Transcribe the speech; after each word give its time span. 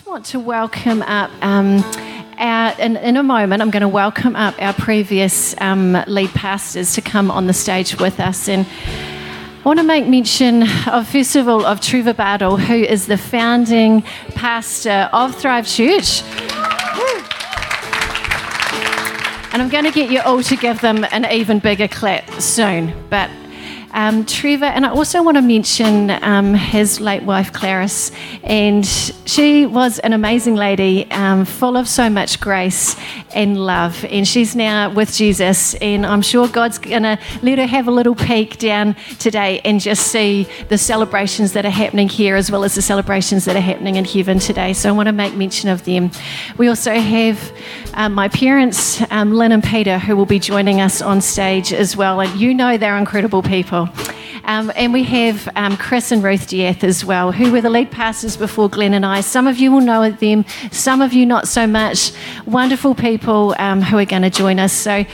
just 0.00 0.08
want 0.08 0.24
to 0.24 0.40
welcome 0.40 1.02
up. 1.02 1.30
Um, 1.42 1.84
our, 2.38 2.72
in, 2.80 2.96
in, 2.96 3.18
a 3.18 3.22
moment, 3.22 3.60
I'm 3.60 3.68
going 3.68 3.82
to 3.82 3.88
welcome 3.88 4.34
up 4.34 4.54
our 4.58 4.72
previous 4.72 5.54
um, 5.60 5.92
lead 6.06 6.30
pastors 6.30 6.94
to 6.94 7.02
come 7.02 7.30
on 7.30 7.46
the 7.46 7.52
stage 7.52 8.00
with 8.00 8.18
us. 8.18 8.48
And 8.48 8.66
I 8.86 9.62
want 9.62 9.78
to 9.78 9.82
make 9.82 10.06
mention 10.06 10.62
of, 10.88 11.06
first 11.06 11.36
of 11.36 11.48
all, 11.48 11.66
of 11.66 11.82
Trevor 11.82 12.14
Bardell, 12.14 12.56
who 12.56 12.76
is 12.76 13.08
the 13.08 13.18
founding 13.18 14.00
pastor 14.34 15.10
of 15.12 15.34
Thrive 15.36 15.66
Church. 15.66 16.22
And 19.52 19.60
I'm 19.60 19.68
going 19.68 19.84
to 19.84 19.92
get 19.92 20.10
you 20.10 20.22
all 20.22 20.42
to 20.44 20.56
give 20.56 20.80
them 20.80 21.04
an 21.10 21.30
even 21.30 21.58
bigger 21.58 21.88
clap 21.88 22.40
soon. 22.40 22.94
But 23.10 23.28
um, 23.92 24.24
Trevor, 24.24 24.66
and 24.66 24.86
I 24.86 24.90
also 24.90 25.22
want 25.22 25.36
to 25.36 25.42
mention 25.42 26.10
um, 26.10 26.54
his 26.54 27.00
late 27.00 27.22
wife, 27.22 27.52
Clarice. 27.52 28.12
And 28.42 28.86
she 28.86 29.66
was 29.66 29.98
an 30.00 30.12
amazing 30.12 30.54
lady, 30.54 31.10
um, 31.10 31.44
full 31.44 31.76
of 31.76 31.88
so 31.88 32.08
much 32.08 32.40
grace 32.40 32.96
and 33.34 33.58
love. 33.58 34.04
And 34.04 34.26
she's 34.26 34.54
now 34.54 34.92
with 34.92 35.12
Jesus. 35.12 35.74
And 35.74 36.06
I'm 36.06 36.22
sure 36.22 36.48
God's 36.48 36.78
going 36.78 37.02
to 37.02 37.18
let 37.42 37.58
her 37.58 37.66
have 37.66 37.88
a 37.88 37.90
little 37.90 38.14
peek 38.14 38.58
down 38.58 38.94
today 39.18 39.60
and 39.64 39.80
just 39.80 40.08
see 40.08 40.46
the 40.68 40.78
celebrations 40.78 41.52
that 41.52 41.64
are 41.64 41.70
happening 41.70 42.08
here 42.08 42.36
as 42.36 42.50
well 42.50 42.64
as 42.64 42.74
the 42.74 42.82
celebrations 42.82 43.44
that 43.44 43.56
are 43.56 43.60
happening 43.60 43.96
in 43.96 44.04
heaven 44.04 44.38
today. 44.38 44.72
So 44.72 44.88
I 44.88 44.92
want 44.92 45.06
to 45.06 45.12
make 45.12 45.34
mention 45.34 45.68
of 45.68 45.84
them. 45.84 46.10
We 46.58 46.68
also 46.68 46.94
have 46.94 47.52
um, 47.94 48.14
my 48.14 48.28
parents, 48.28 49.02
um, 49.10 49.32
Lynn 49.32 49.52
and 49.52 49.64
Peter, 49.64 49.98
who 49.98 50.16
will 50.16 50.26
be 50.26 50.38
joining 50.38 50.80
us 50.80 51.02
on 51.02 51.20
stage 51.20 51.72
as 51.72 51.96
well. 51.96 52.20
And 52.20 52.38
you 52.38 52.54
know 52.54 52.76
they're 52.76 52.96
incredible 52.96 53.42
people. 53.42 53.79
Um, 54.44 54.72
and 54.74 54.92
we 54.92 55.04
have 55.04 55.48
um, 55.54 55.76
Chris 55.76 56.10
and 56.10 56.22
Ruth 56.22 56.48
De'Ath 56.48 56.82
as 56.82 57.04
well, 57.04 57.30
who 57.30 57.52
were 57.52 57.60
the 57.60 57.70
lead 57.70 57.90
pastors 57.90 58.36
before 58.36 58.68
Glenn 58.68 58.94
and 58.94 59.06
I. 59.06 59.20
Some 59.20 59.46
of 59.46 59.58
you 59.58 59.70
will 59.70 59.80
know 59.80 60.10
them, 60.10 60.44
some 60.72 61.02
of 61.02 61.12
you 61.12 61.26
not 61.26 61.46
so 61.46 61.66
much. 61.66 62.12
Wonderful 62.46 62.94
people 62.94 63.54
um, 63.58 63.82
who 63.82 63.98
are 63.98 64.04
going 64.04 64.22
to 64.22 64.30
join 64.30 64.58
us. 64.58 64.72
So 64.72 65.04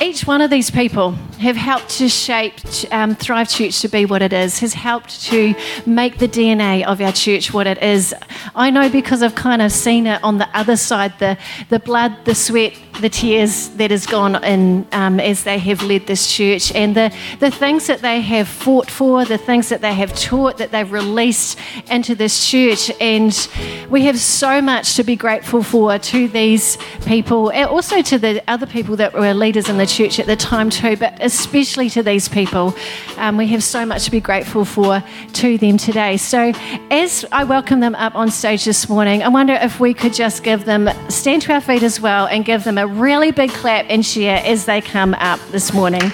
each 0.00 0.26
one 0.26 0.40
of 0.40 0.50
these 0.50 0.70
people 0.70 1.10
have 1.40 1.56
helped 1.56 1.90
to 1.90 2.08
shape 2.08 2.54
um, 2.90 3.14
Thrive 3.14 3.50
Church 3.50 3.80
to 3.82 3.88
be 3.88 4.06
what 4.06 4.22
it 4.22 4.32
is, 4.32 4.58
has 4.60 4.72
helped 4.72 5.22
to 5.24 5.54
make 5.84 6.18
the 6.18 6.28
DNA 6.28 6.84
of 6.84 7.02
our 7.02 7.12
church 7.12 7.52
what 7.52 7.66
it 7.66 7.82
is. 7.82 8.14
I 8.54 8.70
know 8.70 8.88
because 8.88 9.22
I've 9.22 9.34
kind 9.34 9.60
of 9.60 9.70
seen 9.72 10.06
it 10.06 10.22
on 10.22 10.38
the 10.38 10.48
other 10.56 10.76
side 10.76 11.18
the, 11.18 11.36
the 11.68 11.78
blood, 11.78 12.16
the 12.24 12.34
sweat, 12.34 12.74
the 13.00 13.10
tears 13.10 13.68
that 13.70 13.90
has 13.90 14.06
gone 14.06 14.42
in 14.42 14.86
um, 14.92 15.20
as 15.20 15.44
they 15.44 15.58
have 15.58 15.82
led 15.82 16.06
this 16.06 16.34
church, 16.34 16.72
and 16.74 16.96
the, 16.96 17.14
the 17.38 17.50
things 17.50 17.86
that 17.86 18.00
they 18.00 18.22
have 18.22 18.48
fought 18.48 18.90
for, 18.90 19.24
the 19.26 19.38
things 19.38 19.68
that 19.68 19.82
they 19.82 19.94
have 19.94 20.14
taught, 20.18 20.56
that 20.58 20.70
they've 20.70 20.90
released 20.90 21.58
into 21.90 22.14
this 22.14 22.48
church. 22.48 22.90
And 23.00 23.48
we 23.90 24.02
have 24.04 24.18
so 24.18 24.62
much 24.62 24.96
to 24.96 25.04
be 25.04 25.16
grateful 25.16 25.62
for 25.62 25.98
to 25.98 26.28
these 26.28 26.78
people, 27.04 27.50
and 27.50 27.68
also 27.68 28.00
to 28.00 28.18
the 28.18 28.42
other 28.48 28.66
people 28.66 28.96
that 28.96 29.12
were 29.12 29.34
leaders 29.34 29.68
in 29.68 29.76
the 29.76 29.89
church 29.90 30.18
at 30.18 30.26
the 30.26 30.36
time, 30.36 30.70
too, 30.70 30.96
but 30.96 31.14
especially 31.20 31.90
to 31.90 32.02
these 32.02 32.28
people. 32.28 32.74
Um, 33.16 33.36
we 33.36 33.46
have 33.48 33.62
so 33.62 33.84
much 33.84 34.04
to 34.04 34.10
be 34.10 34.20
grateful 34.20 34.64
for 34.64 35.02
to 35.34 35.58
them 35.58 35.76
today. 35.76 36.16
So, 36.16 36.52
as 36.90 37.24
I 37.32 37.44
welcome 37.44 37.80
them 37.80 37.94
up 37.94 38.14
on 38.14 38.30
stage 38.30 38.64
this 38.64 38.88
morning, 38.88 39.22
I 39.22 39.28
wonder 39.28 39.54
if 39.54 39.80
we 39.80 39.94
could 39.94 40.14
just 40.14 40.42
give 40.42 40.64
them, 40.64 40.88
stand 41.08 41.42
to 41.42 41.52
our 41.52 41.60
feet 41.60 41.82
as 41.82 42.00
well, 42.00 42.26
and 42.26 42.44
give 42.44 42.64
them 42.64 42.78
a 42.78 42.86
really 42.86 43.30
big 43.30 43.50
clap 43.50 43.86
and 43.88 44.04
cheer 44.04 44.40
as 44.44 44.64
they 44.64 44.80
come 44.80 45.14
up 45.14 45.40
this 45.50 45.72
morning. 45.72 46.12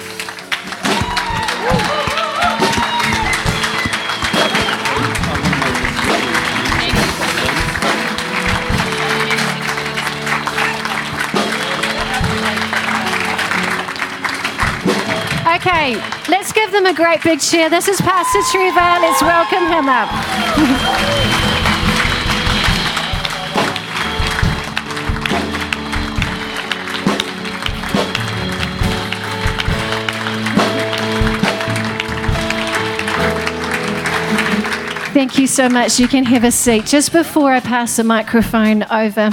Okay, 15.87 16.03
let's 16.29 16.51
give 16.51 16.73
them 16.73 16.85
a 16.85 16.93
great 16.93 17.23
big 17.23 17.39
cheer. 17.39 17.71
This 17.71 17.87
is 17.87 18.01
Pastor 18.01 18.41
Trevor. 18.51 19.01
Let's 19.01 19.23
welcome 19.23 19.69
him 19.69 19.89
up. 19.89 20.09
Thank 35.13 35.39
you 35.39 35.47
so 35.47 35.69
much. 35.69 36.01
You 36.01 36.09
can 36.09 36.25
have 36.25 36.43
a 36.43 36.51
seat. 36.51 36.87
Just 36.87 37.13
before 37.13 37.53
I 37.53 37.61
pass 37.61 37.97
the 37.97 38.03
microphone 38.03 38.83
over, 38.91 39.31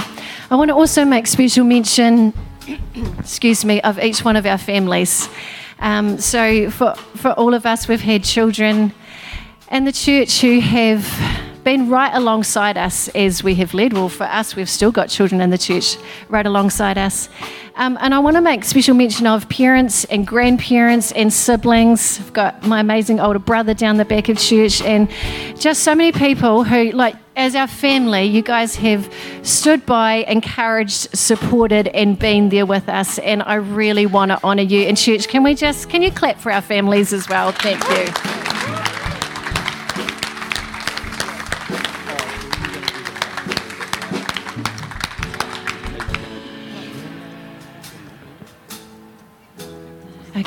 I 0.52 0.54
want 0.54 0.68
to 0.68 0.76
also 0.76 1.04
make 1.04 1.26
special 1.26 1.64
mention, 1.64 2.32
excuse 3.18 3.64
me, 3.64 3.80
of 3.80 3.98
each 3.98 4.24
one 4.24 4.36
of 4.36 4.46
our 4.46 4.58
families. 4.58 5.28
Um, 5.80 6.18
so, 6.18 6.70
for, 6.70 6.94
for 7.16 7.32
all 7.32 7.54
of 7.54 7.66
us, 7.66 7.88
we've 7.88 8.00
had 8.00 8.24
children 8.24 8.92
in 9.70 9.84
the 9.84 9.92
church 9.92 10.40
who 10.40 10.60
have 10.60 11.06
been 11.64 11.88
right 11.88 12.14
alongside 12.14 12.76
us 12.76 13.08
as 13.08 13.42
we 13.42 13.54
have 13.56 13.72
led. 13.74 13.92
Well, 13.92 14.08
for 14.08 14.24
us, 14.24 14.54
we've 14.54 14.68
still 14.68 14.92
got 14.92 15.08
children 15.08 15.40
in 15.40 15.50
the 15.50 15.58
church 15.58 15.96
right 16.28 16.46
alongside 16.46 16.98
us. 16.98 17.28
Um, 17.76 17.98
and 18.00 18.14
I 18.14 18.20
want 18.20 18.36
to 18.36 18.40
make 18.40 18.64
special 18.64 18.94
mention 18.94 19.26
of 19.26 19.48
parents 19.48 20.04
and 20.04 20.24
grandparents 20.24 21.10
and 21.10 21.32
siblings. 21.32 22.20
I've 22.20 22.32
got 22.32 22.64
my 22.64 22.78
amazing 22.78 23.18
older 23.18 23.40
brother 23.40 23.74
down 23.74 23.96
the 23.96 24.04
back 24.04 24.28
of 24.28 24.38
church, 24.38 24.80
and 24.82 25.10
just 25.58 25.82
so 25.82 25.92
many 25.94 26.12
people 26.12 26.62
who, 26.62 26.92
like, 26.92 27.16
as 27.34 27.56
our 27.56 27.66
family, 27.66 28.24
you 28.24 28.42
guys 28.42 28.76
have 28.76 29.12
stood 29.42 29.84
by, 29.86 30.24
encouraged, 30.28 31.16
supported, 31.18 31.88
and 31.88 32.16
been 32.16 32.48
there 32.48 32.64
with 32.64 32.88
us. 32.88 33.18
And 33.18 33.42
I 33.42 33.56
really 33.56 34.06
want 34.06 34.30
to 34.30 34.42
honour 34.44 34.62
you. 34.62 34.82
And 34.82 34.96
church, 34.96 35.26
can 35.26 35.42
we 35.42 35.56
just 35.56 35.90
can 35.90 36.00
you 36.00 36.12
clap 36.12 36.38
for 36.38 36.52
our 36.52 36.62
families 36.62 37.12
as 37.12 37.28
well? 37.28 37.50
Thank 37.50 37.82
you. 37.90 38.43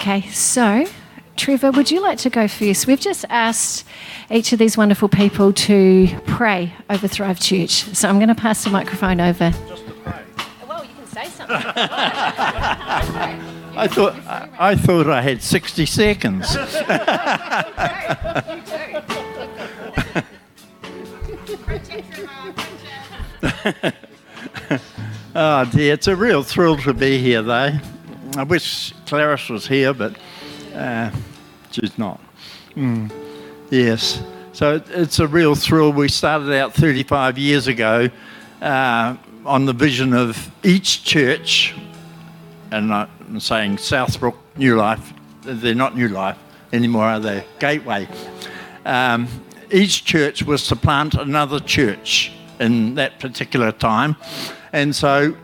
Okay, 0.08 0.22
so 0.30 0.86
Trevor, 1.36 1.72
would 1.72 1.92
you 1.92 2.02
like 2.02 2.18
to 2.20 2.30
go 2.30 2.48
first? 2.48 2.88
We've 2.88 2.98
just 2.98 3.26
asked 3.28 3.86
each 4.32 4.54
of 4.54 4.60
these 4.60 4.78
wonderful 4.78 5.10
people 5.10 5.52
to 5.52 6.08
pray 6.26 6.72
over 6.90 7.10
Thrive 7.10 7.42
Church. 7.42 7.84
So 7.94 8.08
I'm 8.08 8.16
going 8.16 8.30
to 8.30 8.36
pass 8.36 8.64
the 8.64 8.70
microphone 8.70 9.20
over. 9.20 9.52
Just 9.68 9.86
to 9.86 9.92
pray. 9.92 10.24
Well, 10.66 10.86
you 10.86 10.92
can 10.96 11.08
say 11.08 11.26
something. 11.26 11.58
I 13.76 13.90
thought 13.92 14.16
I, 14.26 14.50
I 14.58 14.76
thought 14.76 15.10
I 15.10 15.22
had 15.22 15.44
60 15.44 15.86
seconds. 15.86 16.48
oh 25.36 25.66
dear, 25.66 25.96
it's 25.96 26.08
a 26.08 26.16
real 26.16 26.44
thrill 26.44 26.78
to 26.78 26.94
be 26.94 27.20
here 27.20 27.42
though. 27.42 27.78
I 28.36 28.44
wish 28.44 28.94
Clarice 29.06 29.50
was 29.50 29.68
here, 29.68 29.94
but 29.94 30.16
uh, 30.74 31.12
she's 31.72 31.98
not. 31.98 32.20
Mm. 32.76 33.12
Yes. 33.70 34.22
So 34.54 34.82
it's 34.90 35.20
a 35.20 35.28
real 35.28 35.56
thrill. 35.56 35.94
We 35.94 36.10
started 36.10 36.52
out 36.54 36.74
35 36.74 37.38
years 37.38 37.68
ago 37.68 38.10
uh, 38.62 39.16
on 39.46 39.66
the 39.66 39.74
vision 39.74 40.14
of 40.14 40.52
each 40.64 41.04
church, 41.04 41.76
and 42.72 42.94
I'm 42.94 43.40
saying 43.40 43.78
Southbrook, 43.78 44.36
New 44.56 44.76
Life, 44.76 45.14
they're 45.42 45.76
not 45.76 45.96
New 45.96 46.10
Life 46.10 46.38
anymore, 46.74 47.06
are 47.06 47.20
they? 47.20 47.46
Gateway. 47.60 48.08
Um, 48.86 49.28
each 49.72 50.06
church 50.06 50.44
was 50.44 50.68
to 50.68 50.76
plant 50.76 51.16
another 51.16 51.60
church 51.60 52.32
in 52.60 52.96
that 52.96 53.20
particular 53.20 53.72
time. 53.72 54.16
And 54.74 54.96
so 54.96 55.36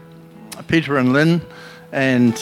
Peter 0.67 0.97
and 0.97 1.13
Lynn 1.13 1.41
and 1.93 2.33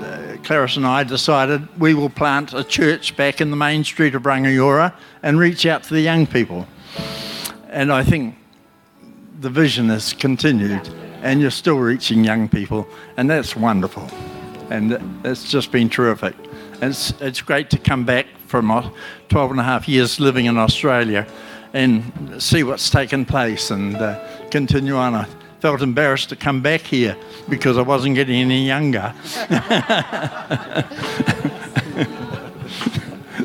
uh, 0.00 0.36
Clarice 0.44 0.76
and 0.76 0.86
I 0.86 1.02
decided 1.02 1.68
we 1.80 1.92
will 1.92 2.08
plant 2.08 2.54
a 2.54 2.62
church 2.62 3.16
back 3.16 3.40
in 3.40 3.50
the 3.50 3.56
main 3.56 3.82
street 3.82 4.14
of 4.14 4.22
Rangiora 4.22 4.94
and 5.24 5.40
reach 5.40 5.66
out 5.66 5.82
to 5.84 5.94
the 5.94 6.00
young 6.00 6.24
people. 6.24 6.68
And 7.68 7.92
I 7.92 8.04
think 8.04 8.36
the 9.40 9.50
vision 9.50 9.88
has 9.88 10.12
continued, 10.12 10.88
and 11.22 11.40
you're 11.40 11.50
still 11.50 11.78
reaching 11.78 12.22
young 12.22 12.48
people, 12.48 12.86
and 13.16 13.28
that's 13.28 13.56
wonderful. 13.56 14.08
And 14.70 15.20
it's 15.24 15.50
just 15.50 15.72
been 15.72 15.90
terrific. 15.90 16.36
It's, 16.80 17.10
it's 17.20 17.42
great 17.42 17.70
to 17.70 17.78
come 17.78 18.04
back 18.04 18.26
from 18.46 18.92
12 19.30 19.50
and 19.50 19.58
a 19.58 19.64
half 19.64 19.88
years 19.88 20.20
living 20.20 20.46
in 20.46 20.56
Australia 20.56 21.26
and 21.74 22.40
see 22.40 22.62
what's 22.62 22.88
taken 22.88 23.24
place 23.24 23.72
and 23.72 23.96
uh, 23.96 24.48
continue 24.50 24.96
on. 24.96 25.26
Felt 25.60 25.82
embarrassed 25.82 26.30
to 26.30 26.36
come 26.36 26.62
back 26.62 26.80
here 26.80 27.16
because 27.48 27.76
I 27.76 27.82
wasn't 27.82 28.14
getting 28.14 28.36
any 28.36 28.66
younger. 28.66 29.14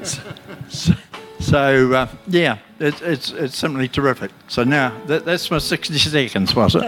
so, 0.03 0.21
so, 0.69 0.93
So, 1.45 1.93
uh, 1.93 2.07
yeah, 2.27 2.57
it, 2.79 2.99
it's, 3.03 3.29
it's 3.29 3.55
simply 3.55 3.87
terrific. 3.87 4.31
So 4.47 4.63
now, 4.63 4.99
that, 5.05 5.25
that's 5.25 5.51
my 5.51 5.59
60 5.59 5.95
seconds, 5.99 6.55
was 6.55 6.75
it? 6.75 6.83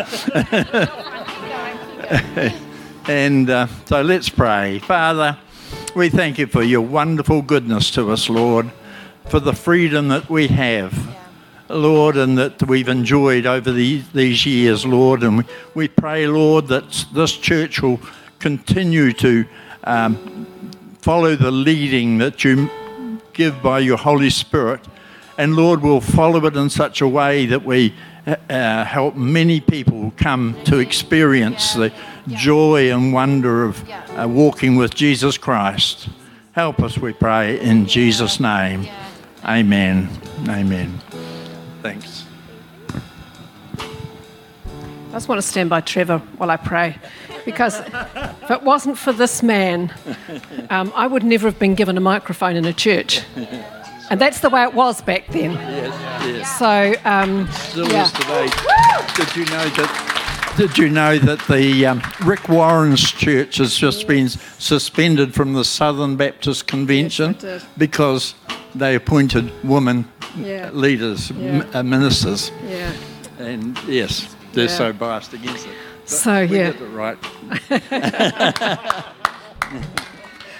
and 3.08 3.48
uh, 3.52 3.68
so 3.86 4.02
let's 4.02 4.30
pray. 4.30 4.80
Father, 4.80 5.38
we 5.96 6.10
thank 6.10 6.40
you 6.40 6.48
for 6.48 6.64
your 6.64 6.82
wonderful 6.82 7.44
goodness 7.44 7.92
to 7.92 8.10
us, 8.12 8.30
Lord, 8.30 8.72
for 9.30 9.40
the 9.40 9.54
freedom 9.54 10.08
that 10.08 10.28
we 10.28 10.48
have. 10.48 10.92
Lord, 11.70 12.18
and 12.18 12.38
that 12.38 12.62
we've 12.68 12.88
enjoyed 12.88 13.46
over 13.46 13.72
the, 13.72 14.02
these 14.14 14.46
years, 14.46 14.86
Lord. 14.86 15.24
And 15.24 15.40
we, 15.40 15.44
we 15.74 15.88
pray, 15.88 16.28
Lord, 16.28 16.68
that 16.68 17.06
this 17.14 17.34
church 17.34 17.82
will 17.82 18.00
continue 18.40 19.14
to 19.14 19.46
um, 19.84 20.48
follow 21.00 21.36
the 21.36 21.52
leading 21.52 22.18
that 22.20 22.44
you 22.44 22.70
give 23.34 23.62
by 23.62 23.80
your 23.80 23.98
Holy 23.98 24.30
Spirit. 24.30 24.82
And 25.38 25.56
Lord, 25.56 25.82
we'll 25.82 26.02
follow 26.02 26.46
it 26.46 26.56
in 26.56 26.70
such 26.70 27.02
a 27.02 27.08
way 27.08 27.46
that 27.46 27.64
we 27.64 27.94
uh, 28.28 28.84
help 28.84 29.16
many 29.16 29.62
people 29.62 30.12
come 30.18 30.58
to 30.66 30.80
experience 30.80 31.76
the 31.76 31.94
joy 32.28 32.92
and 32.92 33.14
wonder 33.14 33.64
of 33.64 33.90
uh, 33.90 34.28
walking 34.28 34.76
with 34.76 34.94
Jesus 34.94 35.38
Christ. 35.38 36.10
Help 36.52 36.82
us, 36.82 36.98
we 36.98 37.14
pray, 37.14 37.60
in 37.60 37.86
Jesus' 37.86 38.40
name. 38.40 38.88
Amen. 39.46 40.10
Amen. 40.50 41.00
Thanks. 41.82 42.26
I 43.80 45.12
just 45.12 45.30
want 45.30 45.42
to 45.42 45.48
stand 45.48 45.70
by 45.70 45.82
Trevor 45.82 46.20
while 46.38 46.52
I 46.52 46.58
pray. 46.58 46.98
Because 47.46 47.80
if 47.80 48.52
it 48.52 48.62
wasn't 48.62 48.98
for 48.98 49.14
this 49.14 49.42
man, 49.42 49.94
um, 50.70 50.92
I 50.94 51.08
would 51.08 51.24
never 51.24 51.48
have 51.48 51.58
been 51.58 51.76
given 51.76 51.98
a 51.98 52.02
microphone 52.02 52.56
in 52.56 52.66
a 52.66 52.74
church. 52.74 53.22
And 54.10 54.22
that's 54.22 54.42
the 54.42 54.50
way 54.50 54.64
it 54.64 54.74
was 54.74 55.02
back 55.02 55.28
then. 55.28 55.54
Yes, 55.54 56.26
yes. 56.26 56.60
So, 56.60 56.94
um, 57.10 57.48
Still 57.52 57.90
yeah. 57.90 58.04
is 58.04 58.12
today. 58.12 58.50
Did 59.16 59.36
you 59.36 59.46
know 59.46 59.70
that? 59.70 60.54
Did 60.58 60.78
you 60.78 60.90
know 60.90 61.20
that 61.20 61.40
the 61.48 61.86
um, 61.86 62.02
Rick 62.26 62.50
Warren's 62.50 63.12
church 63.12 63.58
has 63.58 63.76
just 63.76 64.08
been 64.08 64.28
suspended 64.28 65.36
from 65.36 65.54
the 65.54 65.64
Southern 65.64 66.16
Baptist 66.16 66.66
Convention 66.66 67.38
Yes, 67.42 67.64
because 67.78 68.34
they 68.74 68.96
appointed 68.96 69.52
women 69.64 70.12
Yeah. 70.38 70.70
leaders, 70.74 71.32
Yeah. 71.32 71.48
m- 71.50 71.66
uh, 71.74 71.84
ministers, 71.84 72.52
yeah. 72.68 72.92
and 73.40 73.78
yes, 73.88 74.36
they're 74.54 74.66
Yeah. 74.66 74.78
so 74.78 74.94
biased 74.94 75.34
against 75.34 75.66
it. 75.66 75.72
But 76.06 76.10
So, 76.10 76.46
we 76.46 76.58
yeah. 76.58 76.72
did 76.72 76.82
it 76.82 76.88
right. 76.94 77.18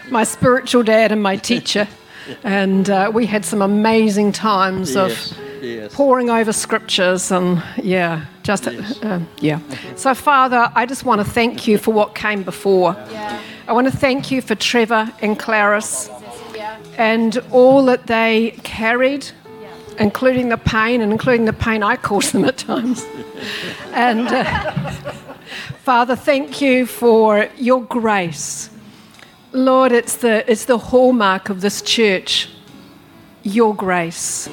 my 0.12 0.24
spiritual 0.24 0.84
dad 0.84 1.12
and 1.12 1.22
my 1.22 1.36
teacher. 1.38 1.88
And 2.44 2.90
uh, 2.90 3.10
we 3.14 3.26
had 3.26 3.46
some 3.46 3.62
amazing 3.62 4.34
times 4.34 4.96
Yes, 4.96 5.32
of 5.32 5.64
yes. 5.64 5.94
pouring 5.96 6.30
over 6.30 6.52
scriptures 6.52 7.32
and, 7.32 7.64
yeah, 7.82 8.26
just, 8.44 8.66
Yes. 8.66 9.02
uh, 9.02 9.22
yeah. 9.40 9.60
So, 9.96 10.14
Father, 10.14 10.70
I 10.76 10.86
just 10.86 11.06
want 11.06 11.22
to 11.22 11.26
thank 11.34 11.68
you 11.70 11.78
for 11.78 11.94
what 11.94 12.16
came 12.16 12.44
before. 12.44 12.98
I 13.70 13.72
want 13.72 13.90
to 13.90 13.96
thank 13.98 14.30
you 14.30 14.42
for 14.42 14.56
Trevor 14.56 15.10
and 15.22 15.40
Clarice 15.40 16.10
and 16.98 17.38
all 17.52 17.86
that 17.86 18.08
they 18.08 18.60
carried, 18.64 19.32
including 20.00 20.50
the 20.50 20.58
pain 20.58 21.02
and 21.02 21.12
including 21.12 21.46
the 21.46 21.54
pain 21.54 21.84
I 21.84 21.96
cause 21.96 22.32
them 22.32 22.46
at 22.46 22.58
times. 22.58 23.06
and 23.94 24.28
uh, 24.28 24.72
Father, 25.84 26.16
thank 26.16 26.62
you 26.62 26.86
for 26.86 27.50
your 27.58 27.84
grace. 27.84 28.70
Lord, 29.54 29.92
it's 29.92 30.18
the, 30.18 30.50
it's 30.50 30.66
the 30.66 30.78
hallmark 30.78 31.50
of 31.50 31.62
this 31.62 31.82
church 31.82 32.50
your 33.44 33.74
grace. 33.74 34.50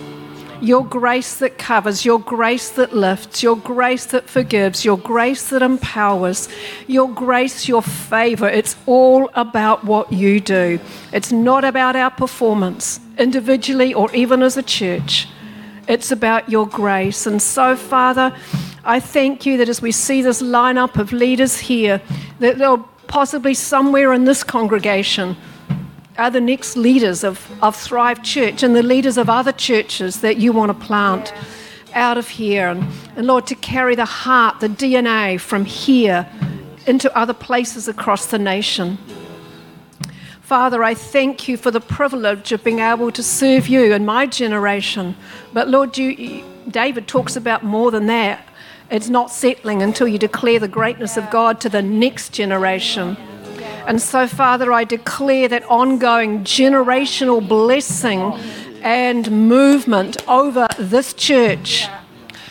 Your 0.61 0.85
grace 0.85 1.37
that 1.39 1.59
covers, 1.59 2.05
your 2.05 2.21
grace 2.21 2.71
that 2.71 2.95
lifts, 2.95 3.43
your 3.43 3.57
grace 3.57 4.07
that 4.07 4.31
forgives, 4.31 4.85
your 4.85 4.97
grace 4.97 5.51
that 5.51 5.63
empowers, 5.63 6.49
your 6.87 7.11
grace, 7.11 7.69
your 7.69 7.83
favor. 7.83 8.49
It's 8.49 8.77
all 8.87 9.31
about 9.35 9.85
what 9.85 10.13
you 10.13 10.41
do. 10.41 10.79
It's 11.13 11.33
not 11.33 11.65
about 11.65 11.97
our 11.97 12.11
performance, 12.11 13.01
individually 13.19 13.93
or 13.93 14.15
even 14.15 14.43
as 14.43 14.57
a 14.57 14.63
church. 14.63 15.27
It's 15.87 16.11
about 16.11 16.49
your 16.49 16.67
grace. 16.67 17.27
And 17.27 17.41
so, 17.41 17.77
Father, 17.77 18.35
I 18.85 19.01
thank 19.01 19.45
you 19.45 19.57
that 19.59 19.69
as 19.69 19.83
we 19.83 19.93
see 19.93 20.23
this 20.23 20.41
lineup 20.41 20.97
of 20.99 21.13
leaders 21.13 21.59
here, 21.59 22.01
that 22.39 22.59
there'll 22.59 22.89
possibly 23.07 23.55
somewhere 23.55 24.13
in 24.13 24.25
this 24.25 24.43
congregation 24.43 25.37
are 26.17 26.31
the 26.31 26.41
next 26.41 26.77
leaders 26.77 27.25
of, 27.25 27.51
of 27.63 27.77
Thrive 27.77 28.23
Church 28.23 28.63
and 28.63 28.75
the 28.75 28.83
leaders 28.83 29.19
of 29.19 29.29
other 29.29 29.53
churches 29.53 30.21
that 30.21 30.37
you 30.37 30.53
want 30.53 30.71
to 30.71 30.87
plant 30.87 31.33
out 31.93 32.19
of 32.19 32.29
here. 32.29 32.69
And, 32.69 32.85
and 33.17 33.27
Lord, 33.27 33.47
to 33.49 33.55
carry 33.55 33.95
the 33.95 34.05
heart, 34.05 34.61
the 34.61 34.69
DNA 34.69 35.41
from 35.41 35.65
here 35.65 36.29
into 36.87 37.15
other 37.17 37.35
places 37.35 37.89
across 37.89 38.27
the 38.27 38.39
nation. 38.39 38.99
Father, 40.45 40.85
I 40.85 40.93
thank 40.93 41.49
you 41.49 41.57
for 41.57 41.71
the 41.71 41.81
privilege 41.81 42.53
of 42.53 42.63
being 42.63 42.81
able 42.81 43.11
to 43.13 43.23
serve 43.23 43.67
you 43.67 43.95
and 43.95 44.05
my 44.05 44.27
generation. 44.27 45.17
But 45.55 45.69
Lord, 45.69 45.97
you, 45.97 46.45
David 46.69 47.09
talks 47.09 47.35
about 47.35 47.65
more 47.65 47.91
than 47.91 48.09
that. 48.09 48.47
It's 48.91 49.09
not 49.09 49.31
settling 49.31 49.81
until 49.81 50.07
you 50.07 50.19
declare 50.19 50.59
the 50.59 50.69
greatness 50.69 51.17
of 51.17 51.31
God 51.31 51.63
to 51.63 51.71
the 51.71 51.81
next 51.81 52.35
generation. 52.35 53.17
And 53.87 54.03
so, 54.03 54.27
Father, 54.27 54.71
I 54.71 54.85
declare 54.85 55.49
that 55.49 55.65
ongoing 55.65 56.45
generational 56.45 57.49
blessing 57.49 58.21
and 58.83 59.49
movement 59.49 60.29
over 60.29 60.69
this 60.79 61.15
church. 61.15 61.89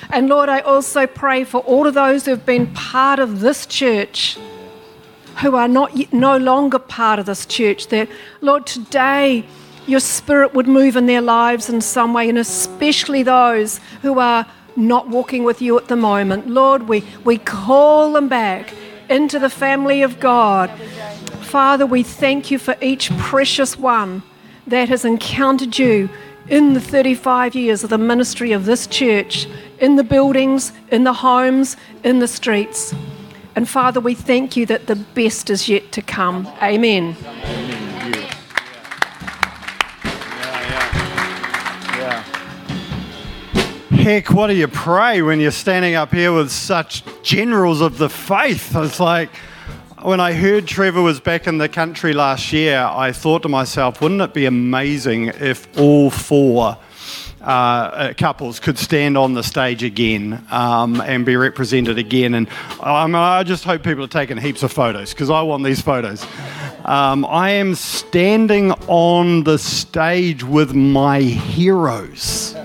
And 0.10 0.30
Lord, 0.30 0.50
I 0.50 0.62
also 0.62 1.06
pray 1.06 1.44
for 1.44 1.60
all 1.62 1.86
of 1.86 1.94
those 1.94 2.26
who 2.26 2.32
have 2.32 2.46
been 2.46 2.74
part 2.74 3.20
of 3.20 3.42
this 3.42 3.68
church 3.68 4.40
who 5.42 5.56
are 5.56 5.68
not 5.68 6.14
no 6.14 6.38
longer 6.38 6.80
part 6.80 7.20
of 7.20 7.26
this 7.26 7.46
church. 7.46 7.88
That 7.88 8.10
lord 8.42 8.66
today 8.66 9.46
your 9.86 10.00
spirit 10.00 10.54
would 10.54 10.68
move 10.68 10.96
in 10.96 11.08
their 11.08 11.22
lives 11.22 11.70
in 11.70 11.82
some 11.82 12.14
way 12.14 12.30
and 12.30 12.38
especially 12.38 13.24
those 13.24 13.80
who 14.02 14.20
are 14.20 14.46
not 14.76 15.10
walking 15.10 15.44
with 15.44 15.62
you 15.62 15.78
at 15.78 15.88
the 15.88 15.96
moment. 15.96 16.48
Lord 16.48 16.88
we, 16.88 17.04
we 17.24 17.38
call 17.38 18.14
them 18.14 18.28
back 18.28 18.74
into 19.10 19.40
the 19.40 19.50
family 19.50 20.02
of 20.02 20.20
god. 20.20 20.70
Father 21.42 21.86
we 21.86 22.04
thank 22.04 22.50
you 22.50 22.58
for 22.58 22.76
each 22.82 23.10
precious 23.18 23.78
one 23.78 24.24
that 24.68 24.90
has 24.90 25.04
encountered 25.04 25.78
you 25.78 26.10
in 26.48 26.74
the 26.74 26.82
35 26.82 27.56
years 27.56 27.84
of 27.84 27.90
the 27.90 27.98
ministry 27.98 28.52
of 28.52 28.66
this 28.66 28.88
church 28.88 29.48
in 29.80 29.96
the 29.96 30.04
buildings 30.04 30.74
in 30.92 31.04
the 31.04 31.14
homes 31.14 31.78
in 32.04 32.20
the 32.20 32.28
streets 32.28 32.94
and 33.56 33.70
Father, 33.70 34.00
we 34.00 34.14
thank 34.14 34.58
you 34.58 34.66
that 34.66 34.88
the 34.88 34.96
best 34.96 35.50
is 35.50 35.70
yet 35.70 35.92
to 35.92 36.02
come. 36.02 36.48
Amen. 36.62 37.16
Heck, 44.04 44.32
what 44.32 44.48
do 44.48 44.54
you 44.54 44.68
pray 44.68 45.22
when 45.22 45.40
you're 45.40 45.52
standing 45.52 45.96
up 45.96 46.12
here 46.12 46.34
with 46.34 46.52
such 46.52 47.04
generals 47.22 47.80
of 47.80 47.98
the 47.98 48.10
faith? 48.10 48.76
It's 48.76 49.00
like 49.00 49.30
when 50.02 50.20
I 50.20 50.34
heard 50.34 50.68
Trevor 50.68 51.02
was 51.02 51.22
back 51.22 51.48
in 51.48 51.58
the 51.58 51.70
country 51.70 52.12
last 52.12 52.52
year, 52.52 52.80
I 52.80 53.14
thought 53.14 53.44
to 53.44 53.50
myself, 53.50 54.02
wouldn't 54.02 54.20
it 54.20 54.34
be 54.34 54.46
amazing 54.46 55.28
if 55.28 55.68
all 55.78 56.10
four 56.10 56.78
uh, 57.44 57.46
uh, 57.46 58.14
couples 58.14 58.60
could 58.60 58.78
stand 58.78 59.18
on 59.18 59.34
the 59.34 59.44
stage 59.44 59.84
again 59.84 60.44
um, 60.50 61.02
and 61.02 61.26
be 61.26 61.36
represented 61.36 61.98
again? 61.98 62.34
And 62.34 62.48
um, 62.80 63.16
I 63.16 63.44
just 63.44 63.64
hope 63.64 63.84
people 63.84 64.04
are 64.04 64.08
taking 64.08 64.38
heaps 64.38 64.64
of 64.64 64.72
photos 64.72 65.14
because 65.14 65.30
I 65.30 65.42
want 65.42 65.64
these 65.64 65.82
photos. 65.82 66.26
Um, 66.86 67.26
I 67.26 67.52
am 67.52 67.76
standing 67.76 68.72
on 68.88 69.44
the 69.44 69.58
stage 69.58 70.44
with 70.44 70.74
my 70.74 71.20
heroes. 71.22 72.56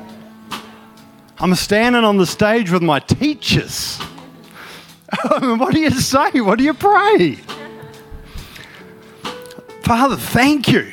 I'm 1.41 1.55
standing 1.55 2.05
on 2.05 2.17
the 2.17 2.27
stage 2.27 2.71
with 2.71 2.83
my 2.83 3.01
teachers. 3.01 3.99
what 5.41 5.73
do 5.73 5.81
you 5.81 5.91
say? 5.91 6.41
What 6.41 6.59
do 6.59 6.65
you 6.65 6.75
pray? 6.75 7.37
Father, 9.83 10.17
thank 10.17 10.69
you. 10.69 10.93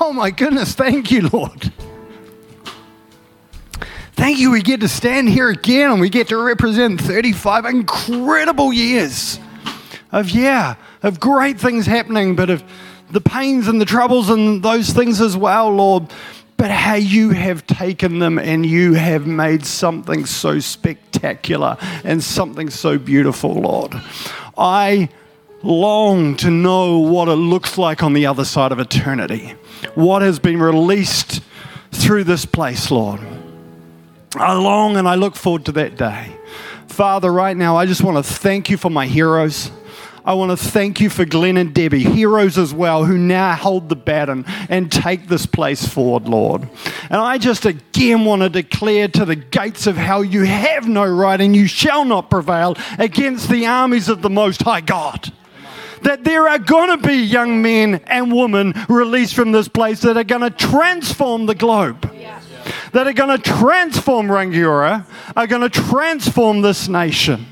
Oh 0.00 0.12
my 0.12 0.30
goodness, 0.30 0.74
thank 0.74 1.10
you, 1.10 1.28
Lord. 1.28 1.72
Thank 4.22 4.38
you, 4.38 4.52
we 4.52 4.62
get 4.62 4.78
to 4.82 4.88
stand 4.88 5.28
here 5.28 5.48
again 5.48 5.90
and 5.90 6.00
we 6.00 6.08
get 6.08 6.28
to 6.28 6.36
represent 6.36 7.00
35 7.00 7.64
incredible 7.64 8.72
years 8.72 9.40
of, 10.12 10.30
yeah, 10.30 10.76
of 11.02 11.18
great 11.18 11.58
things 11.58 11.86
happening, 11.86 12.36
but 12.36 12.48
of 12.48 12.62
the 13.10 13.20
pains 13.20 13.66
and 13.66 13.80
the 13.80 13.84
troubles 13.84 14.30
and 14.30 14.62
those 14.62 14.90
things 14.90 15.20
as 15.20 15.36
well, 15.36 15.74
Lord. 15.74 16.08
But 16.56 16.70
how 16.70 16.94
you 16.94 17.30
have 17.30 17.66
taken 17.66 18.20
them 18.20 18.38
and 18.38 18.64
you 18.64 18.94
have 18.94 19.26
made 19.26 19.66
something 19.66 20.24
so 20.24 20.60
spectacular 20.60 21.76
and 22.04 22.22
something 22.22 22.70
so 22.70 22.98
beautiful, 22.98 23.54
Lord. 23.54 23.92
I 24.56 25.08
long 25.64 26.36
to 26.36 26.50
know 26.52 27.00
what 27.00 27.26
it 27.26 27.34
looks 27.34 27.76
like 27.76 28.04
on 28.04 28.12
the 28.12 28.26
other 28.26 28.44
side 28.44 28.70
of 28.70 28.78
eternity, 28.78 29.56
what 29.96 30.22
has 30.22 30.38
been 30.38 30.60
released 30.60 31.40
through 31.90 32.22
this 32.22 32.46
place, 32.46 32.88
Lord. 32.88 33.31
I 34.36 34.54
long 34.54 34.96
and 34.96 35.06
I 35.08 35.14
look 35.14 35.36
forward 35.36 35.66
to 35.66 35.72
that 35.72 35.96
day. 35.96 36.34
Father, 36.86 37.32
right 37.32 37.56
now, 37.56 37.76
I 37.76 37.86
just 37.86 38.02
want 38.02 38.24
to 38.24 38.32
thank 38.32 38.70
you 38.70 38.76
for 38.76 38.90
my 38.90 39.06
heroes. 39.06 39.70
I 40.24 40.34
want 40.34 40.56
to 40.56 40.56
thank 40.56 41.00
you 41.00 41.10
for 41.10 41.24
Glenn 41.24 41.56
and 41.56 41.74
Debbie, 41.74 42.04
heroes 42.04 42.56
as 42.56 42.72
well, 42.72 43.04
who 43.04 43.18
now 43.18 43.54
hold 43.54 43.88
the 43.88 43.96
baton 43.96 44.44
and 44.68 44.90
take 44.90 45.26
this 45.26 45.46
place 45.46 45.84
forward, 45.86 46.28
Lord. 46.28 46.62
And 47.10 47.20
I 47.20 47.38
just 47.38 47.66
again 47.66 48.24
want 48.24 48.42
to 48.42 48.48
declare 48.48 49.08
to 49.08 49.24
the 49.24 49.34
gates 49.34 49.86
of 49.88 49.96
hell, 49.96 50.22
you 50.22 50.44
have 50.44 50.86
no 50.86 51.04
right 51.04 51.40
and 51.40 51.56
you 51.56 51.66
shall 51.66 52.04
not 52.04 52.30
prevail 52.30 52.76
against 52.98 53.48
the 53.48 53.66
armies 53.66 54.08
of 54.08 54.22
the 54.22 54.30
Most 54.30 54.62
High 54.62 54.80
God 54.80 55.32
that 56.02 56.24
there 56.24 56.48
are 56.48 56.58
going 56.58 56.88
to 57.00 57.06
be 57.06 57.14
young 57.14 57.62
men 57.62 57.94
and 58.06 58.32
women 58.32 58.74
released 58.88 59.34
from 59.34 59.52
this 59.52 59.68
place 59.68 60.00
that 60.00 60.16
are 60.16 60.24
going 60.24 60.40
to 60.40 60.50
transform 60.50 61.46
the 61.46 61.54
globe. 61.54 62.12
Yeah. 62.12 62.41
That 62.92 63.06
are 63.06 63.12
going 63.12 63.38
to 63.40 63.42
transform 63.42 64.28
Rangiora, 64.28 65.06
are 65.34 65.46
going 65.46 65.62
to 65.62 65.70
transform 65.70 66.60
this 66.60 66.88
nation. 66.88 67.46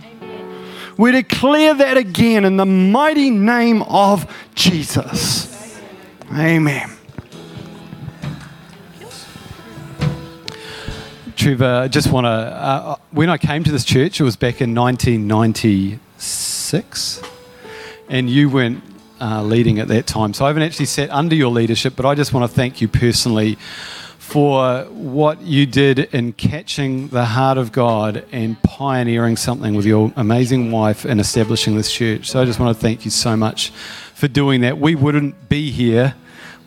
We 0.98 1.12
declare 1.12 1.72
that 1.74 1.96
again 1.96 2.44
in 2.44 2.58
the 2.58 2.66
mighty 2.66 3.30
name 3.30 3.80
of 3.82 4.30
Jesus. 4.54 5.80
Amen. 6.30 6.90
Trevor, 11.36 11.64
I 11.64 11.88
just 11.88 12.12
want 12.12 12.26
to. 12.26 12.28
Uh, 12.28 12.96
when 13.12 13.30
I 13.30 13.38
came 13.38 13.64
to 13.64 13.72
this 13.72 13.86
church, 13.86 14.20
it 14.20 14.24
was 14.24 14.36
back 14.36 14.60
in 14.60 14.74
1996, 14.74 17.22
and 18.10 18.28
you 18.28 18.50
weren't 18.50 18.84
uh, 19.22 19.42
leading 19.42 19.78
at 19.78 19.88
that 19.88 20.06
time. 20.06 20.34
So 20.34 20.44
I 20.44 20.48
haven't 20.48 20.64
actually 20.64 20.84
sat 20.84 21.08
under 21.08 21.34
your 21.34 21.50
leadership, 21.50 21.96
but 21.96 22.04
I 22.04 22.14
just 22.14 22.34
want 22.34 22.50
to 22.50 22.54
thank 22.54 22.82
you 22.82 22.88
personally 22.88 23.56
for 24.30 24.84
what 24.84 25.42
you 25.42 25.66
did 25.66 25.98
in 26.14 26.32
catching 26.32 27.08
the 27.08 27.24
heart 27.24 27.58
of 27.58 27.72
God 27.72 28.24
and 28.30 28.62
pioneering 28.62 29.36
something 29.36 29.74
with 29.74 29.84
your 29.84 30.12
amazing 30.14 30.70
wife 30.70 31.04
and 31.04 31.20
establishing 31.20 31.76
this 31.76 31.90
church. 31.90 32.30
So 32.30 32.40
I 32.40 32.44
just 32.44 32.60
want 32.60 32.76
to 32.76 32.80
thank 32.80 33.04
you 33.04 33.10
so 33.10 33.36
much 33.36 33.70
for 34.14 34.28
doing 34.28 34.60
that. 34.60 34.78
We 34.78 34.94
wouldn't 34.94 35.48
be 35.48 35.72
here 35.72 36.14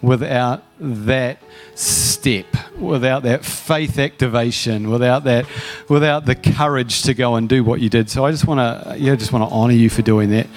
without 0.02 0.62
that 0.78 1.42
step, 1.76 2.48
without 2.78 3.24
that 3.24 3.46
faith 3.46 3.98
activation, 3.98 4.90
without 4.90 5.24
that, 5.24 5.46
without 5.88 6.26
the 6.26 6.36
courage 6.36 7.04
to 7.04 7.14
go 7.14 7.36
and 7.36 7.48
do 7.48 7.64
what 7.64 7.80
you 7.80 7.88
did. 7.88 8.10
So 8.10 8.26
I 8.26 8.32
just 8.32 8.46
want 8.46 8.60
to, 8.60 8.98
yeah, 8.98 9.16
just 9.16 9.32
want 9.32 9.50
to 9.50 9.56
honour 9.56 9.74
you 9.74 9.90
for 9.90 10.02
doing 10.02 10.32
that, 10.32 10.48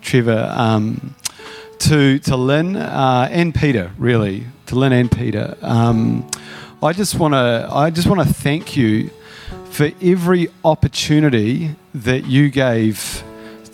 Trevor. 0.00 0.50
Um, 0.56 1.14
to 1.80 2.18
to 2.20 2.36
Lynn 2.36 2.76
uh, 2.76 3.28
and 3.30 3.54
Peter, 3.54 3.92
really, 3.98 4.46
to 4.66 4.74
Lynn 4.74 4.92
and 4.92 5.10
Peter. 5.10 5.56
Um, 5.62 6.28
I 6.82 6.92
just 6.92 7.18
want 7.18 7.34
to 7.34 7.68
I 7.70 7.90
just 7.90 8.06
want 8.06 8.26
to 8.26 8.32
thank 8.32 8.76
you 8.76 9.10
for 9.70 9.90
every 10.00 10.48
opportunity 10.64 11.76
that 11.94 12.26
you 12.26 12.50
gave 12.50 13.22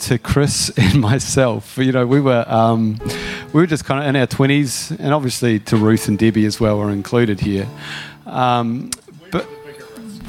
to 0.01 0.19
Chris 0.19 0.71
and 0.77 1.01
myself. 1.01 1.79
You 1.79 1.93
know, 1.93 2.07
we 2.07 2.21
were 2.21 2.45
um, 2.49 2.99
we 3.53 3.61
were 3.61 3.67
just 3.67 3.85
kind 3.85 4.01
of 4.01 4.07
in 4.09 4.17
our 4.17 4.27
twenties, 4.27 4.91
and 4.93 5.13
obviously 5.13 5.59
to 5.61 5.77
Ruth 5.77 6.09
and 6.09 6.19
Debbie 6.19 6.47
as 6.47 6.61
well 6.61 6.81
are 6.81 6.91
included 6.91 7.41
here. 7.41 7.69
Um, 8.27 8.91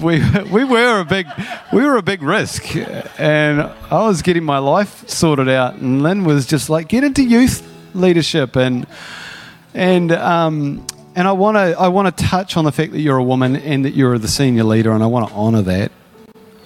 we 0.02 0.22
we 0.52 0.64
were 0.64 1.00
a 1.00 1.06
big 1.06 1.28
we 1.74 1.84
were 1.84 1.98
a 1.98 2.02
big 2.02 2.22
risk, 2.22 2.76
and 3.20 3.62
I 3.62 4.08
was 4.08 4.22
getting 4.22 4.44
my 4.44 4.60
life 4.60 5.08
sorted 5.10 5.50
out, 5.50 5.76
and 5.76 6.04
Lynn 6.04 6.24
was 6.24 6.46
just 6.46 6.70
like, 6.70 6.88
get 6.88 7.04
into 7.04 7.24
youth 7.24 7.68
leadership 7.94 8.56
and 8.56 8.86
and 9.74 10.12
um, 10.12 10.86
and 11.16 11.28
I 11.28 11.32
want 11.32 11.56
to 11.56 11.80
I 11.80 11.88
want 11.88 12.16
to 12.16 12.24
touch 12.24 12.58
on 12.58 12.66
the 12.66 12.72
fact 12.72 12.92
that 12.92 13.00
you're 13.00 13.18
a 13.18 13.24
woman 13.24 13.56
and 13.56 13.86
that 13.86 13.94
you're 13.94 14.18
the 14.18 14.28
senior 14.28 14.64
leader, 14.64 14.92
and 14.92 15.04
I 15.04 15.08
want 15.08 15.30
to 15.30 15.34
honour 15.34 15.62
that. 15.64 15.92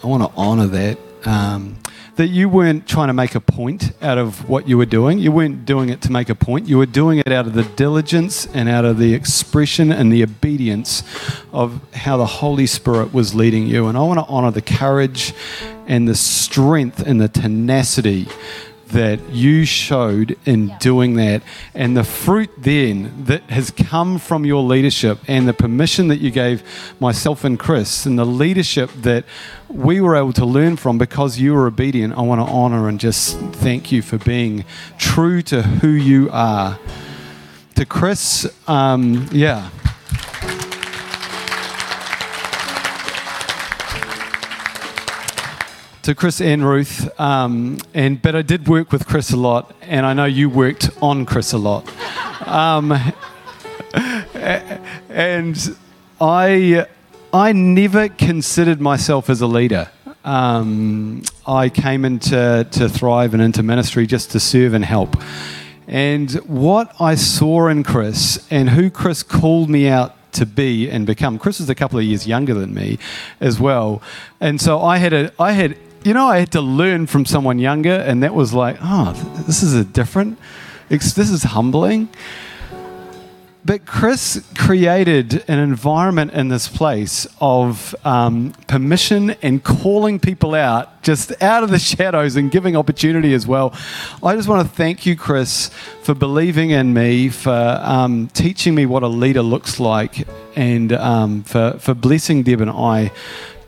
I 0.03 0.07
want 0.07 0.23
to 0.23 0.37
honour 0.37 0.67
that. 0.67 0.97
Um, 1.25 1.77
that 2.15 2.27
you 2.27 2.49
weren't 2.49 2.87
trying 2.87 3.07
to 3.07 3.13
make 3.13 3.35
a 3.35 3.39
point 3.39 3.93
out 4.01 4.17
of 4.17 4.49
what 4.49 4.67
you 4.67 4.77
were 4.77 4.85
doing. 4.85 5.19
You 5.19 5.31
weren't 5.31 5.65
doing 5.65 5.89
it 5.89 6.01
to 6.01 6.11
make 6.11 6.29
a 6.29 6.35
point. 6.35 6.67
You 6.67 6.77
were 6.77 6.85
doing 6.85 7.19
it 7.19 7.31
out 7.31 7.47
of 7.47 7.53
the 7.53 7.63
diligence 7.63 8.45
and 8.47 8.67
out 8.67 8.85
of 8.85 8.97
the 8.97 9.13
expression 9.13 9.91
and 9.91 10.11
the 10.11 10.23
obedience 10.23 11.03
of 11.53 11.81
how 11.93 12.17
the 12.17 12.25
Holy 12.25 12.65
Spirit 12.65 13.13
was 13.13 13.33
leading 13.33 13.65
you. 13.67 13.87
And 13.87 13.97
I 13.97 14.01
want 14.01 14.19
to 14.19 14.25
honour 14.25 14.51
the 14.51 14.61
courage 14.61 15.33
and 15.87 16.07
the 16.07 16.15
strength 16.15 17.01
and 17.05 17.19
the 17.19 17.29
tenacity 17.29 18.27
that 18.91 19.29
you 19.29 19.65
showed 19.65 20.37
in 20.45 20.73
doing 20.79 21.15
that, 21.15 21.41
and 21.73 21.95
the 21.95 22.03
fruit 22.03 22.49
then 22.57 23.25
that 23.25 23.43
has 23.49 23.71
come 23.71 24.19
from 24.19 24.45
your 24.45 24.63
leadership, 24.63 25.19
and 25.27 25.47
the 25.47 25.53
permission 25.53 26.07
that 26.07 26.19
you 26.19 26.31
gave 26.31 26.63
myself 26.99 27.43
and 27.43 27.59
Chris, 27.59 28.05
and 28.05 28.17
the 28.17 28.25
leadership 28.25 28.89
that 29.01 29.25
we 29.67 30.01
were 30.01 30.15
able 30.15 30.33
to 30.33 30.45
learn 30.45 30.77
from 30.77 30.97
because 30.97 31.39
you 31.39 31.53
were 31.53 31.67
obedient. 31.67 32.17
I 32.17 32.21
want 32.21 32.45
to 32.45 32.51
honor 32.51 32.87
and 32.87 32.99
just 32.99 33.37
thank 33.37 33.91
you 33.91 34.01
for 34.01 34.17
being 34.17 34.65
true 34.97 35.41
to 35.43 35.61
who 35.61 35.89
you 35.89 36.29
are. 36.31 36.79
To 37.75 37.85
Chris, 37.85 38.47
um, 38.67 39.27
yeah. 39.31 39.69
To 46.03 46.15
Chris 46.15 46.41
and 46.41 46.67
Ruth, 46.67 47.19
um, 47.19 47.77
and 47.93 48.21
but 48.21 48.35
I 48.35 48.41
did 48.41 48.67
work 48.67 48.91
with 48.91 49.05
Chris 49.05 49.31
a 49.31 49.37
lot, 49.37 49.75
and 49.81 50.05
I 50.05 50.13
know 50.13 50.25
you 50.25 50.49
worked 50.49 50.89
on 51.01 51.25
Chris 51.25 51.53
a 51.53 51.57
lot, 51.57 51.87
um, 52.47 52.91
and 55.13 55.77
I 56.19 56.87
I 57.31 57.51
never 57.51 58.09
considered 58.09 58.81
myself 58.81 59.29
as 59.29 59.41
a 59.41 59.47
leader. 59.47 59.89
Um, 60.23 61.23
I 61.47 61.69
came 61.69 62.03
into 62.05 62.67
to 62.69 62.89
Thrive 62.89 63.33
and 63.33 63.41
into 63.41 63.63
ministry 63.63 64.05
just 64.07 64.31
to 64.31 64.39
serve 64.39 64.73
and 64.73 64.85
help. 64.85 65.15
And 65.87 66.31
what 66.47 66.93
I 66.99 67.15
saw 67.15 67.67
in 67.67 67.83
Chris 67.83 68.47
and 68.49 68.69
who 68.69 68.89
Chris 68.89 69.23
called 69.23 69.69
me 69.69 69.87
out 69.87 70.15
to 70.33 70.45
be 70.45 70.89
and 70.89 71.05
become. 71.05 71.37
Chris 71.37 71.59
is 71.59 71.69
a 71.69 71.75
couple 71.75 71.99
of 71.99 72.05
years 72.05 72.25
younger 72.25 72.53
than 72.53 72.73
me 72.73 72.97
as 73.39 73.59
well. 73.59 74.01
And 74.39 74.61
so 74.61 74.81
I 74.81 74.97
had 74.97 75.13
a 75.13 75.31
I 75.39 75.51
had 75.51 75.77
you 76.03 76.13
know, 76.13 76.27
I 76.27 76.39
had 76.39 76.51
to 76.53 76.61
learn 76.61 77.07
from 77.07 77.25
someone 77.25 77.59
younger, 77.59 77.93
and 77.93 78.23
that 78.23 78.33
was 78.33 78.53
like, 78.53 78.77
oh, 78.81 79.13
this 79.45 79.61
is 79.61 79.73
a 79.73 79.83
different, 79.83 80.39
this 80.89 81.17
is 81.17 81.43
humbling. 81.43 82.09
But 83.63 83.85
Chris 83.85 84.43
created 84.57 85.43
an 85.47 85.59
environment 85.59 86.31
in 86.33 86.47
this 86.47 86.67
place 86.67 87.27
of 87.39 87.93
um, 88.03 88.53
permission 88.67 89.35
and 89.43 89.63
calling 89.63 90.19
people 90.19 90.55
out 90.55 91.03
just 91.03 91.39
out 91.43 91.63
of 91.63 91.69
the 91.69 91.77
shadows 91.93 92.35
and 92.35 92.49
giving 92.49 92.75
opportunity 92.75 93.35
as 93.35 93.45
well. 93.45 93.75
I 94.23 94.35
just 94.35 94.47
want 94.47 94.67
to 94.67 94.75
thank 94.75 95.05
you, 95.05 95.15
Chris, 95.15 95.69
for 96.01 96.15
believing 96.15 96.71
in 96.71 96.95
me, 96.95 97.29
for 97.29 97.51
um, 97.83 98.29
teaching 98.29 98.73
me 98.73 98.87
what 98.87 99.03
a 99.03 99.07
leader 99.07 99.43
looks 99.43 99.79
like, 99.79 100.27
and 100.55 100.91
um, 100.93 101.43
for, 101.43 101.73
for 101.77 101.93
blessing 101.93 102.41
Deb 102.41 102.61
and 102.61 102.71
I 102.71 103.11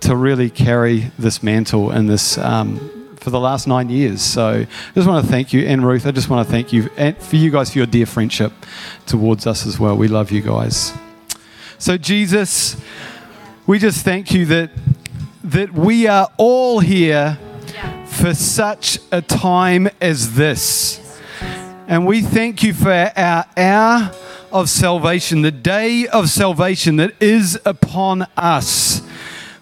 to 0.03 0.15
really 0.15 0.49
carry 0.49 1.11
this 1.17 1.41
mantle 1.41 1.91
and 1.91 2.09
this 2.09 2.37
um, 2.37 3.15
for 3.17 3.29
the 3.29 3.39
last 3.39 3.67
nine 3.67 3.89
years. 3.89 4.21
So 4.21 4.47
I 4.49 4.67
just 4.93 5.07
want 5.07 5.25
to 5.25 5.31
thank 5.31 5.53
you, 5.53 5.65
and 5.65 5.85
Ruth. 5.85 6.05
I 6.05 6.11
just 6.11 6.29
want 6.29 6.45
to 6.45 6.51
thank 6.51 6.73
you 6.73 6.89
and 6.97 7.17
for 7.17 7.37
you 7.37 7.49
guys 7.49 7.71
for 7.71 7.77
your 7.77 7.87
dear 7.87 8.05
friendship 8.05 8.51
towards 9.05 9.47
us 9.47 9.65
as 9.65 9.79
well. 9.79 9.95
We 9.95 10.09
love 10.09 10.29
you 10.29 10.41
guys. 10.41 10.93
So 11.77 11.97
Jesus, 11.97 12.75
we 13.65 13.79
just 13.79 14.03
thank 14.03 14.33
you 14.33 14.45
that 14.47 14.71
that 15.45 15.73
we 15.73 16.07
are 16.07 16.29
all 16.37 16.79
here 16.79 17.37
for 18.05 18.33
such 18.33 18.99
a 19.11 19.21
time 19.21 19.89
as 20.01 20.35
this. 20.35 20.99
And 21.87 22.05
we 22.05 22.21
thank 22.21 22.63
you 22.63 22.73
for 22.73 23.11
our 23.15 23.45
hour 23.57 24.11
of 24.51 24.69
salvation, 24.69 25.41
the 25.41 25.51
day 25.51 26.07
of 26.07 26.29
salvation 26.29 26.97
that 26.97 27.21
is 27.21 27.59
upon 27.65 28.27
us. 28.37 29.01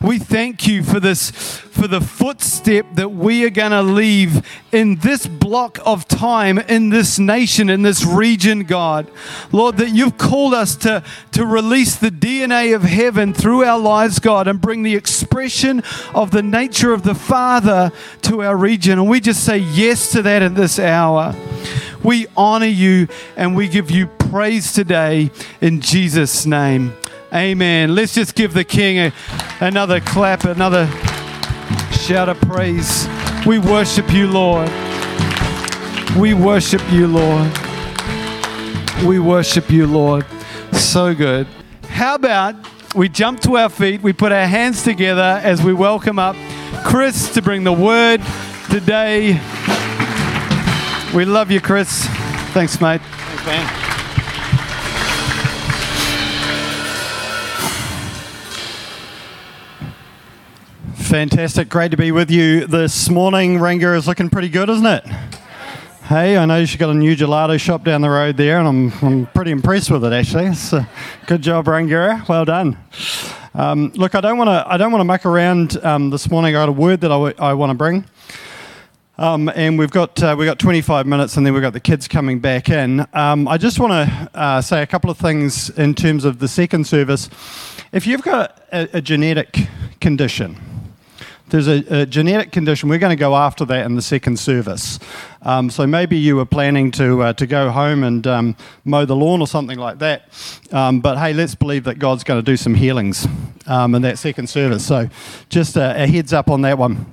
We 0.04 0.18
thank 0.18 0.68
you 0.68 0.82
for 0.82 1.00
this, 1.00 1.30
for 1.30 1.88
the 1.88 2.02
footstep 2.02 2.88
that 2.96 3.10
we 3.10 3.46
are 3.46 3.52
going 3.52 3.72
to 3.72 3.84
leave 3.84 4.44
in 4.72 4.96
this 4.96 5.28
block 5.28 5.78
of 5.86 6.08
time, 6.08 6.58
in 6.58 6.90
this 6.90 7.20
nation, 7.20 7.70
in 7.70 7.84
this 7.84 8.04
region, 8.04 8.64
God. 8.64 9.12
Lord, 9.52 9.78
that 9.78 9.90
you've 9.90 10.18
called 10.18 10.56
us 10.56 10.76
to, 10.78 11.04
to 11.34 11.46
release 11.46 11.98
the 11.98 12.10
DNA 12.10 12.76
of 12.76 12.82
heaven 12.82 13.32
through 13.32 13.64
our 13.64 13.78
lives, 13.78 14.18
God, 14.18 14.48
and 14.48 14.60
bring 14.60 14.82
the 14.82 14.96
expression 14.96 15.84
of 16.16 16.32
the 16.32 16.42
nature 16.42 16.94
of 16.94 17.04
the 17.04 17.16
Father 17.16 17.92
to 18.24 18.42
our 18.42 18.58
region. 18.58 18.98
And 18.98 19.08
we 19.08 19.20
just 19.20 19.44
say 19.44 19.60
yes 19.60 20.12
to 20.14 20.24
that 20.24 20.42
in 20.42 20.56
this 20.56 20.80
hour. 20.80 21.36
We 22.04 22.26
honor 22.36 22.66
you 22.66 23.08
and 23.38 23.56
we 23.56 23.68
give 23.68 23.92
you 23.92 24.08
praise 24.08 24.74
today 24.74 25.30
in 25.62 25.80
Jesus' 25.80 26.48
name. 26.48 26.94
Amen. 27.34 27.96
Let's 27.96 28.14
just 28.14 28.36
give 28.36 28.54
the 28.54 28.66
King 28.66 29.00
a, 29.00 29.14
another 29.62 30.02
clap, 30.02 30.44
another 30.44 30.88
shout 31.92 32.28
of 32.28 32.40
praise. 32.42 33.08
We 33.46 33.58
worship 33.58 34.12
you, 34.12 34.28
Lord. 34.28 34.70
We 36.18 36.34
worship 36.34 36.82
you, 36.92 37.08
Lord. 37.08 37.50
We 39.06 39.20
worship 39.20 39.70
you, 39.70 39.88
Lord. 39.88 40.26
So 40.74 41.16
good. 41.16 41.48
how 41.84 42.16
about 42.16 42.56
we 42.96 43.08
jump 43.08 43.40
to 43.42 43.58
our 43.58 43.70
feet, 43.70 44.02
we 44.02 44.12
put 44.12 44.34
our 44.34 44.48
hands 44.48 44.84
together 44.84 45.40
as 45.42 45.64
we 45.64 45.74
welcome 45.74 46.20
up 46.20 46.36
Chris 46.84 47.34
to 47.34 47.42
bring 47.42 47.64
the 47.64 47.72
word 47.72 48.22
today. 48.70 49.40
We 51.16 51.24
love 51.24 51.50
you, 51.50 51.62
Chris. 51.62 52.06
Thanks, 52.54 52.82
mate. 52.82 53.02
Thanks, 53.02 53.46
man. 53.46 53.81
Fantastic. 61.12 61.68
Great 61.68 61.92
to 61.92 61.98
be 61.98 62.14
with 62.14 62.32
you 62.32 62.66
this 62.68 63.10
morning. 63.10 63.60
Ranger 63.60 63.96
is 63.96 64.08
looking 64.08 64.30
pretty 64.30 64.48
good, 64.48 64.70
isn't 64.70 64.86
it? 64.86 65.06
Hey, 66.06 66.38
I 66.38 66.46
know 66.46 66.64
she's 66.64 66.80
got 66.80 66.90
a 66.90 66.94
new 66.94 67.18
gelato 67.18 67.60
shop 67.60 67.84
down 67.84 68.00
the 68.00 68.10
road 68.10 68.38
there, 68.38 68.60
and 68.60 68.66
I'm, 68.66 68.94
I'm 69.02 69.26
pretty 69.26 69.52
impressed 69.52 69.92
with 69.92 70.06
it 70.06 70.14
actually. 70.14 70.56
So, 70.56 70.86
good 71.28 71.42
job, 71.42 71.66
Rangiora. 71.66 72.26
Well 72.30 72.46
done. 72.46 72.78
Um, 73.54 73.92
look, 73.96 74.16
I 74.16 74.22
don't 74.22 74.38
want 74.38 74.48
to 74.52 74.64
I 74.66 74.78
don't 74.78 74.90
want 74.94 75.02
to 75.02 75.04
muck 75.04 75.26
around 75.26 75.84
um, 75.84 76.12
this 76.12 76.32
morning. 76.32 76.56
I 76.56 76.60
got 76.60 76.70
a 76.70 76.72
word 76.72 77.02
that 77.02 77.12
I, 77.12 77.16
w- 77.16 77.36
I 77.40 77.56
want 77.56 77.72
to 77.72 77.74
bring, 77.74 78.06
um, 79.18 79.50
and 79.54 79.78
we've 79.78 79.92
got 79.92 80.24
uh, 80.24 80.34
we've 80.40 80.48
got 80.48 80.60
25 80.60 81.06
minutes, 81.08 81.36
and 81.36 81.46
then 81.46 81.54
we've 81.54 81.62
got 81.62 81.74
the 81.74 81.82
kids 81.82 82.08
coming 82.08 82.40
back 82.40 82.70
in. 82.70 83.06
Um, 83.12 83.50
I 83.50 83.58
just 83.58 83.82
want 83.82 83.92
to 83.92 84.30
uh, 84.34 84.62
say 84.62 84.82
a 84.82 84.88
couple 84.88 85.10
of 85.10 85.18
things 85.18 85.70
in 85.72 85.94
terms 85.94 86.24
of 86.24 86.40
the 86.40 86.48
second 86.48 86.88
service. 86.88 87.30
If 87.92 88.08
you've 88.08 88.24
got 88.24 88.62
a, 88.72 89.00
a 89.00 89.02
genetic 89.02 89.68
condition 90.00 90.56
there's 91.52 91.68
a, 91.68 92.02
a, 92.02 92.06
genetic 92.06 92.52
condition. 92.52 92.90
We're 92.90 92.98
going 92.98 93.16
to 93.16 93.20
go 93.20 93.36
after 93.36 93.66
that 93.66 93.86
in 93.86 93.96
the 93.96 94.02
second 94.02 94.40
service. 94.40 95.00
Um, 95.42 95.70
so 95.70 95.86
maybe 95.86 96.18
you 96.18 96.38
were 96.38 96.46
planning 96.46 96.92
to 96.92 97.22
uh, 97.24 97.34
to 97.34 97.46
go 97.46 97.70
home 97.70 98.04
and 98.04 98.26
um, 98.26 98.56
mow 98.86 99.06
the 99.06 99.16
lawn 99.16 99.42
or 99.42 99.48
something 99.48 99.78
like 99.78 100.00
that. 100.00 100.30
Um, 100.72 101.02
but 101.02 101.18
hey, 101.18 101.34
let's 101.34 101.54
believe 101.54 101.84
that 101.84 102.00
God's 102.00 102.24
going 102.24 102.40
to 102.40 102.52
do 102.52 102.56
some 102.56 102.74
healings 102.74 103.28
um, 103.68 103.94
in 103.96 104.02
that 104.04 104.18
second 104.18 104.48
service. 104.48 104.86
So 104.86 105.10
just 105.50 105.76
a, 105.76 106.04
a 106.04 106.08
heads 106.08 106.32
up 106.32 106.50
on 106.50 106.62
that 106.62 106.78
one. 106.78 107.06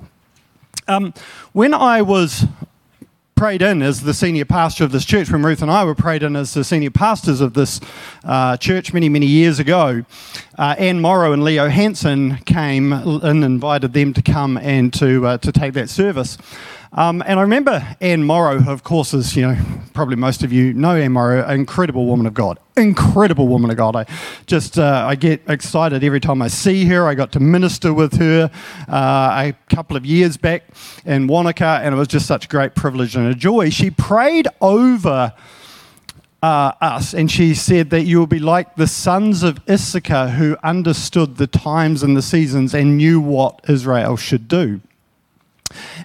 Um, 0.87 1.13
when 1.51 1.73
I 1.73 2.01
was 2.01 2.45
prayed 3.39 3.61
in 3.61 3.81
as 3.81 4.01
the 4.01 4.13
senior 4.13 4.43
pastor 4.43 4.83
of 4.83 4.91
this 4.91 5.05
church, 5.05 5.31
when 5.31 5.41
Ruth 5.41 5.61
and 5.61 5.71
I 5.71 5.85
were 5.85 5.95
prayed 5.95 6.23
in 6.23 6.35
as 6.35 6.53
the 6.53 6.61
senior 6.65 6.89
pastors 6.89 7.39
of 7.39 7.53
this 7.53 7.79
uh, 8.25 8.57
church 8.57 8.91
many, 8.91 9.07
many 9.07 9.27
years 9.27 9.59
ago, 9.59 10.03
uh, 10.57 10.75
Anne 10.77 10.99
Morrow 10.99 11.31
and 11.31 11.41
Leo 11.41 11.69
Hansen 11.69 12.39
came 12.39 12.91
and 12.91 13.45
invited 13.45 13.93
them 13.93 14.13
to 14.15 14.21
come 14.21 14.57
and 14.57 14.93
to, 14.95 15.25
uh, 15.25 15.37
to 15.37 15.53
take 15.53 15.71
that 15.75 15.89
service. 15.89 16.37
Um, 16.91 17.21
and 17.27 17.37
I 17.37 17.43
remember 17.43 17.95
Anne 18.01 18.23
Morrow, 18.23 18.63
of 18.67 18.83
course, 18.83 19.13
as 19.13 19.35
you 19.35 19.43
know, 19.43 19.55
probably 19.93 20.15
most 20.15 20.41
of 20.41 20.51
you 20.51 20.73
know 20.73 20.95
Anne 20.95 21.11
Morrow, 21.11 21.47
incredible 21.47 22.07
woman 22.07 22.25
of 22.25 22.33
God, 22.33 22.57
incredible 22.75 23.47
woman 23.47 23.69
of 23.69 23.77
God. 23.77 23.95
I 23.95 24.07
just 24.47 24.79
uh, 24.79 25.05
I 25.07 25.13
get 25.13 25.41
excited 25.47 26.03
every 26.03 26.19
time 26.19 26.41
I 26.41 26.47
see 26.47 26.85
her. 26.85 27.05
I 27.05 27.13
got 27.13 27.31
to 27.33 27.39
minister 27.39 27.93
with 27.93 28.17
her 28.17 28.49
uh, 28.87 28.91
a 28.91 29.53
couple 29.69 29.97
of 29.97 30.05
years 30.05 30.35
back 30.35 30.63
in 31.05 31.27
Wanaka, 31.27 31.81
and 31.83 31.93
it 31.93 31.97
was 31.97 32.07
just 32.07 32.25
such 32.25 32.45
a 32.45 32.47
great 32.47 32.73
privilege 32.73 33.15
and 33.15 33.27
a 33.27 33.35
joy. 33.35 33.69
She 33.69 33.91
prayed 33.91 34.47
over. 34.59 35.33
Uh, 36.41 36.71
us, 36.79 37.13
and 37.13 37.29
she 37.29 37.53
said 37.53 37.89
that 37.89 38.03
you 38.03 38.17
will 38.17 38.25
be 38.25 38.39
like 38.39 38.77
the 38.77 38.87
sons 38.87 39.43
of 39.43 39.59
Issachar 39.69 40.29
who 40.29 40.55
understood 40.63 41.35
the 41.35 41.47
times 41.47 42.01
and 42.01 42.15
the 42.15 42.21
seasons 42.21 42.73
and 42.73 42.95
knew 42.95 43.19
what 43.19 43.59
Israel 43.67 44.15
should 44.15 44.47
do. 44.47 44.79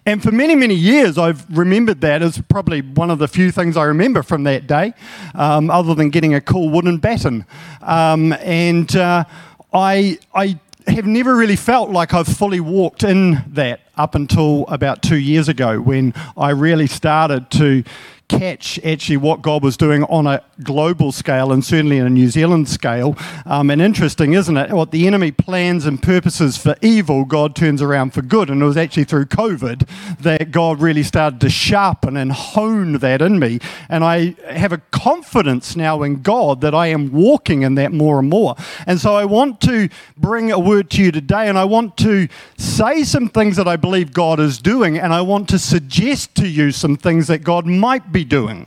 And 0.06 0.22
for 0.22 0.30
many, 0.30 0.54
many 0.54 0.74
years, 0.74 1.16
I've 1.16 1.46
remembered 1.56 2.02
that 2.02 2.20
as 2.20 2.38
probably 2.48 2.82
one 2.82 3.10
of 3.10 3.18
the 3.18 3.26
few 3.26 3.50
things 3.50 3.74
I 3.76 3.84
remember 3.84 4.22
from 4.22 4.44
that 4.44 4.66
day, 4.66 4.92
um, 5.34 5.70
other 5.70 5.94
than 5.94 6.10
getting 6.10 6.34
a 6.34 6.42
cool 6.42 6.68
wooden 6.68 6.98
baton. 6.98 7.46
Um, 7.80 8.34
and 8.34 8.94
uh, 8.94 9.24
I, 9.72 10.18
I 10.34 10.60
have 10.86 11.06
never 11.06 11.34
really 11.34 11.56
felt 11.56 11.88
like 11.88 12.12
I've 12.12 12.28
fully 12.28 12.60
walked 12.60 13.02
in 13.02 13.42
that 13.48 13.80
up 13.96 14.14
until 14.14 14.66
about 14.68 15.02
two 15.02 15.16
years 15.16 15.48
ago 15.48 15.80
when 15.80 16.12
I 16.36 16.50
really 16.50 16.86
started 16.86 17.50
to 17.52 17.82
catch 18.28 18.78
actually 18.84 19.16
what 19.16 19.42
God 19.42 19.62
was 19.62 19.76
doing 19.76 20.04
on 20.04 20.26
a 20.26 20.42
global 20.62 21.12
scale 21.12 21.52
and 21.52 21.64
certainly 21.64 21.98
in 21.98 22.06
a 22.06 22.10
New 22.10 22.28
Zealand 22.28 22.68
scale. 22.68 23.16
Um, 23.46 23.70
and 23.70 23.82
interesting, 23.82 24.32
isn't 24.32 24.56
it? 24.56 24.70
What 24.70 24.90
the 24.90 25.06
enemy 25.06 25.30
plans 25.30 25.86
and 25.86 26.02
purposes 26.02 26.56
for 26.56 26.76
evil, 26.82 27.24
God 27.24 27.54
turns 27.54 27.82
around 27.82 28.14
for 28.14 28.22
good. 28.22 28.50
And 28.50 28.62
it 28.62 28.64
was 28.64 28.76
actually 28.76 29.04
through 29.04 29.26
COVID 29.26 29.88
that 30.20 30.50
God 30.50 30.80
really 30.80 31.02
started 31.02 31.40
to 31.40 31.50
sharpen 31.50 32.16
and 32.16 32.32
hone 32.32 32.94
that 32.98 33.20
in 33.20 33.38
me. 33.38 33.60
And 33.88 34.04
I 34.04 34.36
have 34.48 34.72
a 34.72 34.78
confidence 34.78 35.76
now 35.76 36.02
in 36.02 36.22
God 36.22 36.60
that 36.62 36.74
I 36.74 36.88
am 36.88 37.12
walking 37.12 37.62
in 37.62 37.74
that 37.76 37.92
more 37.92 38.18
and 38.18 38.28
more. 38.28 38.56
And 38.86 39.00
so 39.00 39.14
I 39.14 39.24
want 39.24 39.60
to 39.62 39.88
bring 40.16 40.50
a 40.50 40.58
word 40.58 40.90
to 40.90 41.02
you 41.02 41.12
today, 41.12 41.48
and 41.48 41.58
I 41.58 41.64
want 41.64 41.96
to 41.98 42.28
say 42.56 43.04
some 43.04 43.28
things 43.28 43.56
that 43.56 43.68
I 43.68 43.76
believe 43.76 44.12
God 44.12 44.40
is 44.40 44.58
doing, 44.58 44.98
and 44.98 45.12
I 45.12 45.20
want 45.20 45.48
to 45.50 45.58
suggest 45.58 46.34
to 46.36 46.48
you 46.48 46.72
some 46.72 46.96
things 46.96 47.26
that 47.26 47.44
God 47.44 47.66
might 47.66 48.12
be 48.14 48.24
doing. 48.24 48.66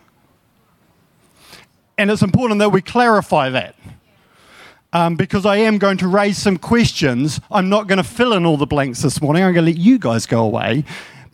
And 1.97 2.11
it's 2.11 2.21
important 2.21 2.59
that 2.59 2.69
we 2.69 2.83
clarify 2.83 3.49
that. 3.49 3.75
Um, 4.93 5.15
because 5.15 5.45
I 5.45 5.57
am 5.57 5.79
going 5.79 5.97
to 5.97 6.07
raise 6.07 6.37
some 6.37 6.57
questions. 6.57 7.41
I'm 7.49 7.69
not 7.69 7.87
going 7.87 7.97
to 7.97 8.03
fill 8.03 8.33
in 8.33 8.45
all 8.45 8.57
the 8.57 8.67
blanks 8.67 9.01
this 9.01 9.21
morning. 9.21 9.43
I'm 9.43 9.53
going 9.53 9.65
to 9.65 9.71
let 9.71 9.79
you 9.79 9.97
guys 9.97 10.25
go 10.25 10.43
away 10.43 10.85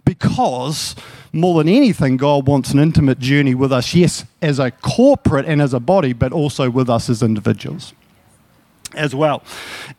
because 0.05 0.95
more 1.33 1.57
than 1.57 1.67
anything, 1.67 2.17
God 2.17 2.47
wants 2.47 2.71
an 2.71 2.79
intimate 2.79 3.19
journey 3.19 3.55
with 3.55 3.71
us, 3.71 3.93
yes, 3.93 4.25
as 4.41 4.59
a 4.59 4.71
corporate 4.71 5.45
and 5.45 5.61
as 5.61 5.73
a 5.73 5.79
body, 5.79 6.13
but 6.13 6.31
also 6.31 6.69
with 6.69 6.89
us 6.89 7.09
as 7.09 7.21
individuals 7.21 7.93
as 8.95 9.15
well. 9.15 9.43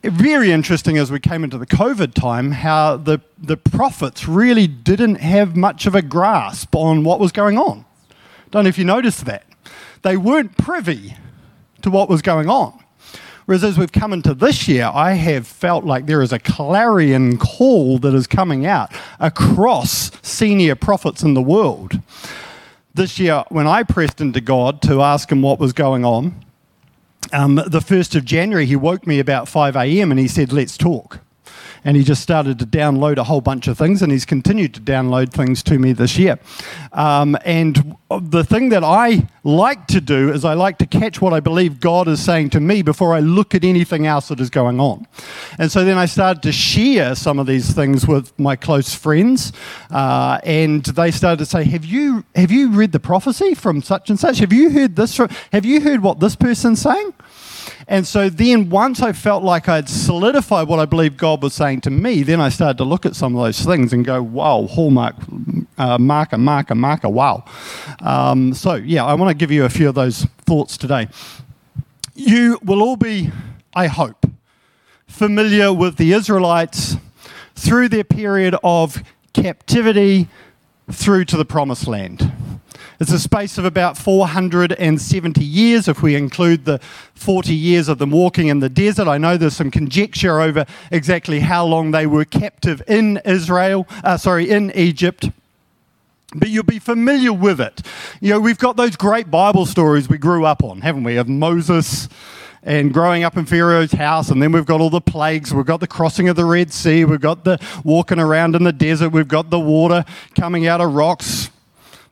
Very 0.02 0.52
interesting 0.52 0.98
as 0.98 1.10
we 1.10 1.20
came 1.20 1.44
into 1.44 1.58
the 1.58 1.66
COVID 1.66 2.14
time, 2.14 2.52
how 2.52 2.96
the, 2.96 3.20
the 3.38 3.56
prophets 3.56 4.28
really 4.28 4.66
didn't 4.66 5.16
have 5.16 5.56
much 5.56 5.86
of 5.86 5.94
a 5.94 6.02
grasp 6.02 6.74
on 6.74 7.04
what 7.04 7.20
was 7.20 7.32
going 7.32 7.58
on. 7.58 7.84
Don't 8.54 8.62
know 8.62 8.68
if 8.68 8.78
you 8.78 8.84
noticed 8.84 9.24
that. 9.24 9.42
They 10.02 10.16
weren't 10.16 10.56
privy 10.56 11.16
to 11.82 11.90
what 11.90 12.08
was 12.08 12.22
going 12.22 12.48
on. 12.48 12.84
Whereas 13.46 13.64
as 13.64 13.76
we've 13.76 13.90
come 13.90 14.12
into 14.12 14.32
this 14.32 14.68
year, 14.68 14.92
I 14.94 15.14
have 15.14 15.44
felt 15.44 15.84
like 15.84 16.06
there 16.06 16.22
is 16.22 16.32
a 16.32 16.38
clarion 16.38 17.36
call 17.36 17.98
that 17.98 18.14
is 18.14 18.28
coming 18.28 18.64
out 18.64 18.92
across 19.18 20.12
senior 20.22 20.76
prophets 20.76 21.24
in 21.24 21.34
the 21.34 21.42
world. 21.42 22.00
This 22.94 23.18
year, 23.18 23.42
when 23.48 23.66
I 23.66 23.82
pressed 23.82 24.20
into 24.20 24.40
God 24.40 24.80
to 24.82 25.02
ask 25.02 25.32
him 25.32 25.42
what 25.42 25.58
was 25.58 25.72
going 25.72 26.04
on, 26.04 26.44
um, 27.32 27.56
the 27.56 27.80
1st 27.80 28.14
of 28.14 28.24
January, 28.24 28.66
he 28.66 28.76
woke 28.76 29.04
me 29.04 29.18
about 29.18 29.48
5 29.48 29.74
a.m. 29.74 30.12
and 30.12 30.20
he 30.20 30.28
said, 30.28 30.52
Let's 30.52 30.78
talk 30.78 31.23
and 31.84 31.96
he 31.96 32.02
just 32.02 32.22
started 32.22 32.58
to 32.58 32.66
download 32.66 33.18
a 33.18 33.24
whole 33.24 33.40
bunch 33.40 33.68
of 33.68 33.76
things, 33.76 34.02
and 34.02 34.10
he's 34.10 34.24
continued 34.24 34.74
to 34.74 34.80
download 34.80 35.32
things 35.32 35.62
to 35.64 35.78
me 35.78 35.92
this 35.92 36.18
year. 36.18 36.38
Um, 36.92 37.36
and 37.44 37.96
the 38.10 38.44
thing 38.44 38.70
that 38.70 38.82
I 38.82 39.28
like 39.42 39.86
to 39.88 40.00
do 40.00 40.32
is 40.32 40.44
I 40.44 40.54
like 40.54 40.78
to 40.78 40.86
catch 40.86 41.20
what 41.20 41.32
I 41.32 41.40
believe 41.40 41.80
God 41.80 42.08
is 42.08 42.24
saying 42.24 42.50
to 42.50 42.60
me 42.60 42.82
before 42.82 43.14
I 43.14 43.20
look 43.20 43.54
at 43.54 43.64
anything 43.64 44.06
else 44.06 44.28
that 44.28 44.40
is 44.40 44.50
going 44.50 44.80
on. 44.80 45.06
And 45.58 45.70
so 45.70 45.84
then 45.84 45.98
I 45.98 46.06
started 46.06 46.42
to 46.44 46.52
share 46.52 47.14
some 47.14 47.38
of 47.38 47.46
these 47.46 47.74
things 47.74 48.06
with 48.06 48.38
my 48.38 48.56
close 48.56 48.94
friends, 48.94 49.52
uh, 49.90 50.40
and 50.44 50.84
they 50.84 51.10
started 51.10 51.38
to 51.38 51.46
say, 51.46 51.64
"Have 51.64 51.84
you 51.84 52.24
have 52.34 52.50
you 52.50 52.70
read 52.70 52.92
the 52.92 53.00
prophecy 53.00 53.54
from 53.54 53.82
such 53.82 54.10
and 54.10 54.18
such? 54.18 54.38
Have 54.38 54.52
you 54.52 54.70
heard 54.70 54.96
this? 54.96 55.14
From, 55.14 55.28
have 55.52 55.64
you 55.64 55.80
heard 55.80 56.02
what 56.02 56.20
this 56.20 56.36
person's 56.36 56.80
saying?" 56.80 57.12
And 57.86 58.06
so 58.06 58.30
then 58.30 58.70
once 58.70 59.02
I 59.02 59.12
felt 59.12 59.42
like 59.42 59.68
I'd 59.68 59.88
solidified 59.88 60.68
what 60.68 60.78
I 60.78 60.86
believed 60.86 61.16
God 61.16 61.42
was 61.42 61.54
saying 61.54 61.82
to 61.82 61.90
me, 61.90 62.22
then 62.22 62.40
I 62.40 62.48
started 62.48 62.78
to 62.78 62.84
look 62.84 63.04
at 63.04 63.14
some 63.14 63.36
of 63.36 63.44
those 63.44 63.60
things 63.60 63.92
and 63.92 64.04
go, 64.04 64.22
wow, 64.22 64.66
hallmark, 64.66 65.16
uh, 65.76 65.98
marker, 65.98 66.38
marker, 66.38 66.74
marker, 66.74 67.08
wow. 67.08 67.44
Um, 68.00 68.54
so 68.54 68.74
yeah, 68.74 69.04
I 69.04 69.14
want 69.14 69.30
to 69.30 69.34
give 69.34 69.50
you 69.50 69.64
a 69.64 69.70
few 69.70 69.88
of 69.88 69.94
those 69.94 70.24
thoughts 70.46 70.76
today. 70.76 71.08
You 72.14 72.58
will 72.62 72.82
all 72.82 72.96
be, 72.96 73.30
I 73.74 73.88
hope, 73.88 74.26
familiar 75.06 75.72
with 75.72 75.96
the 75.96 76.12
Israelites 76.12 76.96
through 77.54 77.88
their 77.88 78.04
period 78.04 78.56
of 78.64 79.02
captivity 79.32 80.28
through 80.90 81.24
to 81.26 81.36
the 81.36 81.44
promised 81.44 81.86
land. 81.86 82.53
It's 83.04 83.12
a 83.12 83.18
space 83.18 83.58
of 83.58 83.66
about 83.66 83.98
470 83.98 85.44
years 85.44 85.88
if 85.88 86.02
we 86.02 86.14
include 86.14 86.64
the 86.64 86.78
40 87.14 87.54
years 87.54 87.88
of 87.88 87.98
them 87.98 88.10
walking 88.10 88.46
in 88.46 88.60
the 88.60 88.70
desert. 88.70 89.08
I 89.08 89.18
know 89.18 89.36
there's 89.36 89.54
some 89.54 89.70
conjecture 89.70 90.40
over 90.40 90.64
exactly 90.90 91.40
how 91.40 91.66
long 91.66 91.90
they 91.90 92.06
were 92.06 92.24
captive 92.24 92.82
in 92.88 93.20
Israel, 93.26 93.86
uh, 94.04 94.16
sorry, 94.16 94.48
in 94.48 94.72
Egypt 94.74 95.28
but 96.34 96.48
you'll 96.48 96.64
be 96.64 96.78
familiar 96.78 97.32
with 97.32 97.60
it. 97.60 97.82
You 98.22 98.30
know, 98.30 98.40
we've 98.40 98.58
got 98.58 98.78
those 98.78 98.96
great 98.96 99.30
Bible 99.30 99.66
stories 99.66 100.08
we 100.08 100.16
grew 100.16 100.46
up 100.46 100.64
on, 100.64 100.80
haven't 100.80 101.04
we? 101.04 101.18
Of 101.18 101.28
Moses 101.28 102.08
and 102.62 102.90
growing 102.90 103.22
up 103.22 103.36
in 103.36 103.44
Pharaoh's 103.44 103.92
house, 103.92 104.30
and 104.30 104.42
then 104.42 104.50
we've 104.50 104.64
got 104.64 104.80
all 104.80 104.88
the 104.88 105.02
plagues. 105.02 105.52
We've 105.52 105.66
got 105.66 105.80
the 105.80 105.86
crossing 105.86 106.30
of 106.30 106.36
the 106.36 106.46
Red 106.46 106.72
Sea. 106.72 107.04
We've 107.04 107.20
got 107.20 107.44
the 107.44 107.60
walking 107.84 108.18
around 108.18 108.56
in 108.56 108.64
the 108.64 108.72
desert. 108.72 109.10
We've 109.10 109.28
got 109.28 109.50
the 109.50 109.60
water 109.60 110.06
coming 110.34 110.66
out 110.66 110.80
of 110.80 110.94
rocks. 110.94 111.50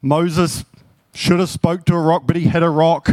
Moses 0.02 0.66
should 1.14 1.40
have 1.40 1.51
spoke 1.51 1.85
to 1.87 1.94
a 1.94 2.01
rock, 2.01 2.22
but 2.27 2.37
he 2.37 2.42
hit 2.42 2.62
a 2.62 2.70
rock. 2.70 3.11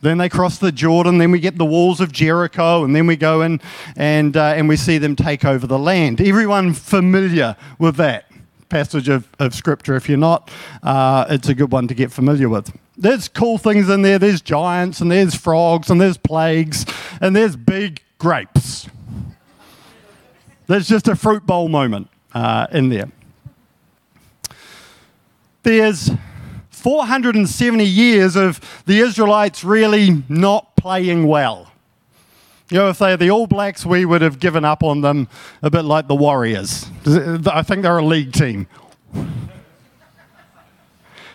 Then 0.00 0.18
they 0.18 0.28
cross 0.28 0.58
the 0.58 0.72
Jordan. 0.72 1.18
Then 1.18 1.30
we 1.30 1.40
get 1.40 1.58
the 1.58 1.64
walls 1.64 2.00
of 2.00 2.12
Jericho, 2.12 2.84
and 2.84 2.94
then 2.94 3.06
we 3.06 3.16
go 3.16 3.42
in 3.42 3.60
and 3.96 4.36
uh, 4.36 4.54
and 4.56 4.68
we 4.68 4.76
see 4.76 4.98
them 4.98 5.16
take 5.16 5.44
over 5.44 5.66
the 5.66 5.78
land. 5.78 6.20
Everyone 6.20 6.72
familiar 6.72 7.56
with 7.78 7.96
that 7.96 8.30
passage 8.70 9.08
of, 9.08 9.28
of 9.38 9.54
scripture? 9.54 9.96
If 9.96 10.08
you're 10.08 10.16
not, 10.16 10.50
uh, 10.82 11.26
it's 11.28 11.48
a 11.48 11.54
good 11.54 11.70
one 11.70 11.88
to 11.88 11.94
get 11.94 12.10
familiar 12.10 12.48
with. 12.48 12.74
There's 12.96 13.28
cool 13.28 13.58
things 13.58 13.90
in 13.90 14.02
there. 14.02 14.18
There's 14.18 14.40
giants, 14.40 15.00
and 15.00 15.10
there's 15.10 15.34
frogs, 15.34 15.90
and 15.90 16.00
there's 16.00 16.16
plagues, 16.16 16.86
and 17.20 17.36
there's 17.36 17.56
big 17.56 18.02
grapes. 18.18 18.88
There's 20.66 20.88
just 20.88 21.08
a 21.08 21.16
fruit 21.16 21.44
bowl 21.46 21.68
moment 21.68 22.08
uh, 22.32 22.68
in 22.72 22.88
there. 22.88 23.10
There's 25.62 26.10
470 26.80 27.84
years 27.84 28.36
of 28.36 28.60
the 28.86 29.00
Israelites 29.00 29.62
really 29.62 30.22
not 30.28 30.74
playing 30.76 31.26
well. 31.26 31.70
You 32.70 32.78
know, 32.78 32.88
if 32.88 32.98
they're 32.98 33.16
the 33.16 33.30
All 33.30 33.46
Blacks, 33.46 33.84
we 33.84 34.04
would 34.04 34.22
have 34.22 34.38
given 34.38 34.64
up 34.64 34.82
on 34.82 35.00
them 35.00 35.28
a 35.62 35.70
bit 35.70 35.82
like 35.82 36.08
the 36.08 36.14
Warriors. 36.14 36.86
I 37.04 37.62
think 37.62 37.82
they're 37.82 37.98
a 37.98 38.04
league 38.04 38.32
team. 38.32 38.68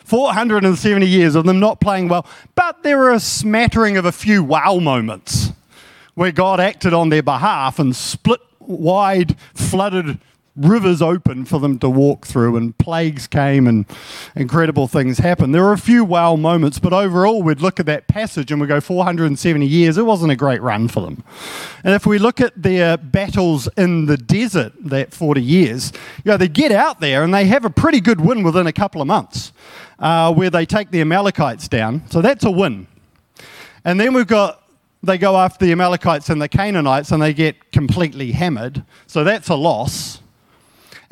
470 0.05 1.05
years 1.05 1.35
of 1.35 1.45
them 1.45 1.59
not 1.59 1.81
playing 1.81 2.07
well, 2.07 2.25
but 2.53 2.83
there 2.83 3.03
are 3.03 3.13
a 3.13 3.19
smattering 3.19 3.97
of 3.97 4.05
a 4.05 4.11
few 4.11 4.43
wow 4.43 4.77
moments 4.79 5.51
where 6.13 6.31
God 6.31 6.59
acted 6.59 6.93
on 6.93 7.09
their 7.09 7.23
behalf 7.23 7.79
and 7.79 7.95
split 7.95 8.39
wide, 8.59 9.37
flooded 9.53 10.19
rivers 10.55 11.01
open 11.01 11.45
for 11.45 11.59
them 11.59 11.79
to 11.79 11.89
walk 11.89 12.25
through, 12.25 12.55
and 12.55 12.77
plagues 12.77 13.27
came 13.27 13.67
and 13.67 13.85
incredible 14.35 14.87
things 14.87 15.17
happened. 15.17 15.53
There 15.53 15.63
were 15.63 15.73
a 15.73 15.77
few 15.77 16.05
wow 16.05 16.35
moments, 16.35 16.79
but 16.79 16.93
overall, 16.93 17.43
we'd 17.43 17.61
look 17.61 17.79
at 17.79 17.85
that 17.87 18.07
passage 18.07 18.51
and 18.51 18.61
we 18.61 18.67
go 18.67 18.79
470 18.79 19.65
years. 19.65 19.97
It 19.97 20.05
wasn't 20.05 20.31
a 20.31 20.35
great 20.35 20.61
run 20.61 20.87
for 20.87 21.01
them. 21.01 21.23
And 21.83 21.93
if 21.93 22.05
we 22.05 22.17
look 22.17 22.39
at 22.39 22.53
their 22.61 22.97
battles 22.97 23.67
in 23.77 24.05
the 24.05 24.17
desert, 24.17 24.73
that 24.79 25.13
40 25.13 25.41
years, 25.41 25.91
you 26.23 26.31
know, 26.31 26.37
they 26.37 26.47
get 26.47 26.71
out 26.71 26.99
there 26.99 27.23
and 27.23 27.33
they 27.33 27.45
have 27.45 27.65
a 27.65 27.69
pretty 27.69 27.99
good 27.99 28.21
win 28.21 28.43
within 28.43 28.67
a 28.67 28.73
couple 28.73 29.01
of 29.01 29.07
months 29.07 29.51
uh, 29.99 30.33
where 30.33 30.49
they 30.49 30.65
take 30.65 30.91
the 30.91 31.01
Amalekites 31.01 31.67
down. 31.67 32.03
So 32.09 32.21
that's 32.21 32.43
a 32.43 32.51
win. 32.51 32.87
And 33.83 33.99
then 33.99 34.13
we've 34.13 34.27
got 34.27 34.61
they 35.03 35.17
go 35.17 35.37
after 35.37 35.65
the 35.65 35.71
Amalekites 35.71 36.29
and 36.29 36.41
the 36.41 36.49
Canaanites 36.49 37.11
and 37.11 37.21
they 37.21 37.33
get 37.33 37.71
completely 37.71 38.31
hammered. 38.31 38.83
So 39.07 39.23
that's 39.23 39.49
a 39.49 39.55
loss. 39.55 40.19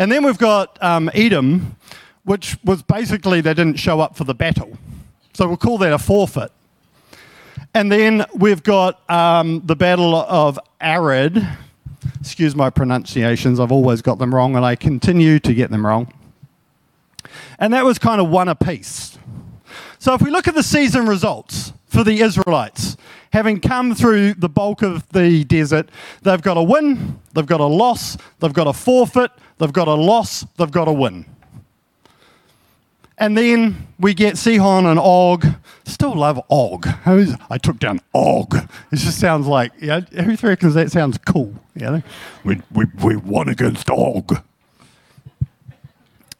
And 0.03 0.11
then 0.11 0.25
we've 0.25 0.37
got 0.37 0.83
um, 0.83 1.09
Edom, 1.13 1.77
which 2.25 2.57
was 2.65 2.81
basically 2.83 3.39
they 3.39 3.53
didn't 3.53 3.79
show 3.79 4.01
up 4.01 4.17
for 4.17 4.25
the 4.25 4.35
battle. 4.35 4.77
So 5.31 5.47
we'll 5.47 5.55
call 5.55 5.77
that 5.77 5.93
a 5.93 5.97
forfeit. 5.97 6.51
And 7.73 7.89
then 7.89 8.25
we've 8.35 8.61
got 8.63 9.09
um, 9.09 9.61
the 9.63 9.77
Battle 9.77 10.13
of 10.13 10.59
Arad. 10.81 11.47
Excuse 12.19 12.53
my 12.53 12.69
pronunciations, 12.69 13.61
I've 13.61 13.71
always 13.71 14.01
got 14.01 14.19
them 14.19 14.35
wrong 14.35 14.57
and 14.57 14.65
I 14.65 14.75
continue 14.75 15.39
to 15.39 15.53
get 15.53 15.71
them 15.71 15.85
wrong. 15.85 16.13
And 17.57 17.71
that 17.73 17.85
was 17.85 17.97
kind 17.97 18.19
of 18.19 18.27
one 18.27 18.49
apiece. 18.49 19.17
So 19.99 20.13
if 20.13 20.21
we 20.21 20.31
look 20.31 20.49
at 20.49 20.53
the 20.53 20.63
season 20.63 21.05
results 21.05 21.71
for 21.85 22.03
the 22.03 22.19
Israelites, 22.19 22.97
having 23.31 23.61
come 23.61 23.95
through 23.95 24.33
the 24.33 24.49
bulk 24.49 24.81
of 24.81 25.07
the 25.13 25.45
desert, 25.45 25.87
they've 26.23 26.41
got 26.41 26.57
a 26.57 26.61
win, 26.61 27.21
they've 27.33 27.45
got 27.45 27.61
a 27.61 27.65
loss, 27.65 28.17
they've 28.41 28.51
got 28.51 28.67
a 28.67 28.73
forfeit, 28.73 29.31
they've 29.63 29.71
got 29.71 29.87
a 29.87 29.93
loss, 29.93 30.45
they've 30.57 30.69
got 30.69 30.89
a 30.89 30.93
win. 30.93 31.25
And 33.17 33.37
then 33.37 33.87
we 33.97 34.13
get 34.13 34.37
Sihon 34.37 34.85
and 34.85 34.99
Og. 34.99 35.45
Still 35.85 36.15
love 36.15 36.41
Og. 36.49 36.85
I 37.05 37.57
took 37.57 37.79
down 37.79 38.01
Og. 38.13 38.55
It 38.91 38.97
just 38.97 39.19
sounds 39.19 39.47
like, 39.47 39.71
yeah, 39.79 40.01
who 40.01 40.35
reckons 40.45 40.73
that 40.73 40.91
sounds 40.91 41.17
cool? 41.19 41.53
Yeah, 41.75 42.01
we, 42.43 42.61
we, 42.71 42.85
we 43.01 43.15
won 43.15 43.47
against 43.47 43.89
Og. 43.89 44.41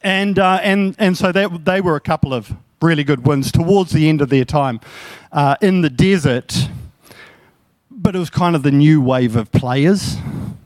And, 0.02 0.38
uh, 0.38 0.60
and, 0.62 0.94
and 0.98 1.16
so 1.16 1.32
that, 1.32 1.64
they 1.64 1.80
were 1.80 1.96
a 1.96 2.00
couple 2.00 2.34
of 2.34 2.52
really 2.82 3.04
good 3.04 3.26
wins 3.26 3.50
towards 3.50 3.92
the 3.92 4.10
end 4.10 4.20
of 4.20 4.28
their 4.28 4.44
time 4.44 4.80
uh, 5.32 5.56
in 5.62 5.80
the 5.80 5.88
desert. 5.88 6.68
But 7.90 8.14
it 8.14 8.18
was 8.18 8.28
kind 8.28 8.54
of 8.54 8.62
the 8.62 8.72
new 8.72 9.00
wave 9.00 9.36
of 9.36 9.50
players 9.52 10.16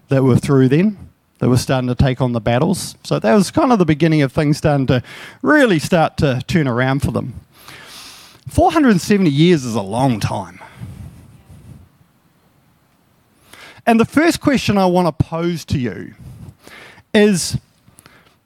that 0.08 0.24
were 0.24 0.36
through 0.36 0.68
then. 0.70 1.07
They 1.38 1.46
were 1.46 1.56
starting 1.56 1.88
to 1.88 1.94
take 1.94 2.20
on 2.20 2.32
the 2.32 2.40
battles. 2.40 2.96
So 3.04 3.18
that 3.18 3.34
was 3.34 3.50
kind 3.50 3.72
of 3.72 3.78
the 3.78 3.84
beginning 3.84 4.22
of 4.22 4.32
things 4.32 4.58
starting 4.58 4.86
to 4.88 5.02
really 5.42 5.78
start 5.78 6.16
to 6.18 6.42
turn 6.46 6.66
around 6.66 7.00
for 7.00 7.10
them. 7.10 7.34
470 8.48 9.30
years 9.30 9.64
is 9.64 9.74
a 9.74 9.82
long 9.82 10.20
time. 10.20 10.60
And 13.86 14.00
the 14.00 14.04
first 14.04 14.40
question 14.40 14.76
I 14.76 14.86
want 14.86 15.06
to 15.06 15.24
pose 15.24 15.64
to 15.66 15.78
you 15.78 16.14
is 17.14 17.56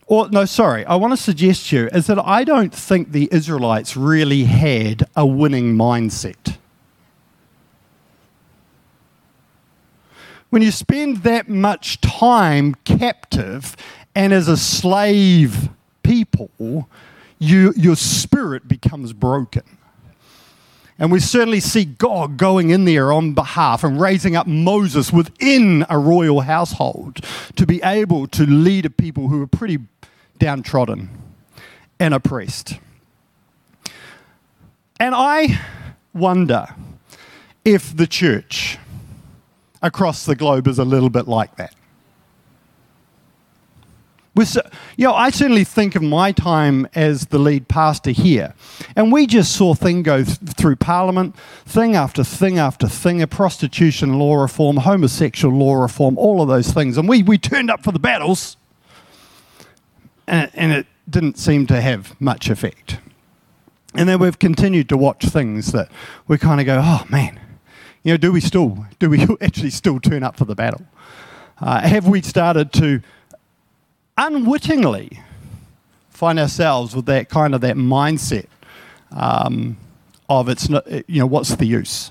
or, 0.07 0.29
no, 0.29 0.45
sorry, 0.45 0.85
I 0.85 0.97
want 0.97 1.15
to 1.15 1.17
suggest 1.17 1.71
to 1.71 1.77
you 1.77 1.89
is 1.89 2.07
that 2.09 2.19
I 2.19 2.45
don't 2.45 2.75
think 2.75 3.13
the 3.13 3.31
Israelites 3.33 3.97
really 3.97 4.45
had 4.45 5.05
a 5.17 5.25
winning 5.25 5.75
mindset. 5.75 6.59
When 10.53 10.61
you 10.61 10.71
spend 10.71 11.23
that 11.23 11.49
much 11.49 11.99
time 12.03 12.75
captive 12.85 13.75
and 14.15 14.35
as 14.35 14.49
a 14.49 14.57
slave 14.59 15.71
people, 16.03 16.91
you, 17.39 17.73
your 17.75 17.97
spirit 17.97 18.69
becomes 18.69 19.15
broken. 19.15 19.63
And 20.99 21.11
we 21.11 21.21
certainly 21.21 21.61
see 21.61 21.87
God 21.87 22.37
going 22.37 22.69
in 22.69 22.85
there 22.85 23.15
on 23.15 23.33
behalf 23.33 23.83
and 23.83 23.99
raising 23.99 24.37
up 24.37 24.47
Moses 24.47 25.11
within 25.11 25.87
a 25.89 25.99
royal 25.99 26.43
household 26.43 27.25
to 27.57 27.65
be 27.67 27.81
able 27.83 28.27
to 28.27 28.45
lead 28.45 28.85
a 28.85 28.91
people 28.91 29.29
who 29.29 29.41
are 29.41 29.47
pretty 29.47 29.79
downtrodden 30.39 31.09
and 31.99 32.13
oppressed. 32.13 32.79
And 35.01 35.15
I 35.15 35.59
wonder 36.13 36.67
if 37.65 37.97
the 37.97 38.07
church 38.07 38.77
across 39.83 40.25
the 40.25 40.37
globe 40.37 40.69
is 40.69 40.79
a 40.79 40.85
little 40.85 41.11
bit 41.11 41.29
like 41.29 41.57
that. 41.57 41.75
So, 44.45 44.63
you 44.97 45.07
know, 45.07 45.13
I 45.13 45.29
certainly 45.29 45.63
think 45.63 45.95
of 45.95 46.03
my 46.03 46.33
time 46.33 46.89
as 46.95 47.27
the 47.27 47.39
lead 47.39 47.69
pastor 47.69 48.13
here, 48.13 48.55
and 48.97 49.13
we 49.13 49.27
just 49.27 49.55
saw 49.55 49.75
thing 49.75 50.03
go 50.03 50.25
th- 50.25 50.39
through 50.57 50.77
Parliament, 50.77 51.37
thing 51.67 51.95
after 51.95 52.25
thing 52.25 52.59
after 52.59 52.89
thing, 52.89 53.21
a 53.21 53.27
prostitution 53.27 54.19
law 54.19 54.37
reform, 54.37 54.79
homosexual 54.79 55.55
law 55.55 55.75
reform, 55.75 56.17
all 56.17 56.41
of 56.41 56.49
those 56.49 56.73
things, 56.73 56.97
and 56.97 57.11
we 57.11 57.23
we 57.23 57.37
turned 57.37 57.71
up 57.71 57.85
for 57.85 57.93
the 57.93 57.99
battles, 57.99 58.57
and, 60.27 60.51
and 60.55 60.73
it 60.73 60.87
didn't 61.09 61.37
seem 61.37 61.67
to 61.67 61.83
have 61.83 62.19
much 62.19 62.49
effect. 62.49 63.01
And 63.95 64.09
then 64.09 64.19
we've 64.19 64.39
continued 64.39 64.89
to 64.89 64.97
watch 64.97 65.27
things 65.27 65.73
that 65.73 65.91
we 66.27 66.39
kind 66.39 66.59
of 66.59 66.65
go, 66.65 66.81
oh 66.83 67.05
man, 67.11 67.39
you 68.03 68.13
know, 68.13 68.17
do 68.17 68.33
we 68.33 68.41
still, 68.41 68.87
do 68.99 69.11
we 69.11 69.27
actually 69.41 69.71
still 69.71 70.01
turn 70.01 70.23
up 70.23 70.37
for 70.37 70.45
the 70.45 70.55
battle? 70.55 70.85
Uh, 71.61 71.81
have 71.81 72.07
we 72.09 72.21
started 72.23 72.73
to 72.73 73.01
unwittingly 74.17 75.21
find 76.11 76.39
ourselves 76.39 76.95
with 76.95 77.07
that 77.07 77.29
kind 77.29 77.55
of 77.55 77.61
that 77.61 77.77
mindset 77.77 78.47
um, 79.13 79.77
of 80.29 80.49
it's 80.49 80.69
not, 80.69 80.87
you 81.09 81.21
know, 81.21 81.27
what's 81.27 81.55
the 81.55 81.67
use? 81.67 82.11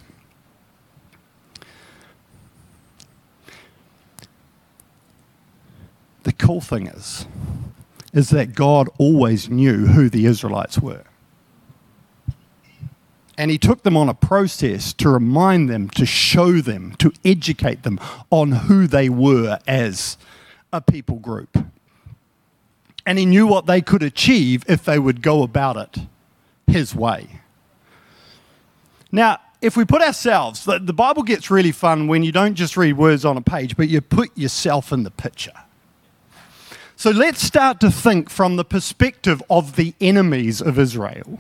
The 6.24 6.34
cool 6.34 6.62
thing 6.62 6.88
is, 6.88 7.26
is 8.14 8.30
that 8.30 8.54
God 8.54 8.90
always 8.98 9.50
knew 9.50 9.88
who 9.88 10.10
the 10.10 10.26
Israelites 10.26 10.78
were. 10.78 11.04
And 13.42 13.50
he 13.50 13.58
took 13.58 13.82
them 13.82 13.98
on 13.98 14.08
a 14.08 14.14
process 14.14 14.94
to 14.94 15.10
remind 15.10 15.68
them, 15.68 15.90
to 15.96 16.06
show 16.06 16.62
them, 16.62 16.94
to 16.98 17.12
educate 17.26 17.82
them 17.82 18.00
on 18.30 18.52
who 18.52 18.86
they 18.86 19.10
were 19.10 19.58
as 19.66 20.20
a 20.72 20.80
people 20.80 21.16
group. 21.16 21.58
And 23.04 23.18
he 23.18 23.26
knew 23.26 23.48
what 23.48 23.66
they 23.66 23.82
could 23.82 24.04
achieve 24.04 24.64
if 24.68 24.86
they 24.86 25.00
would 25.00 25.24
go 25.24 25.42
about 25.42 25.76
it 25.76 26.04
his 26.68 26.94
way. 26.94 27.40
Now, 29.12 29.40
if 29.60 29.76
we 29.76 29.86
put 29.86 30.04
ourselves, 30.04 30.64
the, 30.64 30.78
Bible 30.80 31.24
gets 31.24 31.50
really 31.50 31.72
fun 31.72 32.06
when 32.08 32.22
you 32.22 32.32
don't 32.32 32.54
just 32.54 32.78
read 32.78 32.96
words 32.96 33.26
on 33.26 33.38
a 33.38 33.42
page, 33.42 33.76
but 33.76 33.90
you 33.90 34.02
put 34.02 34.38
yourself 34.38 34.92
in 34.92 35.02
the 35.02 35.10
picture. 35.10 35.64
So 36.96 37.10
let's 37.10 37.42
start 37.42 37.80
to 37.80 37.90
think 37.90 38.30
from 38.30 38.58
the 38.58 38.66
perspective 38.66 39.42
of 39.50 39.78
the 39.78 39.96
enemies 40.00 40.62
of 40.62 40.78
Israel 40.78 41.40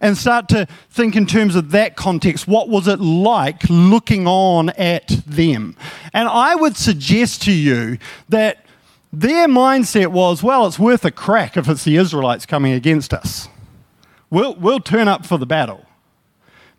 and 0.00 0.16
start 0.16 0.48
to 0.48 0.66
think 0.90 1.16
in 1.16 1.26
terms 1.26 1.54
of 1.54 1.70
that 1.72 1.96
context. 1.96 2.48
What 2.48 2.68
was 2.68 2.88
it 2.88 3.00
like 3.00 3.62
looking 3.68 4.26
on 4.26 4.70
at 4.70 5.08
them? 5.26 5.76
And 6.12 6.28
I 6.28 6.54
would 6.54 6.76
suggest 6.76 7.42
to 7.42 7.52
you 7.52 7.98
that 8.28 8.64
their 9.12 9.48
mindset 9.48 10.08
was 10.08 10.42
well, 10.42 10.66
it's 10.66 10.78
worth 10.78 11.04
a 11.04 11.10
crack 11.10 11.56
if 11.56 11.68
it's 11.68 11.84
the 11.84 11.96
Israelites 11.96 12.46
coming 12.46 12.72
against 12.72 13.12
us. 13.12 13.48
We'll, 14.30 14.54
we'll 14.54 14.80
turn 14.80 15.08
up 15.08 15.26
for 15.26 15.38
the 15.38 15.46
battle. 15.46 15.86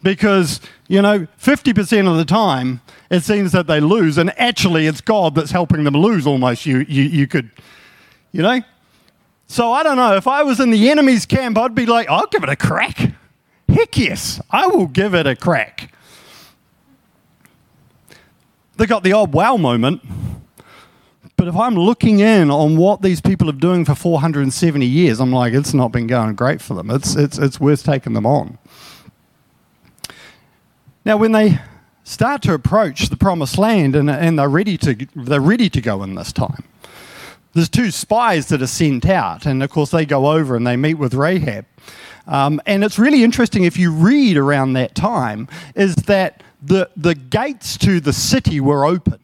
because, 0.03 0.59
you 0.87 1.01
know, 1.01 1.27
50% 1.41 2.09
of 2.09 2.17
the 2.17 2.25
time 2.25 2.81
it 3.09 3.23
seems 3.23 3.51
that 3.51 3.67
they 3.67 3.79
lose, 3.79 4.17
and 4.17 4.37
actually 4.39 4.87
it's 4.87 5.01
God 5.01 5.35
that's 5.35 5.51
helping 5.51 5.83
them 5.83 5.93
lose 5.95 6.25
almost. 6.25 6.65
You, 6.65 6.79
you, 6.87 7.03
you 7.03 7.27
could, 7.27 7.51
you 8.31 8.41
know? 8.41 8.61
So 9.51 9.73
I 9.73 9.83
don't 9.83 9.97
know. 9.97 10.15
If 10.15 10.27
I 10.27 10.43
was 10.43 10.61
in 10.61 10.71
the 10.71 10.89
enemy's 10.89 11.25
camp, 11.25 11.57
I'd 11.57 11.75
be 11.75 11.85
like, 11.85 12.09
I'll 12.09 12.27
give 12.27 12.41
it 12.41 12.47
a 12.47 12.55
crack. 12.55 13.11
Heck 13.67 13.97
yes, 13.97 14.39
I 14.49 14.67
will 14.67 14.87
give 14.87 15.13
it 15.13 15.27
a 15.27 15.35
crack. 15.35 15.93
They 18.77 18.85
got 18.85 19.03
the 19.03 19.11
odd 19.11 19.33
wow 19.33 19.57
moment. 19.57 20.03
But 21.35 21.49
if 21.49 21.55
I'm 21.57 21.75
looking 21.75 22.21
in 22.21 22.49
on 22.49 22.77
what 22.77 23.01
these 23.01 23.19
people 23.19 23.49
are 23.49 23.51
doing 23.51 23.83
for 23.83 23.93
470 23.93 24.85
years, 24.85 25.19
I'm 25.19 25.33
like, 25.33 25.53
it's 25.53 25.73
not 25.73 25.91
been 25.91 26.07
going 26.07 26.35
great 26.35 26.61
for 26.61 26.73
them. 26.73 26.89
It's, 26.89 27.17
it's, 27.17 27.37
it's 27.37 27.59
worth 27.59 27.83
taking 27.83 28.13
them 28.13 28.25
on. 28.25 28.57
Now, 31.03 31.17
when 31.17 31.33
they 31.33 31.59
start 32.05 32.41
to 32.43 32.53
approach 32.53 33.09
the 33.09 33.17
promised 33.17 33.57
land 33.57 33.97
and, 33.97 34.09
and 34.09 34.39
they're, 34.39 34.47
ready 34.47 34.77
to, 34.77 34.95
they're 35.13 35.41
ready 35.41 35.69
to 35.71 35.81
go 35.81 36.03
in 36.03 36.15
this 36.15 36.31
time, 36.31 36.63
there's 37.53 37.69
two 37.69 37.91
spies 37.91 38.47
that 38.47 38.61
are 38.61 38.67
sent 38.67 39.05
out. 39.05 39.45
And 39.45 39.61
of 39.61 39.69
course, 39.69 39.91
they 39.91 40.05
go 40.05 40.31
over 40.31 40.55
and 40.55 40.65
they 40.65 40.77
meet 40.77 40.95
with 40.95 41.13
Rahab. 41.13 41.65
Um, 42.27 42.61
and 42.65 42.83
it's 42.83 42.99
really 42.99 43.23
interesting 43.23 43.63
if 43.63 43.77
you 43.77 43.91
read 43.91 44.37
around 44.37 44.73
that 44.73 44.95
time, 44.95 45.47
is 45.75 45.95
that 45.95 46.43
the, 46.61 46.89
the 46.95 47.15
gates 47.15 47.77
to 47.79 47.99
the 47.99 48.13
city 48.13 48.59
were 48.59 48.85
open. 48.85 49.19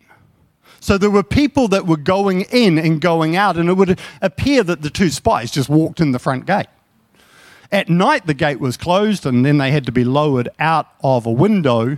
So 0.80 0.98
there 0.98 1.10
were 1.10 1.24
people 1.24 1.68
that 1.70 1.86
were 1.86 1.98
going 1.98 2.42
in 2.52 2.78
and 2.78 3.02
going 3.02 3.36
out, 3.36 3.58
and 3.58 3.70
it 3.70 3.74
would 3.74 4.00
appear 4.22 4.64
that 4.64 4.82
the 4.82 4.90
two 4.90 5.10
spies 5.10 5.52
just 5.52 5.70
walked 5.70 6.00
in 6.00 6.12
the 6.12 6.20
front 6.20 6.46
gate. 6.46 6.68
At 7.72 7.90
night, 7.90 8.26
the 8.26 8.34
gate 8.34 8.60
was 8.60 8.78
closed, 8.78 9.26
and 9.26 9.46
then 9.46 9.58
they 9.58 9.72
had 9.72 9.86
to 9.88 9.92
be 9.92 10.06
lowered 10.06 10.50
out 10.60 10.88
of 11.04 11.26
a 11.26 11.32
window. 11.32 11.98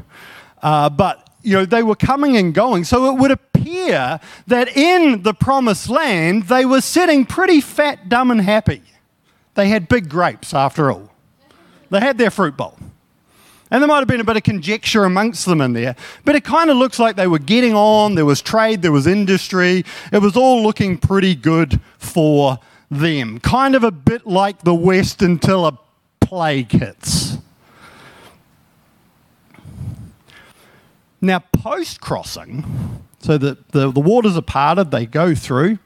Uh, 0.62 0.90
but 0.90 1.30
you 1.44 1.54
know 1.54 1.66
they 1.66 1.84
were 1.84 1.96
coming 1.96 2.36
and 2.36 2.54
going, 2.54 2.84
so 2.84 3.14
it 3.14 3.20
would 3.20 3.32
appear 3.32 3.49
that 4.48 4.76
in 4.76 5.24
the 5.24 5.34
promised 5.34 5.90
land 5.90 6.44
they 6.44 6.66
were 6.66 6.82
sitting 6.82 7.26
pretty 7.26 7.62
fat, 7.62 8.10
dumb, 8.10 8.32
and 8.32 8.42
happy. 8.42 8.82
They 9.56 9.70
had 9.70 9.88
big 9.88 10.10
grapes, 10.10 10.54
after 10.54 10.92
all. 10.92 11.10
They 11.90 12.00
had 12.00 12.18
their 12.18 12.32
fruit 12.32 12.56
bowl. 12.56 12.78
And 13.72 13.84
there 13.84 13.88
might 13.88 14.00
have 14.00 14.08
been 14.08 14.20
a 14.20 14.24
bit 14.24 14.38
of 14.38 14.44
conjecture 14.44 15.04
amongst 15.04 15.46
them 15.46 15.62
in 15.62 15.74
there, 15.74 15.96
but 16.26 16.36
it 16.36 16.44
kind 16.44 16.72
of 16.72 16.78
looks 16.78 16.98
like 16.98 17.16
they 17.16 17.28
were 17.28 17.40
getting 17.40 17.76
on. 17.76 18.16
There 18.16 18.26
was 18.26 18.42
trade, 18.42 18.82
there 18.82 18.92
was 18.92 19.06
industry. 19.06 19.86
It 20.12 20.20
was 20.20 20.36
all 20.36 20.64
looking 20.64 20.98
pretty 20.98 21.36
good 21.36 21.80
for 21.98 22.58
them. 22.90 23.40
Kind 23.40 23.76
of 23.76 23.84
a 23.84 23.92
bit 23.92 24.26
like 24.26 24.64
the 24.64 24.74
West 24.74 25.22
until 25.22 25.68
a 25.68 25.78
plague 26.20 26.72
hits. 26.72 27.38
Now, 31.22 31.40
post 31.40 32.00
crossing, 32.00 33.04
so 33.20 33.38
the, 33.38 33.58
the, 33.72 33.92
the 33.92 34.00
waters 34.00 34.38
are 34.38 34.42
parted, 34.42 34.92
they 34.92 35.06
go 35.06 35.36
through. 35.36 35.80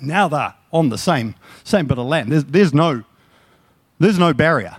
Now 0.00 0.28
they're 0.28 0.54
on 0.72 0.88
the 0.88 0.98
same, 0.98 1.34
same 1.64 1.86
bit 1.86 1.98
of 1.98 2.06
land. 2.06 2.32
There's, 2.32 2.44
there's, 2.44 2.74
no, 2.74 3.04
there's 3.98 4.18
no 4.18 4.32
barrier. 4.32 4.76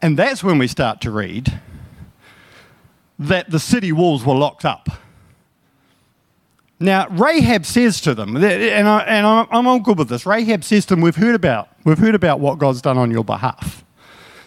And 0.00 0.18
that's 0.18 0.44
when 0.44 0.58
we 0.58 0.68
start 0.68 1.00
to 1.02 1.10
read 1.10 1.60
that 3.18 3.50
the 3.50 3.58
city 3.58 3.92
walls 3.92 4.24
were 4.24 4.34
locked 4.34 4.64
up. 4.64 4.88
Now, 6.80 7.08
Rahab 7.08 7.64
says 7.64 8.00
to 8.02 8.14
them, 8.14 8.36
and, 8.36 8.88
I, 8.88 9.02
and 9.04 9.26
I'm 9.26 9.66
all 9.66 9.80
good 9.80 9.96
with 9.96 10.08
this. 10.08 10.26
Rahab 10.26 10.64
says 10.64 10.84
to 10.86 10.94
them, 10.94 11.02
we've 11.02 11.16
heard, 11.16 11.34
about, 11.34 11.68
we've 11.84 11.98
heard 11.98 12.14
about 12.14 12.40
what 12.40 12.58
God's 12.58 12.82
done 12.82 12.98
on 12.98 13.10
your 13.10 13.24
behalf. 13.24 13.84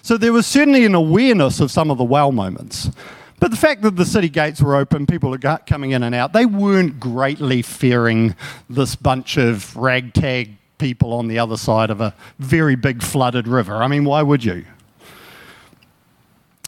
So 0.01 0.17
there 0.17 0.33
was 0.33 0.45
certainly 0.45 0.85
an 0.85 0.93
awareness 0.93 1.59
of 1.59 1.71
some 1.71 1.89
of 1.89 1.97
the 1.97 2.03
wow 2.03 2.29
moments. 2.29 2.91
But 3.39 3.51
the 3.51 3.57
fact 3.57 3.83
that 3.83 3.95
the 3.95 4.05
city 4.05 4.29
gates 4.29 4.61
were 4.61 4.75
open, 4.75 5.05
people 5.05 5.33
are 5.33 5.59
coming 5.59 5.91
in 5.91 6.03
and 6.03 6.15
out, 6.15 6.33
they 6.33 6.45
weren't 6.45 6.99
greatly 6.99 7.61
fearing 7.61 8.35
this 8.69 8.95
bunch 8.95 9.37
of 9.37 9.75
ragtag 9.75 10.57
people 10.77 11.13
on 11.13 11.27
the 11.27 11.39
other 11.39 11.57
side 11.57 11.89
of 11.89 12.01
a 12.01 12.15
very 12.39 12.75
big 12.75 13.03
flooded 13.03 13.47
river. 13.47 13.75
I 13.75 13.87
mean, 13.87 14.05
why 14.05 14.23
would 14.23 14.43
you? 14.43 14.65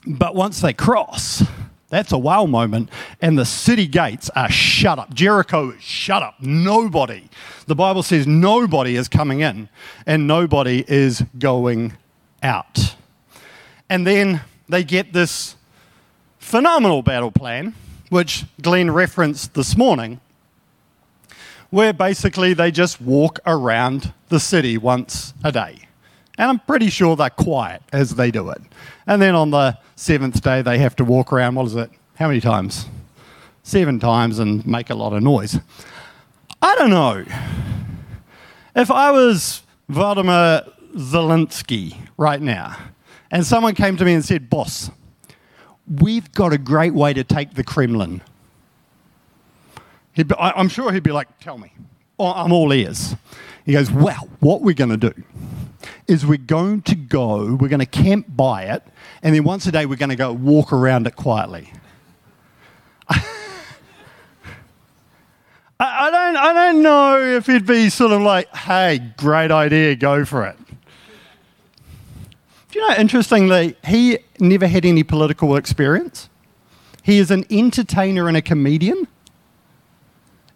But 0.06 0.36
once 0.36 0.62
they 0.62 0.74
cross, 0.74 1.44
that's 1.90 2.12
a 2.12 2.18
wow 2.18 2.46
moment, 2.46 2.90
and 3.20 3.38
the 3.38 3.46
city 3.46 3.88
gates 3.88 4.30
are 4.36 4.50
shut 4.50 5.00
up. 5.00 5.14
Jericho 5.14 5.72
is 5.72 5.82
shut 5.82 6.22
up. 6.22 6.36
Nobody, 6.40 7.30
the 7.66 7.76
Bible 7.76 8.04
says, 8.04 8.28
nobody 8.28 8.96
is 8.96 9.08
coming 9.08 9.42
in 9.42 9.70
and 10.06 10.28
nobody 10.28 10.86
is 10.88 11.24
going 11.38 11.94
out. 12.44 12.96
And 13.90 14.06
then 14.06 14.42
they 14.68 14.84
get 14.84 15.14
this 15.14 15.56
phenomenal 16.40 17.04
battle 17.04 17.32
plan, 17.32 17.76
which 18.10 18.46
Glenn 18.62 18.90
referenced 18.90 19.54
this 19.54 19.78
morning, 19.78 20.20
where 21.70 21.94
basically 21.94 22.54
they 22.54 22.72
just 22.72 23.00
walk 23.00 23.40
around 23.46 24.12
the 24.30 24.40
city 24.40 24.78
once 24.78 25.34
a 25.44 25.52
day. 25.52 25.78
And 26.38 26.50
I'm 26.50 26.60
pretty 26.60 26.90
sure 26.90 27.16
they're 27.16 27.30
quiet 27.30 27.84
as 27.92 28.16
they 28.16 28.32
do 28.32 28.50
it. 28.50 28.62
And 29.06 29.22
then 29.22 29.36
on 29.36 29.52
the 29.52 29.78
seventh 29.96 30.42
day, 30.42 30.62
they 30.62 30.80
have 30.80 30.96
to 30.96 31.06
walk 31.06 31.32
around, 31.32 31.56
what 31.56 31.68
is 31.68 31.76
it? 31.76 31.92
How 32.16 32.28
many 32.28 32.40
times? 32.40 32.88
Seven 33.62 34.00
times 34.00 34.40
and 34.40 34.66
make 34.66 34.90
a 34.90 34.96
lot 34.96 35.14
of 35.14 35.22
noise. 35.22 35.60
I 36.62 36.76
don't 36.76 36.90
know. 36.90 37.26
If 38.76 38.90
I 38.90 39.12
was 39.12 39.62
Vladimir 39.90 40.64
Zelensky 40.96 41.98
right 42.18 42.42
now, 42.42 42.78
and 43.32 43.46
someone 43.46 43.76
came 43.76 43.98
to 43.98 44.06
me 44.06 44.14
and 44.14 44.26
said, 44.26 44.50
Boss, 44.50 44.90
we've 45.90 46.32
got 46.34 46.54
a 46.54 46.58
great 46.58 46.94
way 46.94 47.14
to 47.14 47.24
take 47.24 47.54
the 47.56 47.64
Kremlin. 47.64 48.22
Be, 50.16 50.26
I'm 50.38 50.68
sure 50.68 50.92
he'd 50.92 51.04
be 51.04 51.12
like, 51.12 51.40
Tell 51.40 51.58
me. 51.58 51.72
Oh, 52.18 52.34
I'm 52.34 52.52
all 52.52 52.74
ears. 52.74 53.16
He 53.66 53.74
goes, 53.74 53.92
Well, 53.92 54.30
what 54.40 54.62
we're 54.62 54.74
going 54.74 54.98
to 54.98 55.12
do 55.12 55.14
is 56.08 56.26
we're 56.26 56.38
going 56.38 56.82
to 56.82 56.96
go, 56.96 57.56
we're 57.56 57.70
going 57.70 57.80
to 57.80 57.86
camp 57.86 58.26
by 58.30 58.64
it, 58.64 58.84
and 59.22 59.36
then 59.36 59.44
once 59.44 59.66
a 59.68 59.72
day 59.72 59.86
we're 59.86 59.96
going 59.96 60.10
to 60.10 60.16
go 60.16 60.34
walk 60.34 60.74
around 60.74 61.08
it 61.08 61.16
quietly. 61.16 61.72
I, 63.10 63.22
I, 65.80 66.12
don't, 66.12 66.36
I 66.36 66.54
don't 66.54 66.82
know 66.82 67.22
if 67.38 67.48
it'd 67.48 67.68
be 67.68 67.90
sort 67.90 68.12
of 68.12 68.22
like, 68.22 68.54
hey, 68.56 69.14
great 69.18 69.52
idea, 69.52 69.96
go 69.96 70.26
for 70.26 70.46
it. 70.46 70.58
Do 72.72 72.80
you 72.80 72.88
know, 72.88 72.96
interestingly, 72.98 73.76
he 73.86 74.20
never 74.42 74.68
had 74.68 74.86
any 74.86 75.04
political 75.04 75.56
experience. 75.56 76.30
He 77.04 77.18
is 77.20 77.32
an 77.32 77.46
entertainer 77.50 78.28
and 78.28 78.38
a 78.38 78.42
comedian, 78.42 79.08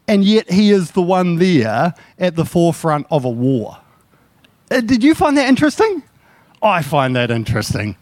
and 0.07 0.23
yet 0.23 0.51
he 0.51 0.71
is 0.71 0.91
the 0.91 1.01
one 1.01 1.37
there 1.37 1.93
at 2.19 2.35
the 2.35 2.45
forefront 2.45 3.07
of 3.09 3.25
a 3.25 3.29
war. 3.29 3.77
Uh, 4.69 4.81
did 4.81 5.03
you 5.03 5.15
find 5.15 5.37
that 5.37 5.47
interesting? 5.47 6.03
I 6.61 6.81
find 6.81 7.15
that 7.15 7.31
interesting. 7.31 7.95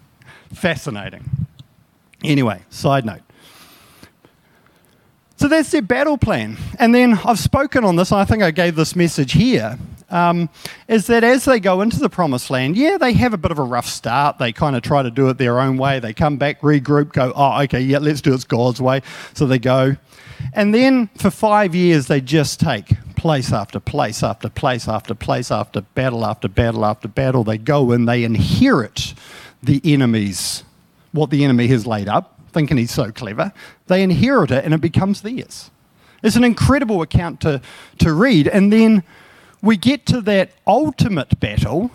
Fascinating. 0.53 1.47
Anyway, 2.23 2.61
side 2.69 3.05
note. 3.05 3.21
So 5.37 5.47
that's 5.47 5.71
their 5.71 5.81
battle 5.81 6.19
plan. 6.19 6.57
And 6.77 6.93
then 6.93 7.19
I've 7.25 7.39
spoken 7.39 7.83
on 7.83 7.95
this, 7.95 8.11
I 8.11 8.25
think 8.25 8.43
I 8.43 8.51
gave 8.51 8.75
this 8.75 8.95
message 8.95 9.31
here, 9.31 9.79
um, 10.11 10.49
is 10.87 11.07
that 11.07 11.23
as 11.23 11.45
they 11.45 11.59
go 11.59 11.81
into 11.81 11.99
the 11.99 12.09
promised 12.09 12.49
land, 12.49 12.75
yeah, 12.75 12.97
they 12.97 13.13
have 13.13 13.33
a 13.33 13.37
bit 13.37 13.51
of 13.51 13.59
a 13.59 13.63
rough 13.63 13.87
start. 13.87 14.37
They 14.37 14.51
kind 14.51 14.75
of 14.75 14.83
try 14.83 15.03
to 15.03 15.11
do 15.11 15.29
it 15.29 15.37
their 15.37 15.59
own 15.59 15.77
way. 15.77 15.99
They 15.99 16.13
come 16.13 16.37
back, 16.37 16.61
regroup, 16.61 17.13
go, 17.13 17.31
oh, 17.35 17.61
okay, 17.63 17.79
yeah, 17.79 17.99
let's 17.99 18.21
do 18.21 18.33
it 18.33 18.47
God's 18.47 18.81
way. 18.81 19.01
So 19.33 19.45
they 19.45 19.59
go. 19.59 19.95
And 20.53 20.73
then 20.73 21.07
for 21.17 21.29
five 21.29 21.75
years, 21.75 22.07
they 22.07 22.21
just 22.21 22.59
take 22.59 22.93
place 23.15 23.53
after 23.53 23.79
place 23.79 24.23
after 24.23 24.49
place 24.49 24.87
after 24.87 25.13
place 25.13 25.51
after 25.51 25.81
battle 25.81 26.25
after 26.25 26.47
battle 26.47 26.85
after 26.85 27.07
battle. 27.07 27.43
They 27.43 27.57
go 27.57 27.91
and 27.91 28.07
they 28.07 28.23
inherit 28.23 29.13
the 29.61 29.79
enemy's, 29.83 30.63
what 31.11 31.29
the 31.29 31.43
enemy 31.43 31.67
has 31.67 31.85
laid 31.85 32.07
up, 32.07 32.39
thinking 32.51 32.77
he's 32.77 32.91
so 32.91 33.11
clever. 33.11 33.53
They 33.87 34.01
inherit 34.01 34.51
it 34.51 34.65
and 34.65 34.73
it 34.73 34.81
becomes 34.81 35.21
theirs. 35.21 35.69
It's 36.23 36.35
an 36.35 36.43
incredible 36.43 37.01
account 37.01 37.41
to, 37.41 37.61
to 37.99 38.13
read. 38.13 38.47
And 38.47 38.71
then 38.73 39.03
we 39.61 39.77
get 39.77 40.05
to 40.07 40.21
that 40.21 40.51
ultimate 40.65 41.39
battle, 41.39 41.91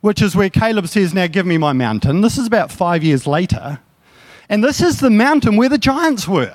which 0.00 0.22
is 0.22 0.36
where 0.36 0.50
Caleb 0.50 0.88
says, 0.88 1.12
Now 1.12 1.26
give 1.26 1.46
me 1.46 1.58
my 1.58 1.72
mountain. 1.72 2.20
This 2.20 2.38
is 2.38 2.46
about 2.46 2.70
five 2.70 3.02
years 3.02 3.26
later. 3.26 3.80
And 4.48 4.62
this 4.62 4.80
is 4.80 5.00
the 5.00 5.10
mountain 5.10 5.56
where 5.56 5.68
the 5.68 5.78
giants 5.78 6.28
were. 6.28 6.54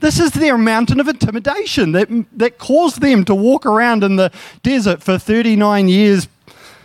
This 0.00 0.18
is 0.18 0.32
their 0.32 0.58
mountain 0.58 1.00
of 1.00 1.08
intimidation 1.08 1.92
that, 1.92 2.08
that 2.36 2.58
caused 2.58 3.00
them 3.00 3.24
to 3.26 3.34
walk 3.34 3.64
around 3.64 4.02
in 4.02 4.16
the 4.16 4.32
desert 4.62 5.02
for 5.02 5.18
39 5.18 5.88
years 5.88 6.28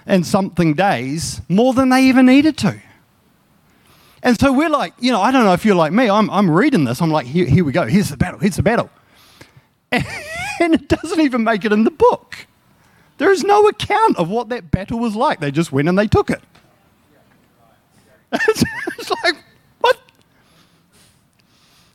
and 0.06 0.26
something 0.26 0.74
days 0.74 1.42
more 1.50 1.74
than 1.74 1.90
they 1.90 2.04
even 2.04 2.28
needed 2.28 2.58
to. 2.60 2.80
And 4.22 4.40
so 4.40 4.52
we're 4.52 4.70
like, 4.70 4.94
you 5.00 5.12
know, 5.12 5.22
I 5.22 5.32
don't 5.32 5.46
know 5.46 5.54
if 5.54 5.66
you're 5.66 5.76
like 5.76 5.94
me, 5.94 6.10
I'm, 6.10 6.30
I'm 6.30 6.50
reading 6.50 6.84
this, 6.84 7.02
I'm 7.02 7.12
like, 7.12 7.26
here, 7.26 7.46
here 7.46 7.64
we 7.64 7.72
go, 7.72 7.86
here's 7.88 8.10
the 8.10 8.18
battle, 8.18 8.40
here's 8.40 8.58
the 8.58 8.64
battle. 8.64 8.90
And, 10.62 10.74
it 10.74 10.90
doesn't 10.90 11.22
even 11.22 11.46
make 11.46 11.64
it 11.64 11.72
in 11.72 11.86
the 11.86 11.92
book. 11.92 12.46
There 13.18 13.32
is 13.32 13.46
no 13.46 13.70
account 13.70 14.18
of 14.18 14.28
what 14.30 14.50
that 14.50 14.72
battle 14.72 15.00
was 15.00 15.16
like. 15.16 15.40
They 15.40 15.52
just 15.52 15.72
went 15.72 15.88
and 15.88 15.98
they 15.98 16.08
took 16.08 16.30
it. 16.30 16.42
it's 18.34 19.10
like, 19.24 19.36
what? 19.80 19.98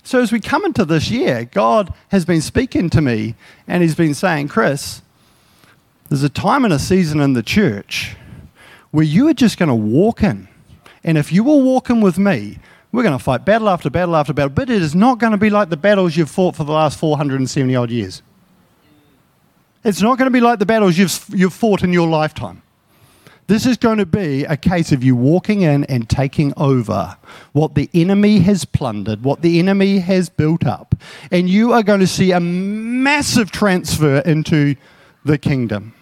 So 0.03 0.23
as 0.23 0.33
we 0.33 0.41
come 0.41 0.65
into 0.65 0.87
this 0.87 1.11
year, 1.11 1.45
God 1.45 1.93
has 2.09 2.25
been 2.25 2.41
speaking 2.41 2.89
to 2.89 3.03
me 3.03 3.35
and 3.69 3.83
He's 3.83 3.95
been 3.95 4.15
saying, 4.15 4.49
Chris, 4.49 5.03
there's 6.09 6.23
a 6.23 6.31
time 6.31 6.65
and 6.65 6.73
a 6.73 6.79
season 6.79 7.21
in 7.21 7.35
the 7.35 7.43
church 7.43 8.17
where 8.91 9.05
you 9.05 9.29
are 9.29 9.35
just 9.35 9.59
going 9.59 9.69
to 9.69 9.75
walk 9.75 10.23
in. 10.23 10.49
And 11.03 11.19
if 11.19 11.33
you 11.33 11.45
will 11.45 11.61
walk 11.61 11.91
in 11.91 12.01
with 12.01 12.19
me, 12.19 12.59
we're 12.95 13.03
going 13.03 13.19
to 13.19 13.23
fight 13.23 13.45
battle 13.45 13.69
after 13.69 13.91
battle 13.91 14.15
after 14.15 14.33
battle, 14.33 14.51
but 14.51 14.71
it 14.71 14.81
is 14.81 14.95
not 14.95 15.19
going 15.19 15.33
to 15.33 15.37
be 15.37 15.51
like 15.51 15.69
the 15.69 15.77
battles 15.77 16.17
you've 16.17 16.31
fought 16.31 16.55
for 16.55 16.63
the 16.63 16.73
last 16.73 16.97
470 16.99 17.75
odd 17.75 17.91
years. 17.91 18.23
It's 19.83 20.01
not 20.01 20.17
going 20.17 20.31
to 20.31 20.33
be 20.33 20.41
like 20.41 20.61
the 20.61 20.67
battles 20.67 20.97
you've, 20.97 21.25
you've 21.31 21.53
fought 21.53 21.83
in 21.83 21.93
your 21.93 22.09
lifetime. 22.09 22.63
This 23.49 23.67
is 23.67 23.77
going 23.77 23.99
to 23.99 24.07
be 24.07 24.45
a 24.45 24.57
case 24.57 24.93
of 24.93 25.03
you 25.03 25.17
walking 25.17 25.63
in 25.63 25.85
and 25.85 26.09
taking 26.09 26.55
over 26.57 27.17
what 27.53 27.75
the 27.75 27.91
enemy 27.93 28.39
has 28.39 28.65
plundered, 28.65 29.25
what 29.25 29.43
the 29.43 29.59
enemy 29.59 29.99
has 29.99 30.29
built 30.31 30.65
up. 30.65 30.95
And 31.33 31.51
you 31.51 31.73
are 31.73 31.83
going 31.83 32.01
to 32.01 32.07
see 32.07 32.31
a 32.31 32.41
massive 32.41 33.51
transfer 33.51 34.21
into 34.21 34.77
the 35.25 35.37
kingdom. 35.37 35.95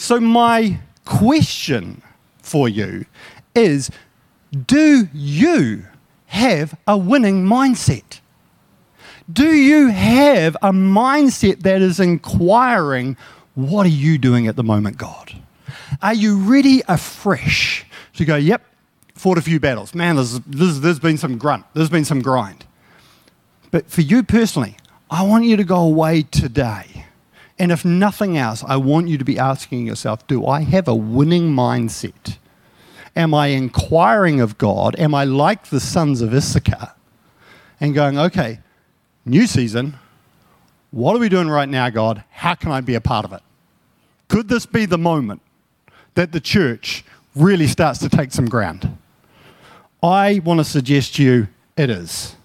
So, 0.00 0.20
my 0.20 0.78
question 1.04 2.02
for 2.40 2.68
you 2.68 3.04
is 3.52 3.90
do 4.64 5.08
you 5.12 5.86
have 6.26 6.78
a 6.86 6.96
winning 6.96 7.44
mindset? 7.44 8.20
Do 9.30 9.50
you 9.50 9.88
have 9.88 10.56
a 10.62 10.70
mindset 10.70 11.62
that 11.62 11.82
is 11.82 11.98
inquiring, 11.98 13.16
what 13.56 13.86
are 13.86 13.90
you 13.90 14.18
doing 14.18 14.46
at 14.46 14.54
the 14.54 14.62
moment, 14.62 14.98
God? 14.98 15.32
Are 16.00 16.14
you 16.14 16.38
ready 16.38 16.80
afresh 16.86 17.84
to 18.14 18.24
go, 18.24 18.36
yep, 18.36 18.64
fought 19.16 19.36
a 19.36 19.42
few 19.42 19.58
battles. 19.58 19.96
Man, 19.96 20.14
there's, 20.14 20.38
there's, 20.46 20.78
there's 20.80 21.00
been 21.00 21.18
some 21.18 21.38
grunt, 21.38 21.66
there's 21.74 21.90
been 21.90 22.04
some 22.04 22.22
grind. 22.22 22.66
But 23.72 23.90
for 23.90 24.02
you 24.02 24.22
personally, 24.22 24.76
I 25.10 25.24
want 25.24 25.44
you 25.44 25.56
to 25.56 25.64
go 25.64 25.80
away 25.80 26.22
today. 26.22 27.06
And 27.58 27.72
if 27.72 27.84
nothing 27.84 28.36
else, 28.36 28.62
I 28.66 28.76
want 28.76 29.08
you 29.08 29.18
to 29.18 29.24
be 29.24 29.38
asking 29.38 29.86
yourself 29.86 30.26
do 30.26 30.46
I 30.46 30.60
have 30.60 30.88
a 30.88 30.94
winning 30.94 31.54
mindset? 31.54 32.38
Am 33.16 33.34
I 33.34 33.48
inquiring 33.48 34.40
of 34.40 34.58
God? 34.58 34.94
Am 34.96 35.14
I 35.14 35.24
like 35.24 35.66
the 35.66 35.80
sons 35.80 36.20
of 36.20 36.32
Issachar? 36.32 36.92
And 37.80 37.94
going, 37.94 38.18
okay, 38.18 38.60
new 39.24 39.46
season, 39.46 39.96
what 40.90 41.16
are 41.16 41.18
we 41.18 41.28
doing 41.28 41.48
right 41.48 41.68
now, 41.68 41.90
God? 41.90 42.24
How 42.30 42.54
can 42.54 42.70
I 42.70 42.80
be 42.80 42.94
a 42.94 43.00
part 43.00 43.24
of 43.24 43.32
it? 43.32 43.42
Could 44.28 44.48
this 44.48 44.66
be 44.66 44.86
the 44.86 44.98
moment 44.98 45.42
that 46.14 46.32
the 46.32 46.40
church 46.40 47.04
really 47.34 47.66
starts 47.66 47.98
to 48.00 48.08
take 48.08 48.32
some 48.32 48.48
ground? 48.48 48.98
I 50.02 50.40
want 50.44 50.60
to 50.60 50.64
suggest 50.64 51.16
to 51.16 51.24
you 51.24 51.48
it 51.76 51.90
is. 51.90 52.36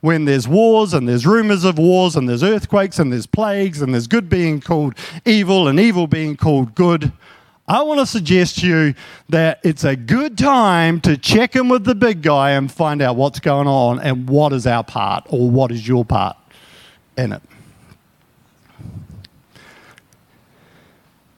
When 0.00 0.24
there's 0.24 0.48
wars 0.48 0.94
and 0.94 1.06
there's 1.06 1.26
rumors 1.26 1.64
of 1.64 1.78
wars 1.78 2.16
and 2.16 2.28
there's 2.28 2.42
earthquakes 2.42 2.98
and 2.98 3.12
there's 3.12 3.26
plagues 3.26 3.82
and 3.82 3.92
there's 3.92 4.06
good 4.06 4.28
being 4.28 4.60
called 4.60 4.94
evil 5.26 5.68
and 5.68 5.78
evil 5.78 6.06
being 6.06 6.36
called 6.36 6.74
good, 6.74 7.12
I 7.70 7.82
want 7.82 8.00
to 8.00 8.06
suggest 8.06 8.58
to 8.60 8.66
you 8.66 8.94
that 9.28 9.60
it's 9.62 9.84
a 9.84 9.94
good 9.94 10.36
time 10.36 11.00
to 11.02 11.16
check 11.16 11.54
in 11.54 11.68
with 11.68 11.84
the 11.84 11.94
big 11.94 12.20
guy 12.20 12.50
and 12.50 12.72
find 12.72 13.00
out 13.00 13.14
what's 13.14 13.38
going 13.38 13.68
on 13.68 14.00
and 14.00 14.28
what 14.28 14.52
is 14.52 14.66
our 14.66 14.82
part 14.82 15.24
or 15.28 15.48
what 15.48 15.70
is 15.70 15.86
your 15.86 16.04
part 16.04 16.36
in 17.16 17.32
it. 17.32 17.42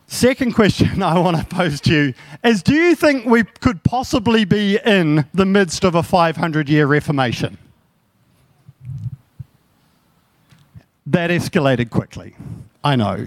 Second 0.06 0.54
question 0.54 1.02
I 1.02 1.18
want 1.18 1.36
to 1.36 1.44
pose 1.44 1.80
to 1.82 1.92
you 1.92 2.14
is 2.44 2.62
Do 2.62 2.74
you 2.74 2.94
think 2.94 3.26
we 3.26 3.44
could 3.44 3.82
possibly 3.82 4.44
be 4.44 4.78
in 4.84 5.26
the 5.34 5.44
midst 5.46 5.84
of 5.84 5.94
a 5.94 6.02
500 6.02 6.68
year 6.68 6.86
reformation? 6.86 7.58
That 11.12 11.28
escalated 11.28 11.90
quickly. 11.90 12.34
I 12.82 12.96
know. 12.96 13.26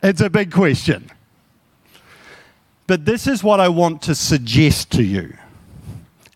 It's 0.00 0.20
a 0.20 0.30
big 0.30 0.52
question. 0.52 1.10
But 2.86 3.04
this 3.04 3.26
is 3.26 3.42
what 3.42 3.58
I 3.58 3.68
want 3.68 4.00
to 4.02 4.14
suggest 4.14 4.92
to 4.92 5.02
you 5.02 5.36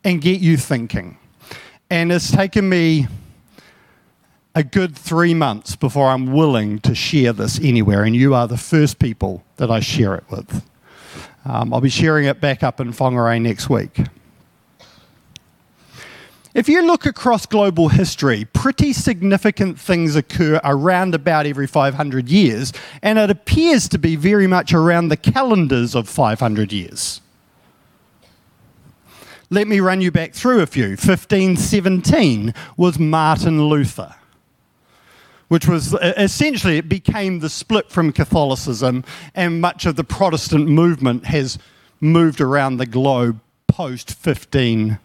and 0.03 0.21
get 0.21 0.41
you 0.41 0.57
thinking. 0.57 1.17
And 1.91 2.11
it's 2.11 2.33
taken 2.33 2.69
me 2.69 3.07
a 4.57 4.65
good 4.65 4.97
three 4.97 5.33
months 5.33 5.77
before 5.77 6.09
I'm 6.09 6.33
willing 6.33 6.81
to 6.81 6.93
share 6.93 7.33
this 7.33 7.61
anywhere, 7.61 8.03
and 8.03 8.17
you 8.17 8.35
are 8.35 8.49
the 8.49 8.59
first 8.59 8.99
people 8.99 9.45
that 9.59 9.71
I 9.71 9.79
share 9.79 10.17
it 10.17 10.25
with. 10.29 10.69
Um, 11.45 11.73
I'll 11.73 11.81
be 11.81 11.89
sharing 11.89 12.25
it 12.25 12.41
back 12.41 12.65
up 12.65 12.81
in 12.81 12.93
Whangarei 12.93 13.41
next 13.41 13.71
week. 13.71 13.97
If 16.55 16.69
you 16.69 16.83
look 16.83 17.07
across 17.07 17.47
global 17.47 17.89
history, 17.89 18.45
pretty 18.45 18.93
significant 18.93 19.81
things 19.81 20.17
occur 20.17 20.61
around 20.63 21.15
about 21.15 21.47
every 21.47 21.67
500 21.67 22.29
years, 22.29 22.75
and 23.01 23.19
it 23.19 23.31
appears 23.31 23.89
to 23.89 23.99
be 23.99 24.17
very 24.17 24.47
much 24.47 24.75
around 24.75 25.09
the 25.09 25.17
calendars 25.17 25.95
of 25.95 26.11
500 26.11 26.71
years. 26.71 27.23
Let 29.49 29.67
me 29.67 29.81
run 29.81 30.03
you 30.03 30.11
back 30.11 30.35
through 30.35 30.61
a 30.61 30.67
few. 30.67 30.89
1517 30.91 32.53
was 32.77 32.99
Martin 32.99 33.65
Luther, 33.69 34.15
which 35.49 35.67
was 35.67 35.95
essentially 35.95 36.77
it 36.77 36.89
became 36.89 37.39
the 37.39 37.49
split 37.49 37.91
from 37.91 38.13
Catholicism, 38.13 39.05
and 39.35 39.61
much 39.61 39.87
of 39.87 39.97
the 39.97 40.05
Protestant 40.05 40.69
movement 40.69 41.25
has 41.27 41.59
moved 41.99 42.43
around 42.43 42.77
the 42.77 42.87
globe 42.87 43.41
post 43.69 44.11
1517. 44.11 44.99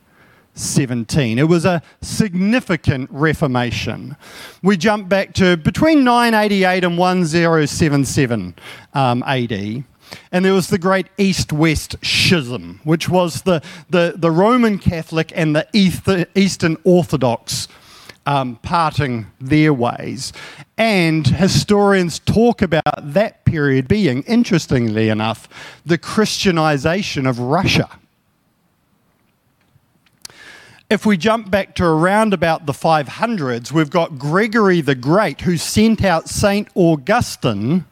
17. 0.57 1.39
It 1.39 1.47
was 1.47 1.65
a 1.65 1.81
significant 2.01 3.09
reformation. 3.11 4.15
We 4.61 4.77
jump 4.77 5.09
back 5.09 5.33
to 5.35 5.57
between 5.57 6.03
988 6.03 6.83
and 6.83 6.97
1077 6.97 8.55
um, 8.93 9.23
AD. 9.23 9.83
And 10.31 10.45
there 10.45 10.53
was 10.53 10.69
the 10.69 10.77
great 10.77 11.07
East 11.17 11.51
West 11.51 11.95
schism, 12.01 12.79
which 12.83 13.09
was 13.09 13.41
the, 13.41 13.61
the, 13.89 14.13
the 14.15 14.31
Roman 14.31 14.79
Catholic 14.79 15.31
and 15.35 15.55
the 15.55 16.27
Eastern 16.35 16.77
Orthodox 16.83 17.67
um, 18.25 18.57
parting 18.57 19.27
their 19.39 19.73
ways. 19.73 20.33
And 20.77 21.25
historians 21.25 22.19
talk 22.19 22.61
about 22.61 22.83
that 23.01 23.45
period 23.45 23.87
being, 23.87 24.23
interestingly 24.23 25.09
enough, 25.09 25.47
the 25.85 25.97
Christianization 25.97 27.25
of 27.25 27.39
Russia. 27.39 27.89
If 30.89 31.05
we 31.05 31.17
jump 31.17 31.51
back 31.51 31.75
to 31.75 31.83
around 31.83 32.33
about 32.33 32.65
the 32.65 32.71
500s, 32.71 33.73
we've 33.73 33.89
got 33.89 34.17
Gregory 34.17 34.79
the 34.79 34.95
Great 34.95 35.41
who 35.41 35.57
sent 35.57 36.01
out 36.01 36.29
St. 36.29 36.69
Augustine 36.75 37.83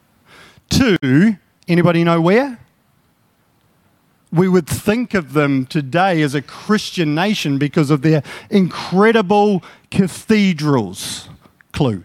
to, 0.69 1.37
anybody 1.67 2.05
know 2.05 2.21
where? 2.21 2.57
We 4.31 4.47
would 4.47 4.67
think 4.67 5.13
of 5.13 5.33
them 5.33 5.65
today 5.65 6.21
as 6.21 6.35
a 6.35 6.41
Christian 6.41 7.13
nation 7.13 7.57
because 7.57 7.89
of 7.89 8.01
their 8.01 8.23
incredible 8.49 9.61
cathedrals. 9.91 11.27
Clue. 11.73 12.01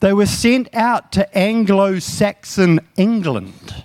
They 0.00 0.12
were 0.12 0.26
sent 0.26 0.74
out 0.74 1.12
to 1.12 1.38
Anglo 1.38 2.00
Saxon 2.00 2.80
England 2.96 3.84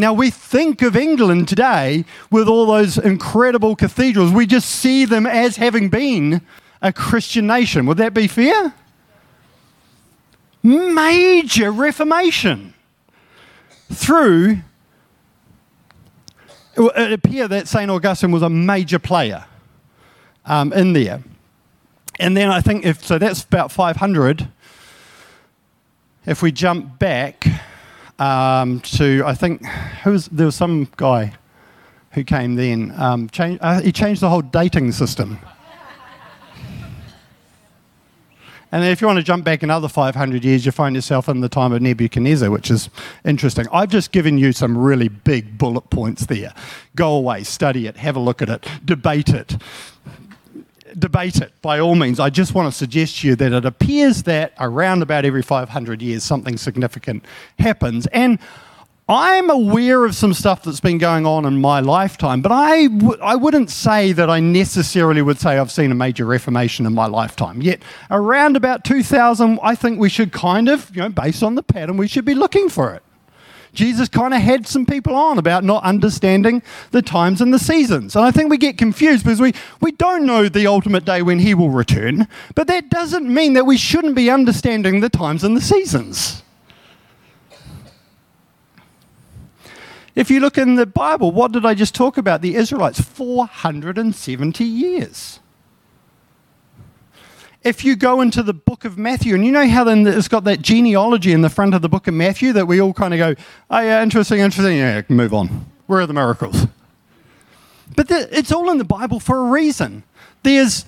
now, 0.00 0.12
we 0.12 0.30
think 0.30 0.80
of 0.82 0.96
England 0.96 1.48
today 1.48 2.04
with 2.30 2.46
all 2.46 2.66
those 2.66 2.98
incredible 2.98 3.74
cathedrals. 3.74 4.30
We 4.30 4.46
just 4.46 4.70
see 4.70 5.04
them 5.04 5.26
as 5.26 5.56
having 5.56 5.88
been 5.88 6.40
a 6.80 6.92
Christian 6.92 7.48
nation. 7.48 7.84
Would 7.86 7.98
that 7.98 8.14
be 8.14 8.28
fair? 8.28 8.74
Major 10.62 11.72
reformation 11.72 12.74
through. 13.92 14.58
It 16.76 17.12
appears 17.12 17.48
that 17.48 17.66
St. 17.66 17.90
Augustine 17.90 18.30
was 18.30 18.42
a 18.42 18.48
major 18.48 19.00
player 19.00 19.46
um, 20.44 20.72
in 20.72 20.92
there. 20.92 21.24
And 22.20 22.36
then 22.36 22.50
I 22.50 22.60
think 22.60 22.86
if 22.86 23.04
so, 23.04 23.18
that's 23.18 23.42
about 23.42 23.72
500. 23.72 24.46
If 26.24 26.40
we 26.40 26.52
jump 26.52 27.00
back 27.00 27.44
um, 28.18 28.80
to, 28.80 29.22
I 29.24 29.34
think, 29.34 29.62
was, 30.04 30.26
there 30.28 30.46
was 30.46 30.56
some 30.56 30.88
guy 30.96 31.34
who 32.12 32.24
came 32.24 32.54
then. 32.56 32.92
Um, 32.96 33.28
change, 33.28 33.58
uh, 33.62 33.80
he 33.80 33.92
changed 33.92 34.20
the 34.20 34.28
whole 34.28 34.42
dating 34.42 34.92
system. 34.92 35.38
And 38.70 38.84
if 38.84 39.00
you 39.00 39.06
want 39.06 39.18
to 39.18 39.22
jump 39.22 39.44
back 39.44 39.62
another 39.62 39.88
500 39.88 40.44
years, 40.44 40.66
you 40.66 40.72
find 40.72 40.94
yourself 40.94 41.28
in 41.28 41.40
the 41.40 41.48
time 41.48 41.72
of 41.72 41.80
Nebuchadnezzar, 41.80 42.50
which 42.50 42.70
is 42.70 42.90
interesting. 43.24 43.66
I've 43.72 43.88
just 43.88 44.12
given 44.12 44.36
you 44.36 44.52
some 44.52 44.76
really 44.76 45.08
big 45.08 45.56
bullet 45.56 45.88
points 45.88 46.26
there. 46.26 46.52
Go 46.94 47.16
away, 47.16 47.44
study 47.44 47.86
it, 47.86 47.96
have 47.96 48.16
a 48.16 48.20
look 48.20 48.42
at 48.42 48.50
it, 48.50 48.68
debate 48.84 49.30
it. 49.30 49.56
Debate 50.98 51.36
it 51.36 51.52
by 51.62 51.78
all 51.78 51.94
means. 51.94 52.18
I 52.20 52.30
just 52.30 52.54
want 52.54 52.70
to 52.72 52.76
suggest 52.76 53.20
to 53.20 53.28
you 53.28 53.36
that 53.36 53.52
it 53.52 53.64
appears 53.64 54.24
that 54.24 54.52
around 54.58 55.02
about 55.02 55.24
every 55.24 55.42
500 55.42 56.02
years 56.02 56.24
something 56.24 56.56
significant 56.56 57.24
happens. 57.58 58.06
And 58.08 58.38
I'm 59.10 59.48
aware 59.48 60.04
of 60.04 60.14
some 60.14 60.34
stuff 60.34 60.62
that's 60.62 60.80
been 60.80 60.98
going 60.98 61.24
on 61.24 61.46
in 61.46 61.62
my 61.62 61.80
lifetime, 61.80 62.42
but 62.42 62.52
I 62.52 62.88
w- 62.88 63.18
I 63.22 63.36
wouldn't 63.36 63.70
say 63.70 64.12
that 64.12 64.28
I 64.28 64.38
necessarily 64.38 65.22
would 65.22 65.38
say 65.40 65.56
I've 65.56 65.72
seen 65.72 65.90
a 65.90 65.94
major 65.94 66.26
reformation 66.26 66.84
in 66.84 66.92
my 66.92 67.06
lifetime. 67.06 67.62
Yet, 67.62 67.80
around 68.10 68.54
about 68.54 68.84
2000, 68.84 69.60
I 69.62 69.74
think 69.74 69.98
we 69.98 70.10
should 70.10 70.30
kind 70.30 70.68
of, 70.68 70.94
you 70.94 71.00
know, 71.00 71.08
based 71.08 71.42
on 71.42 71.54
the 71.54 71.62
pattern, 71.62 71.96
we 71.96 72.06
should 72.06 72.26
be 72.26 72.34
looking 72.34 72.68
for 72.68 72.92
it. 72.92 73.02
Jesus 73.72 74.08
kind 74.08 74.34
of 74.34 74.40
had 74.40 74.66
some 74.66 74.86
people 74.86 75.14
on 75.14 75.38
about 75.38 75.64
not 75.64 75.82
understanding 75.82 76.62
the 76.90 77.02
times 77.02 77.40
and 77.40 77.52
the 77.52 77.58
seasons. 77.58 78.16
And 78.16 78.24
I 78.24 78.30
think 78.30 78.50
we 78.50 78.58
get 78.58 78.78
confused 78.78 79.24
because 79.24 79.40
we, 79.40 79.52
we 79.80 79.92
don't 79.92 80.26
know 80.26 80.48
the 80.48 80.66
ultimate 80.66 81.04
day 81.04 81.22
when 81.22 81.38
he 81.38 81.54
will 81.54 81.70
return, 81.70 82.28
but 82.54 82.66
that 82.66 82.88
doesn't 82.88 83.32
mean 83.32 83.54
that 83.54 83.66
we 83.66 83.76
shouldn't 83.76 84.14
be 84.14 84.30
understanding 84.30 85.00
the 85.00 85.08
times 85.08 85.44
and 85.44 85.56
the 85.56 85.60
seasons. 85.60 86.42
If 90.14 90.32
you 90.32 90.40
look 90.40 90.58
in 90.58 90.74
the 90.74 90.84
Bible, 90.84 91.30
what 91.30 91.52
did 91.52 91.64
I 91.64 91.74
just 91.74 91.94
talk 91.94 92.18
about? 92.18 92.42
The 92.42 92.56
Israelites, 92.56 93.00
470 93.00 94.64
years. 94.64 95.38
If 97.64 97.84
you 97.84 97.96
go 97.96 98.20
into 98.20 98.42
the 98.42 98.54
book 98.54 98.84
of 98.84 98.96
Matthew, 98.96 99.34
and 99.34 99.44
you 99.44 99.50
know 99.50 99.68
how 99.68 99.84
then 99.84 100.06
it's 100.06 100.28
got 100.28 100.44
that 100.44 100.62
genealogy 100.62 101.32
in 101.32 101.42
the 101.42 101.50
front 101.50 101.74
of 101.74 101.82
the 101.82 101.88
book 101.88 102.06
of 102.06 102.14
Matthew 102.14 102.52
that 102.52 102.66
we 102.66 102.80
all 102.80 102.92
kind 102.92 103.12
of 103.12 103.18
go, 103.18 103.42
oh, 103.70 103.80
yeah, 103.80 104.02
interesting, 104.02 104.40
interesting, 104.40 104.76
yeah, 104.78 105.02
move 105.08 105.34
on. 105.34 105.66
Where 105.86 106.00
are 106.00 106.06
the 106.06 106.14
miracles? 106.14 106.66
But 107.96 108.08
the, 108.08 108.28
it's 108.36 108.52
all 108.52 108.70
in 108.70 108.78
the 108.78 108.84
Bible 108.84 109.18
for 109.18 109.38
a 109.38 109.50
reason. 109.50 110.04
There's 110.44 110.84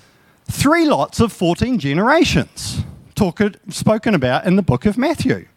three 0.49 0.85
lots 0.85 1.19
of 1.19 1.33
14 1.33 1.77
generations 1.79 2.83
talk, 3.15 3.41
spoken 3.69 4.15
about 4.15 4.45
in 4.45 4.55
the 4.55 4.61
book 4.61 4.85
of 4.85 4.97
Matthew. 4.97 5.47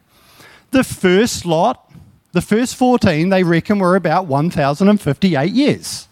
The 0.72 0.82
first 0.82 1.46
lot 1.46 1.84
the 2.34 2.42
first 2.42 2.74
14, 2.74 3.28
they 3.28 3.44
reckon, 3.44 3.78
were 3.78 3.94
about 3.94 4.26
1,058 4.26 5.52
years. 5.52 6.08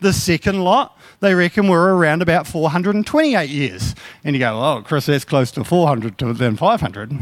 The 0.00 0.12
second 0.12 0.62
lot, 0.62 0.93
they 1.24 1.34
reckon, 1.34 1.68
we're 1.68 1.94
around 1.94 2.22
about 2.22 2.46
428 2.46 3.48
years. 3.48 3.94
And 4.22 4.36
you 4.36 4.40
go, 4.40 4.62
oh, 4.62 4.82
Chris, 4.82 5.06
that's 5.06 5.24
close 5.24 5.50
to 5.52 5.64
400 5.64 6.18
than 6.18 6.56
500. 6.56 7.18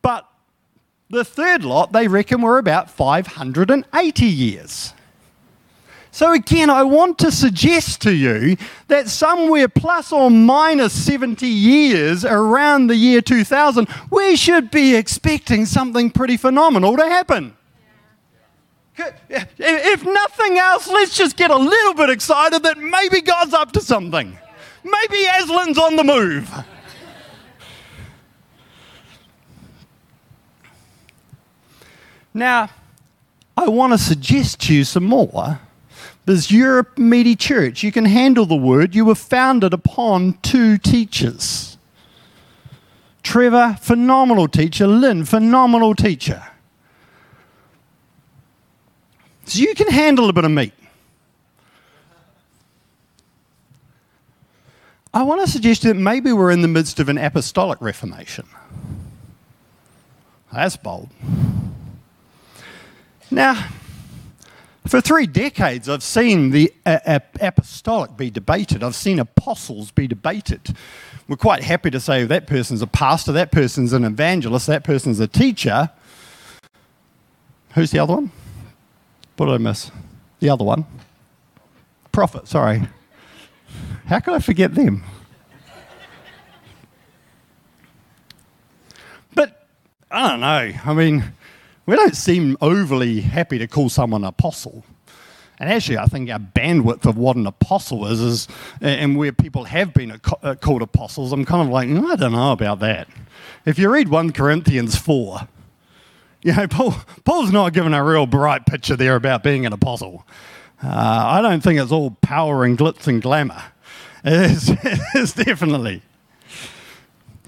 But 0.00 0.26
the 1.10 1.24
third 1.24 1.64
lot, 1.64 1.92
they 1.92 2.08
reckon, 2.08 2.40
were 2.40 2.58
about 2.58 2.90
580 2.90 4.24
years. 4.24 4.94
So, 6.10 6.32
again, 6.32 6.70
I 6.70 6.84
want 6.84 7.18
to 7.18 7.30
suggest 7.30 8.00
to 8.02 8.14
you 8.14 8.56
that 8.88 9.08
somewhere 9.08 9.68
plus 9.68 10.10
or 10.10 10.30
minus 10.30 10.94
70 11.04 11.46
years 11.46 12.24
around 12.24 12.86
the 12.86 12.96
year 12.96 13.20
2000, 13.20 13.86
we 14.10 14.36
should 14.36 14.70
be 14.70 14.96
expecting 14.96 15.66
something 15.66 16.10
pretty 16.10 16.38
phenomenal 16.38 16.96
to 16.96 17.04
happen. 17.04 17.57
If 19.58 20.04
nothing 20.04 20.58
else, 20.58 20.88
let's 20.88 21.16
just 21.16 21.36
get 21.36 21.50
a 21.50 21.56
little 21.56 21.94
bit 21.94 22.10
excited 22.10 22.62
that 22.62 22.78
maybe 22.78 23.20
God's 23.20 23.54
up 23.54 23.72
to 23.72 23.80
something. 23.80 24.38
Maybe 24.84 25.16
Aslan's 25.24 25.78
on 25.78 25.96
the 25.96 26.04
move. 26.04 26.52
Now, 32.34 32.70
I 33.56 33.68
want 33.68 33.92
to 33.92 33.98
suggest 33.98 34.60
to 34.62 34.74
you 34.74 34.84
some 34.84 35.04
more 35.04 35.60
you're 36.28 36.80
a 36.80 37.00
meaty 37.00 37.34
church. 37.34 37.82
You 37.82 37.90
can 37.90 38.04
handle 38.04 38.44
the 38.44 38.56
word. 38.56 38.94
You 38.94 39.06
were 39.06 39.14
founded 39.14 39.72
upon 39.72 40.34
two 40.42 40.76
teachers. 40.76 41.78
Trevor, 43.22 43.78
phenomenal 43.80 44.46
teacher. 44.46 44.86
Lynn, 44.86 45.24
phenomenal 45.24 45.94
teacher. 45.94 46.42
So 49.48 49.60
you 49.60 49.74
can 49.74 49.88
handle 49.88 50.28
a 50.28 50.32
bit 50.34 50.44
of 50.44 50.50
meat. 50.50 50.74
I 55.14 55.22
want 55.22 55.40
to 55.40 55.50
suggest 55.50 55.82
that 55.84 55.94
maybe 55.94 56.32
we're 56.32 56.50
in 56.50 56.60
the 56.60 56.68
midst 56.68 57.00
of 57.00 57.08
an 57.08 57.16
apostolic 57.16 57.80
reformation. 57.80 58.46
That's 60.52 60.76
bold. 60.76 61.08
Now, 63.30 63.68
for 64.86 65.00
three 65.00 65.26
decades, 65.26 65.88
I've 65.88 66.02
seen 66.02 66.50
the 66.50 66.70
apostolic 66.84 68.18
be 68.18 68.30
debated. 68.30 68.82
I've 68.82 68.94
seen 68.94 69.18
apostles 69.18 69.90
be 69.90 70.06
debated. 70.06 70.76
We're 71.26 71.36
quite 71.36 71.62
happy 71.62 71.90
to 71.90 72.00
say 72.00 72.24
that 72.24 72.46
person's 72.46 72.82
a 72.82 72.86
pastor, 72.86 73.32
that 73.32 73.50
person's 73.50 73.94
an 73.94 74.04
evangelist, 74.04 74.66
that 74.66 74.84
person's 74.84 75.20
a 75.20 75.26
teacher. 75.26 75.90
Who's 77.74 77.90
the 77.90 77.98
other 77.98 78.14
one? 78.14 78.30
What 79.38 79.46
did 79.46 79.54
I 79.54 79.58
miss? 79.58 79.92
The 80.40 80.50
other 80.50 80.64
one. 80.64 80.84
Prophet, 82.10 82.48
sorry. 82.48 82.82
How 84.06 84.18
could 84.18 84.34
I 84.34 84.40
forget 84.40 84.74
them? 84.74 85.04
But 89.34 89.68
I 90.10 90.28
don't 90.28 90.40
know. 90.40 90.72
I 90.84 90.92
mean, 90.92 91.22
we 91.86 91.94
don't 91.94 92.16
seem 92.16 92.56
overly 92.60 93.20
happy 93.20 93.58
to 93.58 93.68
call 93.68 93.88
someone 93.88 94.24
apostle. 94.24 94.84
And 95.60 95.70
actually, 95.70 95.98
I 95.98 96.06
think 96.06 96.28
our 96.30 96.40
bandwidth 96.40 97.06
of 97.06 97.16
what 97.16 97.36
an 97.36 97.46
apostle 97.46 98.08
is, 98.08 98.20
is 98.20 98.48
and 98.80 99.16
where 99.16 99.30
people 99.30 99.64
have 99.64 99.94
been 99.94 100.20
uh, 100.42 100.56
called 100.56 100.82
apostles, 100.82 101.32
I'm 101.32 101.44
kind 101.44 101.62
of 101.62 101.72
like, 101.72 101.88
no, 101.88 102.10
I 102.10 102.16
don't 102.16 102.32
know 102.32 102.50
about 102.50 102.80
that. 102.80 103.06
If 103.64 103.78
you 103.78 103.88
read 103.88 104.08
1 104.08 104.32
Corinthians 104.32 104.96
4, 104.96 105.46
you 106.42 106.52
know, 106.56 106.68
Paul, 106.68 106.94
Paul's 107.24 107.52
not 107.52 107.72
given 107.72 107.94
a 107.94 108.04
real 108.04 108.26
bright 108.26 108.66
picture 108.66 108.96
there 108.96 109.16
about 109.16 109.42
being 109.42 109.66
an 109.66 109.72
apostle. 109.72 110.26
Uh, 110.82 110.88
I 110.88 111.40
don't 111.40 111.62
think 111.62 111.80
it's 111.80 111.92
all 111.92 112.12
power 112.22 112.64
and 112.64 112.78
glitz 112.78 113.06
and 113.06 113.22
glamour. 113.22 113.62
It's, 114.24 114.68
it's 115.14 115.32
definitely 115.32 116.02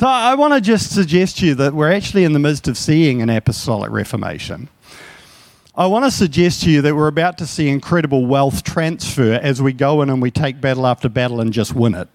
so 0.00 0.06
I 0.06 0.34
want 0.34 0.54
to 0.54 0.62
just 0.62 0.94
suggest 0.94 1.36
to 1.40 1.46
you 1.46 1.54
that 1.56 1.74
we're 1.74 1.92
actually 1.92 2.24
in 2.24 2.32
the 2.32 2.38
midst 2.38 2.68
of 2.68 2.78
seeing 2.78 3.20
an 3.20 3.28
apostolic 3.28 3.90
reformation. 3.90 4.70
I 5.74 5.88
want 5.88 6.06
to 6.06 6.10
suggest 6.10 6.62
to 6.62 6.70
you 6.70 6.80
that 6.80 6.96
we're 6.96 7.06
about 7.06 7.36
to 7.36 7.46
see 7.46 7.68
incredible 7.68 8.24
wealth 8.24 8.64
transfer 8.64 9.34
as 9.34 9.60
we 9.60 9.74
go 9.74 10.00
in 10.00 10.08
and 10.08 10.22
we 10.22 10.30
take 10.30 10.58
battle 10.58 10.86
after 10.86 11.10
battle 11.10 11.42
and 11.42 11.52
just 11.52 11.74
win 11.74 11.94
it. 11.94 12.08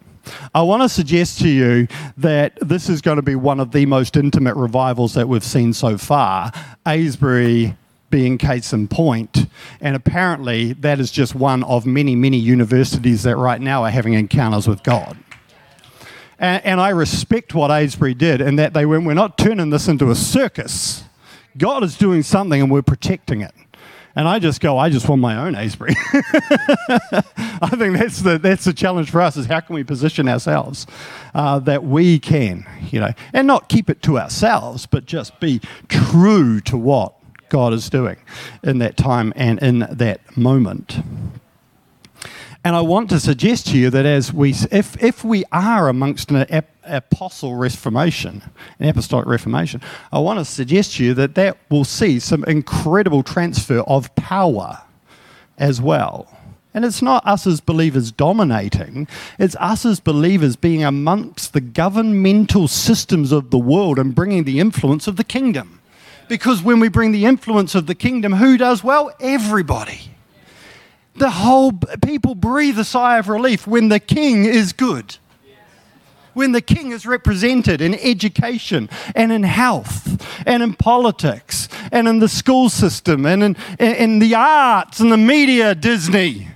I 0.54 0.62
want 0.62 0.82
to 0.84 0.90
suggest 0.90 1.40
to 1.40 1.50
you 1.50 1.88
that 2.18 2.58
this 2.62 2.90
is 2.90 3.02
going 3.02 3.18
to 3.18 3.22
be 3.22 3.36
one 3.36 3.60
of 3.60 3.72
the 3.72 3.86
most 3.86 4.18
intimate 4.18 4.56
revivals 4.56 5.14
that 5.14 5.28
we've 5.28 5.44
seen 5.44 5.74
so 5.74 5.98
far. 5.98 6.52
Asbury 6.86 7.76
being 8.10 8.38
case 8.38 8.72
in 8.72 8.88
point. 8.88 9.48
and 9.82 9.96
apparently 9.96 10.74
that 10.74 11.00
is 11.00 11.12
just 11.12 11.36
one 11.36 11.64
of 11.64 11.86
many, 11.86 12.16
many 12.16 12.38
universities 12.38 13.24
that 13.24 13.36
right 13.36 13.60
now 13.60 13.84
are 13.84 13.90
having 13.90 14.14
encounters 14.14 14.68
with 14.68 14.84
God. 14.84 15.18
And, 16.40 16.64
and 16.66 16.82
I 16.82 16.90
respect 16.90 17.54
what 17.54 17.72
Asbury 17.72 18.14
did 18.14 18.42
in 18.42 18.56
that 18.58 18.74
they 18.74 18.86
went, 18.86 19.06
we're 19.06 19.14
not 19.14 19.38
turning 19.38 19.70
this 19.70 19.88
into 19.88 20.12
a 20.12 20.16
circus. 20.16 21.04
God 21.58 21.84
is 21.84 21.98
doing 21.98 22.24
something 22.24 22.62
and 22.62 22.72
we're 22.72 22.82
protecting 22.82 23.42
it. 23.42 23.54
And 24.16 24.28
I 24.28 24.40
just 24.40 24.62
go, 24.62 24.78
I 24.78 24.90
just 24.90 25.10
want 25.10 25.22
my 25.22 25.36
own 25.36 25.56
Asbury. 25.56 25.94
I 26.14 27.72
think 27.78 27.98
that's 27.98 28.22
the, 28.22 28.40
that's 28.42 28.64
the 28.64 28.74
challenge 28.74 29.12
for 29.12 29.22
us 29.22 29.36
is 29.36 29.46
how 29.46 29.60
can 29.60 29.76
we 29.76 29.84
position 29.84 30.30
ourselves 30.30 30.88
uh, 31.34 31.60
that 31.60 31.84
we 31.84 32.20
can, 32.20 32.66
you 32.92 33.02
know, 33.02 33.12
and 33.34 33.46
not 33.46 33.68
keep 33.68 33.90
it 33.90 34.02
to 34.04 34.18
ourselves, 34.18 34.86
but 34.86 35.06
just 35.06 35.40
be 35.42 35.60
true 35.90 36.62
to 36.62 36.78
what 36.78 37.14
God 37.50 37.74
is 37.74 37.90
doing 37.90 38.18
in 38.64 38.78
that 38.80 38.96
time 38.96 39.34
and 39.36 39.62
in 39.62 39.80
that 39.92 40.38
moment. 40.38 41.00
And 42.64 42.76
I 42.76 42.82
want 42.82 43.10
to 43.12 43.20
suggest 43.20 43.68
to 43.68 43.78
you 43.78 43.90
that 43.92 44.06
as 44.06 44.34
we, 44.34 44.52
if, 44.72 45.02
if 45.04 45.24
we 45.24 45.44
are 45.52 45.88
amongst 45.88 46.32
an 46.32 46.48
apostle 46.86 47.56
reformation, 47.56 48.42
an 48.80 48.90
apostolic 48.90 49.26
reformation, 49.26 49.82
I 50.12 50.20
want 50.20 50.40
to 50.40 50.46
suggest 50.46 50.96
to 50.96 51.04
you 51.04 51.14
that 51.16 51.36
that 51.36 51.58
will 51.70 51.84
see 51.84 52.20
some 52.20 52.44
incredible 52.46 53.24
transfer 53.24 53.80
of 53.82 54.14
power 54.16 54.82
as 55.58 55.82
well. 55.82 56.30
And 56.74 56.84
it's 56.84 57.02
not 57.02 57.26
us 57.26 57.48
as 57.48 57.62
believers 57.62 58.12
dominating, 58.12 59.08
it's 59.40 59.56
us 59.58 59.86
as 59.86 60.00
believers 60.00 60.56
being 60.56 60.84
amongst 60.84 61.54
the 61.54 61.62
governmental 61.62 62.68
systems 62.68 63.32
of 63.32 63.50
the 63.50 63.58
world 63.58 63.98
and 63.98 64.14
bringing 64.14 64.44
the 64.44 64.60
influence 64.60 65.08
of 65.08 65.16
the 65.16 65.24
kingdom. 65.24 65.80
Because 66.28 66.62
when 66.62 66.80
we 66.80 66.90
bring 66.90 67.12
the 67.12 67.26
influence 67.26 67.76
of 67.76 67.88
the 67.88 67.96
kingdom, 67.96 68.34
who 68.34 68.58
does 68.58 68.84
well? 68.84 69.12
Everybody 69.20 70.16
the 71.16 71.30
whole 71.30 71.72
people 72.04 72.36
breathe 72.36 72.78
a 72.78 72.84
sigh 72.84 73.18
of 73.18 73.30
relief 73.30 73.66
when 73.66 73.90
the 73.90 74.00
king 74.00 74.46
is 74.46 74.74
good. 74.74 75.18
When 76.36 76.52
the 76.52 76.62
king 76.62 76.92
is 76.92 77.06
represented 77.06 77.80
in 77.80 77.96
education 77.96 78.90
and 79.16 79.32
in 79.32 79.44
health 79.44 80.22
and 80.46 80.62
in 80.62 80.74
politics 80.74 81.70
and 81.94 82.10
in 82.10 82.20
the 82.20 82.28
school 82.28 82.70
system 82.70 83.26
and 83.26 83.42
in, 83.42 83.56
in 83.80 84.20
the 84.20 84.36
arts 84.36 85.00
and 85.00 85.12
the 85.14 85.18
media, 85.18 85.74
Disney. 85.74 86.50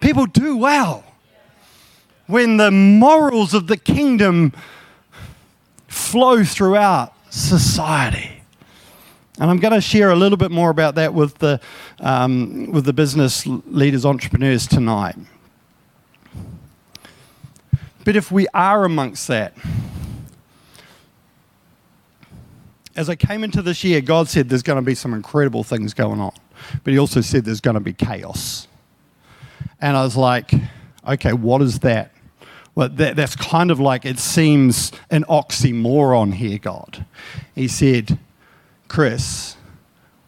people 0.00 0.26
do 0.26 0.56
well. 0.56 1.04
When 2.26 2.56
the 2.56 2.72
morals 2.72 3.54
of 3.54 3.68
the 3.68 3.76
kingdom 3.76 4.52
flow 5.86 6.42
throughout 6.42 7.14
society. 7.30 8.42
And 9.38 9.48
I'm 9.48 9.58
going 9.58 9.74
to 9.74 9.80
share 9.80 10.10
a 10.10 10.16
little 10.16 10.36
bit 10.36 10.50
more 10.50 10.70
about 10.70 10.96
that 10.96 11.14
with 11.14 11.38
the, 11.38 11.60
um, 12.00 12.72
with 12.72 12.84
the 12.84 12.92
business 12.92 13.46
leaders, 13.46 14.04
entrepreneurs 14.04 14.66
tonight. 14.66 15.14
But 18.04 18.16
if 18.16 18.32
we 18.32 18.46
are 18.54 18.84
amongst 18.84 19.28
that, 19.28 19.54
as 22.96 23.08
I 23.08 23.14
came 23.14 23.44
into 23.44 23.62
this 23.62 23.84
year, 23.84 24.00
God 24.00 24.28
said 24.28 24.48
there's 24.48 24.62
going 24.62 24.76
to 24.76 24.82
be 24.82 24.94
some 24.94 25.14
incredible 25.14 25.64
things 25.64 25.94
going 25.94 26.20
on. 26.20 26.32
But 26.84 26.92
He 26.92 26.98
also 26.98 27.20
said 27.20 27.44
there's 27.44 27.60
going 27.60 27.74
to 27.74 27.80
be 27.80 27.92
chaos. 27.92 28.68
And 29.80 29.96
I 29.96 30.02
was 30.02 30.16
like, 30.16 30.52
okay, 31.06 31.32
what 31.32 31.62
is 31.62 31.80
that? 31.80 32.12
Well, 32.74 32.88
that, 32.90 33.16
that's 33.16 33.36
kind 33.36 33.70
of 33.70 33.80
like 33.80 34.04
it 34.04 34.18
seems 34.18 34.92
an 35.10 35.24
oxymoron 35.24 36.34
here, 36.34 36.58
God. 36.58 37.04
He 37.54 37.68
said, 37.68 38.18
Chris, 38.88 39.56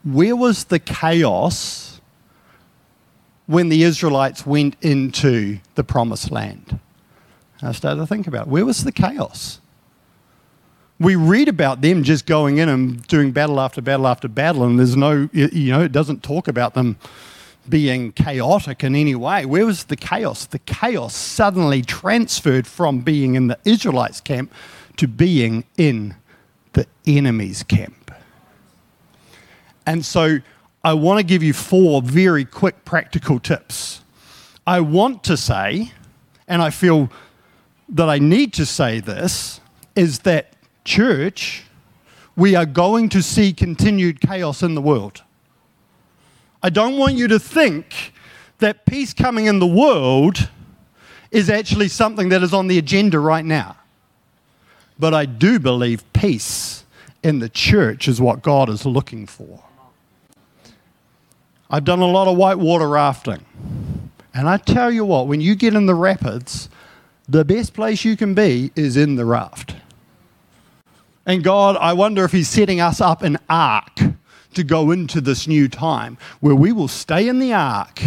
where 0.04 0.36
was 0.36 0.64
the 0.64 0.78
chaos 0.78 2.00
when 3.46 3.68
the 3.68 3.82
Israelites 3.82 4.44
went 4.46 4.76
into 4.80 5.58
the 5.74 5.84
promised 5.84 6.30
land? 6.30 6.78
I 7.62 7.72
started 7.72 8.00
to 8.00 8.06
think 8.06 8.26
about 8.26 8.48
where 8.48 8.64
was 8.64 8.84
the 8.84 8.92
chaos? 8.92 9.60
we 11.02 11.16
read 11.16 11.48
about 11.48 11.80
them 11.80 12.04
just 12.04 12.26
going 12.26 12.58
in 12.58 12.68
and 12.68 13.02
doing 13.08 13.32
battle 13.32 13.60
after 13.60 13.82
battle 13.82 14.06
after 14.06 14.28
battle, 14.28 14.62
and 14.62 14.78
there's 14.78 14.96
no, 14.96 15.28
you 15.32 15.72
know, 15.72 15.82
it 15.82 15.92
doesn't 15.92 16.22
talk 16.22 16.46
about 16.46 16.74
them 16.74 16.96
being 17.68 18.12
chaotic 18.12 18.84
in 18.84 18.94
any 18.94 19.14
way. 19.14 19.44
Where 19.44 19.66
was 19.66 19.84
the 19.84 19.96
chaos? 19.96 20.46
The 20.46 20.60
chaos 20.60 21.14
suddenly 21.14 21.82
transferred 21.82 22.66
from 22.66 23.00
being 23.00 23.34
in 23.34 23.48
the 23.48 23.58
Israelites' 23.64 24.20
camp 24.20 24.52
to 24.96 25.08
being 25.08 25.64
in 25.76 26.14
the 26.72 26.86
enemy's 27.06 27.62
camp. 27.62 28.12
And 29.84 30.04
so 30.04 30.38
I 30.84 30.94
want 30.94 31.18
to 31.18 31.24
give 31.24 31.42
you 31.42 31.52
four 31.52 32.00
very 32.02 32.44
quick 32.44 32.84
practical 32.84 33.40
tips. 33.40 34.02
I 34.66 34.80
want 34.80 35.24
to 35.24 35.36
say, 35.36 35.92
and 36.46 36.62
I 36.62 36.70
feel 36.70 37.10
that 37.92 38.08
I 38.08 38.18
need 38.18 38.52
to 38.54 38.66
say 38.66 39.00
this, 39.00 39.60
is 39.94 40.20
that 40.20 40.54
church, 40.84 41.64
we 42.34 42.56
are 42.56 42.66
going 42.66 43.10
to 43.10 43.22
see 43.22 43.52
continued 43.52 44.20
chaos 44.20 44.62
in 44.62 44.74
the 44.74 44.80
world. 44.80 45.22
I 46.62 46.70
don't 46.70 46.96
want 46.96 47.14
you 47.14 47.28
to 47.28 47.38
think 47.38 48.14
that 48.58 48.86
peace 48.86 49.12
coming 49.12 49.46
in 49.46 49.58
the 49.58 49.66
world 49.66 50.48
is 51.30 51.50
actually 51.50 51.88
something 51.88 52.30
that 52.30 52.42
is 52.42 52.54
on 52.54 52.68
the 52.68 52.78
agenda 52.78 53.18
right 53.18 53.44
now. 53.44 53.76
But 54.98 55.12
I 55.14 55.26
do 55.26 55.58
believe 55.58 56.10
peace 56.12 56.84
in 57.22 57.40
the 57.40 57.48
church 57.48 58.08
is 58.08 58.20
what 58.20 58.42
God 58.42 58.68
is 58.68 58.86
looking 58.86 59.26
for. 59.26 59.62
I've 61.70 61.84
done 61.84 62.00
a 62.00 62.06
lot 62.06 62.28
of 62.28 62.36
whitewater 62.36 62.88
rafting. 62.88 63.44
And 64.34 64.48
I 64.48 64.56
tell 64.56 64.90
you 64.90 65.04
what, 65.04 65.26
when 65.26 65.40
you 65.40 65.54
get 65.54 65.74
in 65.74 65.86
the 65.86 65.94
rapids, 65.94 66.68
the 67.32 67.44
best 67.46 67.72
place 67.72 68.04
you 68.04 68.14
can 68.14 68.34
be 68.34 68.70
is 68.76 68.96
in 68.96 69.16
the 69.16 69.24
raft. 69.24 69.74
And 71.24 71.42
God, 71.42 71.76
I 71.78 71.94
wonder 71.94 72.24
if 72.24 72.32
He's 72.32 72.48
setting 72.48 72.78
us 72.80 73.00
up 73.00 73.22
an 73.22 73.38
ark 73.48 73.98
to 74.52 74.62
go 74.62 74.90
into 74.90 75.20
this 75.22 75.48
new 75.48 75.66
time 75.66 76.18
where 76.40 76.54
we 76.54 76.72
will 76.72 76.88
stay 76.88 77.28
in 77.28 77.38
the 77.38 77.54
ark, 77.54 78.02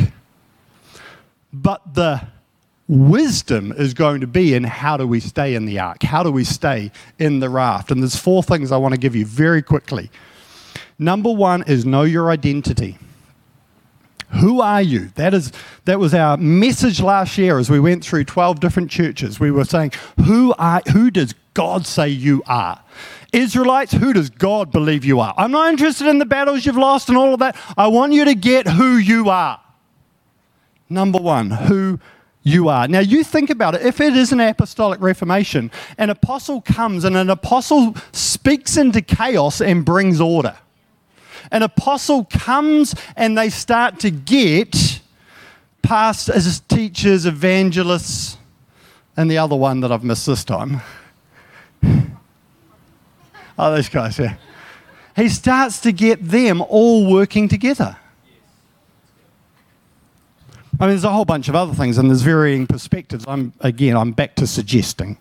but 1.52 1.96
the 1.96 2.22
wisdom 2.88 3.72
is 3.72 3.96
going 3.96 4.22
to 4.22 4.28
be 4.28 4.54
in 4.54 4.64
how 4.64 4.96
do 4.96 5.08
we 5.08 5.20
stay 5.20 5.56
in 5.56 5.66
the 5.66 5.80
ark? 5.80 6.04
How 6.04 6.22
do 6.22 6.30
we 6.30 6.44
stay 6.44 6.92
in 7.18 7.40
the 7.40 7.50
raft? 7.50 7.90
And 7.90 8.04
there's 8.04 8.16
four 8.16 8.44
things 8.44 8.72
I 8.72 8.78
want 8.78 8.94
to 8.94 9.00
give 9.00 9.16
you 9.16 9.26
very 9.26 9.64
quickly. 9.64 10.12
Number 11.00 11.32
one 11.32 11.64
is 11.64 11.84
know 11.84 12.04
your 12.04 12.30
identity. 12.30 13.00
Who 14.30 14.62
are 14.62 14.82
you? 14.82 15.10
That 15.16 15.34
is 15.34 15.52
that 15.86 16.00
was 16.00 16.14
our 16.14 16.38
message 16.38 17.00
last 17.02 17.38
year 17.38 17.58
as 17.58 17.70
we 17.70 17.80
went 17.80 18.04
through 18.04 18.26
12 18.26 18.60
different 18.60 18.92
churches. 18.92 19.40
We 19.40 19.52
were 19.52 19.66
saying, 19.66 19.94
who 20.26 20.54
are 20.58 20.82
who 20.92 21.12
does 21.12 21.34
God 21.54 21.86
say 21.86 22.10
you 22.10 22.44
are? 22.48 22.82
Israelites, 23.32 23.94
who 23.94 24.14
does 24.14 24.30
God 24.30 24.72
believe 24.72 25.04
you 25.04 25.20
are? 25.20 25.34
I'm 25.38 25.52
not 25.52 25.70
interested 25.70 26.08
in 26.08 26.20
the 26.20 26.26
battles 26.26 26.66
you've 26.66 26.78
lost 26.78 27.10
and 27.10 27.18
all 27.18 27.34
of 27.34 27.40
that. 27.40 27.58
I 27.78 27.88
want 27.88 28.14
you 28.14 28.26
to 28.26 28.36
get 28.36 28.68
who 28.68 28.98
you 28.98 29.30
are. 29.30 29.60
Number 30.90 31.20
one, 31.20 31.50
who 31.50 32.00
you 32.44 32.70
are. 32.70 32.88
Now, 32.88 33.00
you 33.00 33.24
think 33.24 33.50
about 33.50 33.74
it. 33.76 33.82
If 33.82 34.00
it 34.00 34.16
is 34.16 34.32
an 34.32 34.40
apostolic 34.40 35.02
reformation, 35.02 35.72
an 35.98 36.12
apostle 36.12 36.62
comes 36.62 37.04
and 37.04 37.18
an 37.18 37.30
apostle 37.30 37.96
speaks 38.12 38.78
into 38.78 39.02
chaos 39.02 39.62
and 39.62 39.84
brings 39.84 40.22
order. 40.22 40.56
An 41.52 41.64
apostle 41.64 42.26
comes 42.26 42.96
and 43.16 43.38
they 43.38 43.50
start 43.50 44.00
to 44.02 44.12
get 44.12 45.02
pastors, 45.82 46.60
teachers, 46.62 47.26
evangelists, 47.26 48.38
and 49.18 49.30
the 49.30 49.38
other 49.38 49.56
one 49.56 49.82
that 49.82 49.92
I've 49.92 50.04
missed 50.04 50.26
this 50.26 50.44
time. 50.44 50.82
Oh, 53.58 53.74
those 53.74 53.88
guys, 53.88 54.20
yeah. 54.20 54.36
He 55.16 55.30
starts 55.30 55.80
to 55.80 55.94
get 55.94 56.22
them 56.22 56.62
all 56.62 57.10
working 57.10 57.48
together. 57.48 57.96
I 60.78 60.84
mean, 60.84 60.90
there's 60.90 61.06
a 61.06 61.10
whole 61.10 61.24
bunch 61.24 61.48
of 61.48 61.56
other 61.56 61.74
things, 61.74 61.98
and 61.98 62.10
there's 62.10 62.22
varying 62.22 62.68
perspectives. 62.68 63.24
I'm 63.26 63.54
again, 63.62 63.96
I'm 63.96 64.12
back 64.12 64.36
to 64.36 64.48
suggesting 64.48 65.18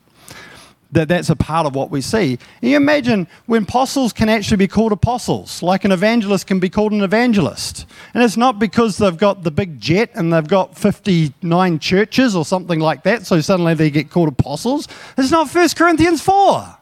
that 0.95 1.09
that's 1.09 1.31
a 1.31 1.37
part 1.37 1.67
of 1.67 1.75
what 1.75 1.91
we 1.91 2.01
see. 2.01 2.39
And 2.63 2.71
you 2.71 2.77
imagine 2.77 3.27
when 3.47 3.65
apostles 3.65 4.13
can 4.13 4.29
actually 4.29 4.57
be 4.57 4.69
called 4.69 4.93
apostles, 4.93 5.63
like 5.63 5.85
an 5.85 5.93
evangelist 5.93 6.47
can 6.47 6.61
be 6.61 6.69
called 6.69 6.93
an 6.93 7.03
evangelist. 7.03 7.87
And 8.15 8.23
it's 8.23 8.37
not 8.37 8.59
because 8.59 8.97
they've 8.99 9.17
got 9.17 9.43
the 9.43 9.51
big 9.51 9.81
jet 9.81 10.11
and 10.15 10.33
they've 10.33 10.47
got 10.47 10.77
59 10.77 11.79
churches 11.79 12.35
or 12.35 12.45
something 12.45 12.81
like 12.81 13.03
that, 13.03 13.27
so 13.27 13.41
suddenly 13.41 13.75
they 13.75 13.91
get 13.91 14.11
called 14.11 14.29
apostles. 14.29 14.89
It's 15.19 15.31
not 15.31 15.53
1 15.53 15.69
Corinthians 15.77 16.23
4. 16.23 16.79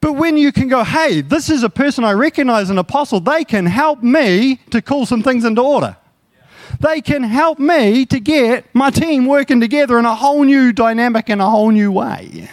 But 0.00 0.12
when 0.12 0.36
you 0.36 0.52
can 0.52 0.68
go, 0.68 0.84
hey, 0.84 1.20
this 1.20 1.50
is 1.50 1.62
a 1.62 1.70
person 1.70 2.04
I 2.04 2.12
recognize 2.12 2.70
an 2.70 2.78
apostle, 2.78 3.18
they 3.18 3.44
can 3.44 3.66
help 3.66 4.02
me 4.02 4.60
to 4.70 4.80
call 4.80 5.06
some 5.06 5.22
things 5.22 5.44
into 5.44 5.62
order. 5.62 5.96
They 6.80 7.00
can 7.00 7.22
help 7.22 7.58
me 7.58 8.04
to 8.06 8.20
get 8.20 8.66
my 8.74 8.90
team 8.90 9.26
working 9.26 9.60
together 9.60 9.98
in 9.98 10.04
a 10.04 10.14
whole 10.14 10.44
new 10.44 10.72
dynamic 10.72 11.30
in 11.30 11.40
a 11.40 11.50
whole 11.50 11.70
new 11.70 11.90
way. 11.90 12.50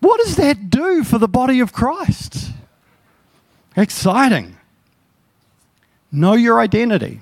What 0.00 0.20
does 0.24 0.36
that 0.36 0.70
do 0.70 1.04
for 1.04 1.18
the 1.18 1.28
body 1.28 1.60
of 1.60 1.72
Christ? 1.72 2.52
Exciting. 3.76 4.56
Know 6.10 6.34
your 6.34 6.60
identity. 6.60 7.20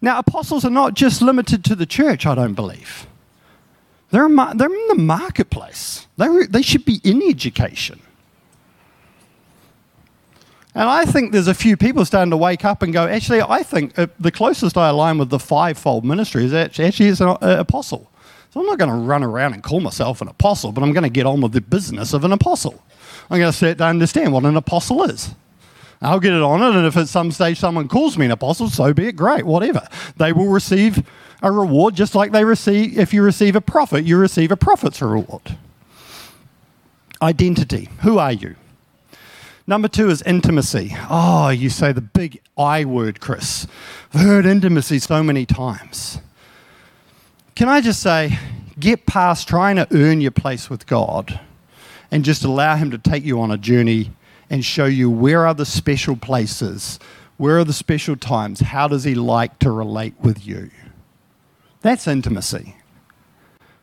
Now, 0.00 0.18
apostles 0.18 0.64
are 0.64 0.70
not 0.70 0.94
just 0.94 1.20
limited 1.20 1.64
to 1.64 1.74
the 1.74 1.84
church, 1.84 2.24
I 2.24 2.34
don't 2.34 2.54
believe. 2.54 3.06
They're, 4.10 4.28
they're 4.28 4.74
in 4.74 4.88
the 4.88 4.96
marketplace. 4.96 6.06
They're, 6.16 6.46
they 6.46 6.62
should 6.62 6.84
be 6.84 7.00
in 7.04 7.22
education. 7.22 8.00
And 10.74 10.88
I 10.88 11.04
think 11.04 11.32
there's 11.32 11.48
a 11.48 11.54
few 11.54 11.76
people 11.76 12.04
starting 12.04 12.30
to 12.30 12.36
wake 12.36 12.64
up 12.64 12.82
and 12.82 12.92
go, 12.92 13.06
actually, 13.06 13.42
I 13.42 13.62
think 13.62 13.98
uh, 13.98 14.06
the 14.20 14.30
closest 14.30 14.76
I 14.76 14.88
align 14.88 15.18
with 15.18 15.30
the 15.30 15.38
fivefold 15.38 16.04
ministry 16.04 16.44
is 16.44 16.54
actually, 16.54 17.08
as 17.08 17.20
an 17.20 17.28
uh, 17.28 17.36
apostle. 17.40 18.10
So 18.50 18.60
I'm 18.60 18.66
not 18.66 18.78
going 18.78 18.90
to 18.90 18.96
run 18.96 19.22
around 19.24 19.54
and 19.54 19.62
call 19.62 19.80
myself 19.80 20.20
an 20.20 20.28
apostle, 20.28 20.72
but 20.72 20.82
I'm 20.82 20.92
going 20.92 21.04
to 21.04 21.10
get 21.10 21.26
on 21.26 21.40
with 21.40 21.52
the 21.52 21.60
business 21.60 22.12
of 22.12 22.24
an 22.24 22.32
apostle. 22.32 22.82
I'm 23.30 23.38
going 23.38 23.50
to 23.50 23.56
start 23.56 23.78
to 23.78 23.84
understand 23.84 24.32
what 24.32 24.44
an 24.44 24.56
apostle 24.56 25.04
is. 25.04 25.34
I'll 26.02 26.20
get 26.20 26.32
it 26.32 26.42
on 26.42 26.62
it, 26.62 26.76
and 26.76 26.86
if 26.86 26.96
at 26.96 27.08
some 27.08 27.30
stage 27.30 27.58
someone 27.58 27.86
calls 27.86 28.16
me 28.16 28.24
an 28.24 28.32
apostle, 28.32 28.70
so 28.70 28.94
be 28.94 29.08
it. 29.08 29.16
Great, 29.16 29.44
whatever. 29.44 29.86
They 30.16 30.32
will 30.32 30.48
receive 30.48 31.06
a 31.42 31.52
reward 31.52 31.94
just 31.94 32.14
like 32.14 32.32
they 32.32 32.44
receive 32.44 32.98
if 32.98 33.12
you 33.12 33.22
receive 33.22 33.54
a 33.54 33.60
prophet, 33.60 34.04
you 34.04 34.16
receive 34.16 34.50
a 34.50 34.56
prophet's 34.56 35.02
reward. 35.02 35.56
Identity. 37.20 37.88
Who 38.00 38.18
are 38.18 38.32
you? 38.32 38.56
Number 39.70 39.86
two 39.86 40.10
is 40.10 40.20
intimacy. 40.22 40.96
Oh, 41.08 41.50
you 41.50 41.70
say 41.70 41.92
the 41.92 42.00
big 42.00 42.40
I 42.58 42.84
word, 42.84 43.20
Chris. 43.20 43.68
I've 44.12 44.22
heard 44.22 44.44
intimacy 44.44 44.98
so 44.98 45.22
many 45.22 45.46
times. 45.46 46.18
Can 47.54 47.68
I 47.68 47.80
just 47.80 48.02
say, 48.02 48.36
get 48.80 49.06
past 49.06 49.46
trying 49.46 49.76
to 49.76 49.86
earn 49.92 50.20
your 50.20 50.32
place 50.32 50.68
with 50.68 50.88
God 50.88 51.38
and 52.10 52.24
just 52.24 52.42
allow 52.42 52.74
Him 52.74 52.90
to 52.90 52.98
take 52.98 53.24
you 53.24 53.40
on 53.40 53.52
a 53.52 53.56
journey 53.56 54.10
and 54.50 54.64
show 54.64 54.86
you 54.86 55.08
where 55.08 55.46
are 55.46 55.54
the 55.54 55.64
special 55.64 56.16
places, 56.16 56.98
where 57.36 57.58
are 57.58 57.64
the 57.64 57.72
special 57.72 58.16
times, 58.16 58.58
how 58.58 58.88
does 58.88 59.04
He 59.04 59.14
like 59.14 59.60
to 59.60 59.70
relate 59.70 60.14
with 60.20 60.44
you. 60.44 60.72
That's 61.80 62.08
intimacy. 62.08 62.74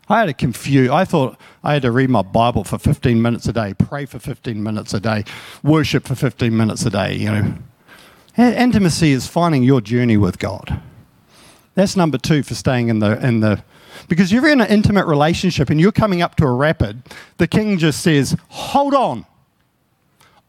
I 0.09 0.19
had 0.19 0.25
to 0.25 0.33
confuse. 0.33 0.89
I 0.89 1.05
thought 1.05 1.37
I 1.63 1.73
had 1.73 1.81
to 1.81 1.91
read 1.91 2.09
my 2.09 2.21
Bible 2.21 2.63
for 2.63 2.77
15 2.77 3.21
minutes 3.21 3.47
a 3.47 3.53
day, 3.53 3.73
pray 3.73 4.05
for 4.05 4.19
15 4.19 4.61
minutes 4.61 4.93
a 4.93 4.99
day, 4.99 5.25
worship 5.63 6.05
for 6.05 6.15
15 6.15 6.55
minutes 6.55 6.85
a 6.85 6.89
day, 6.89 7.15
you 7.15 7.31
know. 7.31 7.53
Intimacy 8.37 9.11
is 9.11 9.27
finding 9.27 9.63
your 9.63 9.81
journey 9.81 10.15
with 10.15 10.39
God. 10.39 10.81
That's 11.73 11.95
number 11.95 12.17
two 12.17 12.43
for 12.43 12.55
staying 12.55 12.89
in 12.89 12.99
the 12.99 13.23
in 13.25 13.39
the 13.39 13.63
because 14.07 14.31
you're 14.31 14.47
in 14.47 14.61
an 14.61 14.67
intimate 14.67 15.05
relationship 15.05 15.69
and 15.69 15.81
you're 15.81 15.91
coming 15.91 16.21
up 16.21 16.35
to 16.35 16.45
a 16.45 16.51
rapid, 16.51 17.01
the 17.37 17.47
king 17.47 17.77
just 17.77 18.01
says, 18.01 18.35
"Hold 18.49 18.93
on," 18.93 19.25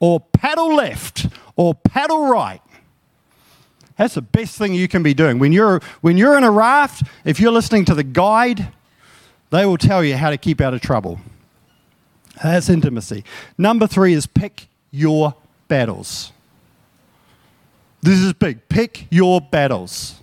or 0.01 0.21
paddle 0.21 0.75
left, 0.75 1.27
or 1.57 1.75
paddle 1.75 2.29
right. 2.29 2.61
That's 3.97 4.15
the 4.15 4.23
best 4.23 4.57
thing 4.57 4.75
you 4.75 4.87
can 4.87 5.03
be 5.03 5.13
doing. 5.13 5.41
When 5.41 5.53
you're, 5.53 5.81
when 6.03 6.17
you're 6.17 6.39
in 6.39 6.45
a 6.45 6.51
raft, 6.53 7.03
if 7.25 7.41
you're 7.41 7.51
listening 7.51 7.85
to 7.87 7.95
the 7.95 8.05
guide, 8.05 8.73
they 9.51 9.65
will 9.67 9.79
tell 9.79 10.05
you 10.05 10.17
how 10.17 10.31
to 10.31 10.37
keep 10.37 10.61
out 10.61 10.75
of 10.75 10.81
trouble. 10.81 11.21
That's 12.43 12.69
intimacy. 12.69 13.25
Number 13.57 13.87
three 13.87 14.13
is 14.13 14.27
pick 14.27 14.69
your 14.91 15.35
battles. 15.69 16.33
This 18.01 18.21
is 18.21 18.33
big. 18.33 18.69
Pick 18.69 19.07
your 19.11 19.41
battles. 19.41 20.21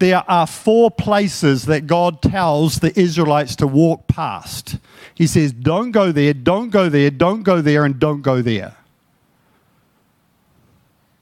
There 0.00 0.24
are 0.28 0.46
four 0.46 0.90
places 0.90 1.66
that 1.66 1.86
God 1.86 2.20
tells 2.20 2.80
the 2.80 2.98
Israelites 2.98 3.56
to 3.56 3.66
walk 3.66 4.08
past. 4.08 4.78
He 5.14 5.26
says, 5.26 5.52
Don't 5.52 5.92
go 5.92 6.10
there, 6.10 6.34
don't 6.34 6.70
go 6.70 6.88
there, 6.88 7.10
don't 7.10 7.42
go 7.42 7.60
there, 7.60 7.84
and 7.84 7.98
don't 7.98 8.20
go 8.20 8.42
there. 8.42 8.76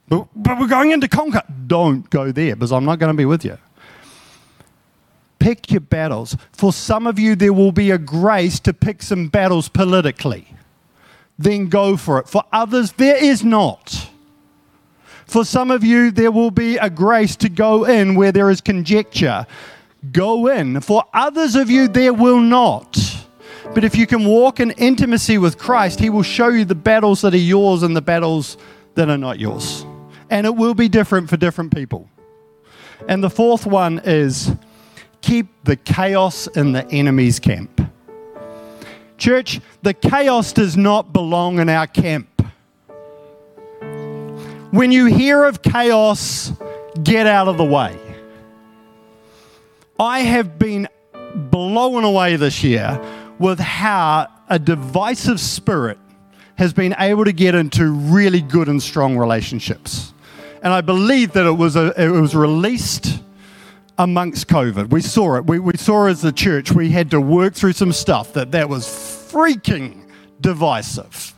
But, 0.09 0.26
but 0.35 0.59
we're 0.59 0.66
going 0.66 0.91
into 0.91 1.09
conquer. 1.09 1.43
Don't 1.66 2.09
go 2.11 2.33
there 2.33 2.57
because 2.57 2.72
I'm 2.72 2.85
not 2.85 2.99
going 2.99 3.12
to 3.12 3.16
be 3.16 3.24
with 3.24 3.45
you. 3.45 3.59
Pick 5.43 5.70
your 5.70 5.80
battles. 5.80 6.36
For 6.53 6.72
some 6.72 7.07
of 7.07 7.18
you, 7.18 7.34
there 7.34 7.53
will 7.53 7.72
be 7.72 7.90
a 7.90 7.99
grace 7.99 8.61
to 8.61 8.72
pick 8.72 9.03
some 9.03 9.28
battles 9.28 9.68
politically. 9.68 10.47
Then 11.38 11.68
go 11.68 11.97
for 11.97 12.20
it. 12.20 12.28
For 12.28 12.45
others, 12.53 12.93
there 12.93 13.16
is 13.16 13.43
not. 13.43 14.09
For 15.26 15.45
some 15.45 15.70
of 15.70 15.82
you, 15.82 16.11
there 16.11 16.30
will 16.30 16.51
be 16.51 16.76
a 16.76 16.88
grace 16.88 17.34
to 17.36 17.49
go 17.49 17.84
in 17.84 18.14
where 18.14 18.30
there 18.30 18.51
is 18.51 18.61
conjecture. 18.61 19.47
Go 20.12 20.47
in. 20.47 20.80
For 20.80 21.05
others 21.12 21.57
of 21.57 21.70
you, 21.70 21.88
there 21.88 22.12
will 22.12 22.40
not. 22.40 22.99
But 23.74 23.84
if 23.84 23.97
you 23.97 24.07
can 24.07 24.24
walk 24.24 24.61
in 24.61 24.70
intimacy 24.72 25.38
with 25.38 25.59
Christ, 25.59 25.99
He 25.99 26.11
will 26.11 26.22
show 26.22 26.49
you 26.49 26.64
the 26.64 26.74
battles 26.74 27.22
that 27.22 27.34
are 27.34 27.38
yours 27.38 27.82
and 27.82 27.97
the 27.97 28.03
battles 28.03 28.57
that 28.95 29.09
are 29.09 29.18
not 29.18 29.40
yours 29.40 29.84
and 30.32 30.47
it 30.47 30.57
will 30.57 30.72
be 30.72 30.88
different 30.88 31.28
for 31.28 31.36
different 31.36 31.74
people. 31.74 32.09
And 33.07 33.22
the 33.22 33.28
fourth 33.28 33.66
one 33.66 34.01
is 34.03 34.51
keep 35.23 35.47
the 35.64 35.77
chaos 35.77 36.47
in 36.49 36.73
the 36.73 36.87
enemy's 36.91 37.41
camp. 37.41 37.81
Church, 39.16 39.61
the 39.83 39.95
chaos 39.95 40.53
does 40.53 40.77
not 40.77 41.12
belong 41.12 41.59
in 41.59 41.68
our 41.68 41.87
camp. 41.87 42.29
When 44.70 44.91
you 44.91 45.07
hear 45.07 45.45
of 45.45 45.62
chaos, 45.62 46.53
get 47.03 47.27
out 47.27 47.49
of 47.49 47.57
the 47.57 47.64
way. 47.64 47.99
I 49.99 50.20
have 50.20 50.59
been 50.59 50.89
blown 51.35 52.05
away 52.05 52.37
this 52.37 52.64
year 52.64 53.01
with 53.39 53.61
how 53.61 54.29
a 54.49 54.59
divisive 54.59 55.41
spirit 55.41 55.99
has 56.57 56.73
been 56.73 56.95
able 56.99 57.25
to 57.25 57.33
get 57.33 57.55
into 57.55 57.91
really 57.91 58.41
good 58.41 58.68
and 58.68 58.83
strong 58.83 59.16
relationships 59.16 60.12
and 60.62 60.73
I 60.73 60.81
believe 60.81 61.33
that 61.33 61.45
it 61.45 61.53
was, 61.57 61.75
a, 61.75 61.93
it 62.01 62.09
was 62.09 62.35
released 62.35 63.20
amongst 64.03 64.48
COVID. 64.48 64.90
We 64.90 65.00
saw 65.00 65.36
it. 65.36 65.46
We, 65.46 65.61
we 65.61 65.76
saw 65.76 66.07
as 66.07 66.24
a 66.24 66.32
church 66.32 66.72
we 66.72 66.90
had 66.90 67.11
to 67.12 67.20
work 67.20 67.55
through 67.55 67.74
some 67.74 67.92
stuff 67.92 68.32
that 68.32 68.50
that 68.50 68.68
was 68.68 68.84
freaking 68.84 70.09
divisive. 70.40 71.34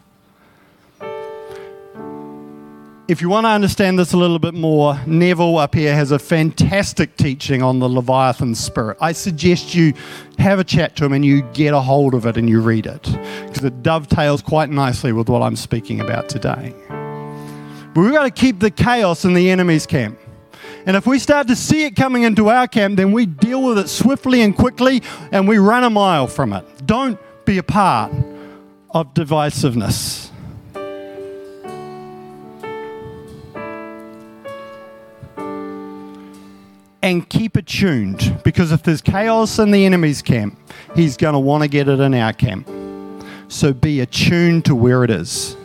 If 3.06 3.20
you 3.20 3.28
want 3.28 3.44
to 3.44 3.50
understand 3.50 3.98
this 3.98 4.14
a 4.14 4.16
little 4.16 4.38
bit 4.38 4.54
more, 4.54 4.98
Neville 5.06 5.58
up 5.58 5.74
here 5.74 5.94
has 5.94 6.10
a 6.10 6.18
fantastic 6.18 7.18
teaching 7.18 7.62
on 7.62 7.80
the 7.80 7.88
Leviathan 7.88 8.54
spirit. 8.54 8.96
I 8.98 9.12
suggest 9.12 9.74
you 9.74 9.92
have 10.38 10.58
a 10.58 10.64
chat 10.64 10.96
to 10.96 11.04
him 11.04 11.12
and 11.12 11.22
you 11.22 11.42
get 11.52 11.74
a 11.74 11.80
hold 11.80 12.14
of 12.14 12.24
it 12.24 12.38
and 12.38 12.48
you 12.48 12.62
read 12.62 12.86
it 12.86 13.02
because 13.46 13.62
it 13.62 13.82
dovetails 13.82 14.40
quite 14.40 14.70
nicely 14.70 15.12
with 15.12 15.28
what 15.28 15.42
I'm 15.42 15.56
speaking 15.56 16.00
about 16.00 16.30
today. 16.30 16.74
But 16.88 18.00
we've 18.00 18.12
got 18.12 18.22
to 18.22 18.30
keep 18.30 18.60
the 18.60 18.70
chaos 18.70 19.26
in 19.26 19.34
the 19.34 19.50
enemy's 19.50 19.86
camp. 19.86 20.18
And 20.86 20.96
if 20.96 21.06
we 21.06 21.18
start 21.18 21.48
to 21.48 21.56
see 21.56 21.84
it 21.84 21.96
coming 21.96 22.24
into 22.24 22.50
our 22.50 22.68
camp, 22.68 22.96
then 22.96 23.12
we 23.12 23.24
deal 23.24 23.62
with 23.62 23.78
it 23.78 23.88
swiftly 23.88 24.42
and 24.42 24.54
quickly 24.54 25.02
and 25.32 25.48
we 25.48 25.56
run 25.56 25.82
a 25.82 25.90
mile 25.90 26.26
from 26.26 26.52
it. 26.52 26.64
Don't 26.86 27.18
be 27.46 27.56
a 27.58 27.62
part 27.62 28.12
of 28.90 29.14
divisiveness. 29.14 30.30
And 37.02 37.28
keep 37.28 37.56
it 37.56 37.66
tuned 37.66 38.40
because 38.44 38.72
if 38.72 38.82
there's 38.82 39.02
chaos 39.02 39.58
in 39.58 39.70
the 39.70 39.84
enemy's 39.84 40.22
camp, 40.22 40.58
he's 40.94 41.16
going 41.18 41.34
to 41.34 41.38
want 41.38 41.62
to 41.62 41.68
get 41.68 41.88
it 41.88 42.00
in 42.00 42.14
our 42.14 42.32
camp. 42.32 42.68
So 43.48 43.72
be 43.72 44.00
attuned 44.00 44.64
to 44.66 44.74
where 44.74 45.04
it 45.04 45.10
is. 45.10 45.56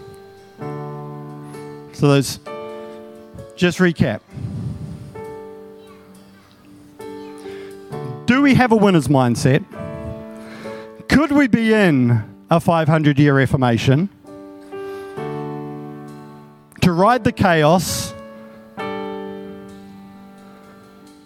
So 1.94 2.08
those, 2.08 2.40
just 3.56 3.80
recap. 3.80 4.22
Do 8.30 8.44
we 8.44 8.54
have 8.54 8.72
a 8.72 8.76
winner's 8.76 9.08
mindset? 9.08 9.66
Could 11.08 11.32
we 11.32 11.48
be 11.48 11.74
in 11.74 12.24
a 12.52 12.60
500 12.60 13.18
year 13.18 13.36
reformation? 13.36 14.08
To 16.82 16.92
ride 16.92 17.24
the 17.24 17.32
chaos, 17.32 18.14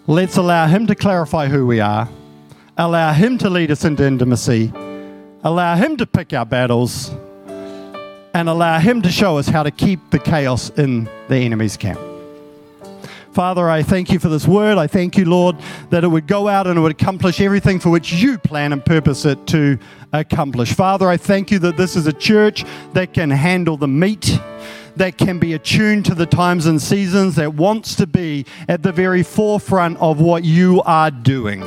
let's 0.06 0.38
allow 0.38 0.66
Him 0.66 0.86
to 0.86 0.94
clarify 0.94 1.48
who 1.48 1.66
we 1.66 1.78
are, 1.78 2.08
allow 2.78 3.12
Him 3.12 3.36
to 3.36 3.50
lead 3.50 3.70
us 3.70 3.84
into 3.84 4.06
intimacy, 4.06 4.72
allow 5.42 5.76
Him 5.76 5.98
to 5.98 6.06
pick 6.06 6.32
our 6.32 6.46
battles 6.46 7.10
and 8.32 8.48
allow 8.48 8.78
Him 8.78 9.02
to 9.02 9.10
show 9.10 9.36
us 9.36 9.46
how 9.46 9.62
to 9.62 9.70
keep 9.70 10.00
the 10.08 10.18
chaos 10.18 10.70
in 10.70 11.04
the 11.28 11.36
enemy's 11.36 11.76
camp. 11.76 12.13
Father, 13.34 13.68
I 13.68 13.82
thank 13.82 14.12
you 14.12 14.20
for 14.20 14.28
this 14.28 14.46
word. 14.46 14.78
I 14.78 14.86
thank 14.86 15.18
you, 15.18 15.24
Lord, 15.24 15.56
that 15.90 16.04
it 16.04 16.06
would 16.06 16.28
go 16.28 16.46
out 16.46 16.68
and 16.68 16.78
it 16.78 16.80
would 16.80 16.92
accomplish 16.92 17.40
everything 17.40 17.80
for 17.80 17.90
which 17.90 18.12
you 18.12 18.38
plan 18.38 18.72
and 18.72 18.84
purpose 18.84 19.24
it 19.24 19.44
to 19.48 19.76
accomplish. 20.12 20.72
Father, 20.72 21.08
I 21.08 21.16
thank 21.16 21.50
you 21.50 21.58
that 21.58 21.76
this 21.76 21.96
is 21.96 22.06
a 22.06 22.12
church 22.12 22.64
that 22.92 23.12
can 23.12 23.30
handle 23.30 23.76
the 23.76 23.88
meat, 23.88 24.38
that 24.94 25.18
can 25.18 25.40
be 25.40 25.52
attuned 25.52 26.04
to 26.04 26.14
the 26.14 26.26
times 26.26 26.66
and 26.66 26.80
seasons, 26.80 27.34
that 27.34 27.54
wants 27.54 27.96
to 27.96 28.06
be 28.06 28.46
at 28.68 28.84
the 28.84 28.92
very 28.92 29.24
forefront 29.24 29.98
of 29.98 30.20
what 30.20 30.44
you 30.44 30.80
are 30.82 31.10
doing. 31.10 31.60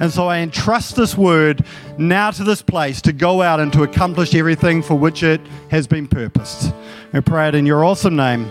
And 0.00 0.10
so 0.10 0.28
I 0.28 0.38
entrust 0.38 0.96
this 0.96 1.14
word 1.14 1.62
now 1.98 2.30
to 2.30 2.42
this 2.42 2.62
place 2.62 3.02
to 3.02 3.12
go 3.12 3.42
out 3.42 3.60
and 3.60 3.70
to 3.74 3.82
accomplish 3.82 4.34
everything 4.34 4.82
for 4.82 4.94
which 4.94 5.22
it 5.22 5.42
has 5.70 5.86
been 5.86 6.08
purposed. 6.08 6.72
I 7.12 7.20
pray 7.20 7.48
it 7.48 7.54
in 7.54 7.66
your 7.66 7.84
awesome 7.84 8.16
name. 8.16 8.48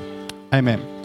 Amen. 0.54 0.99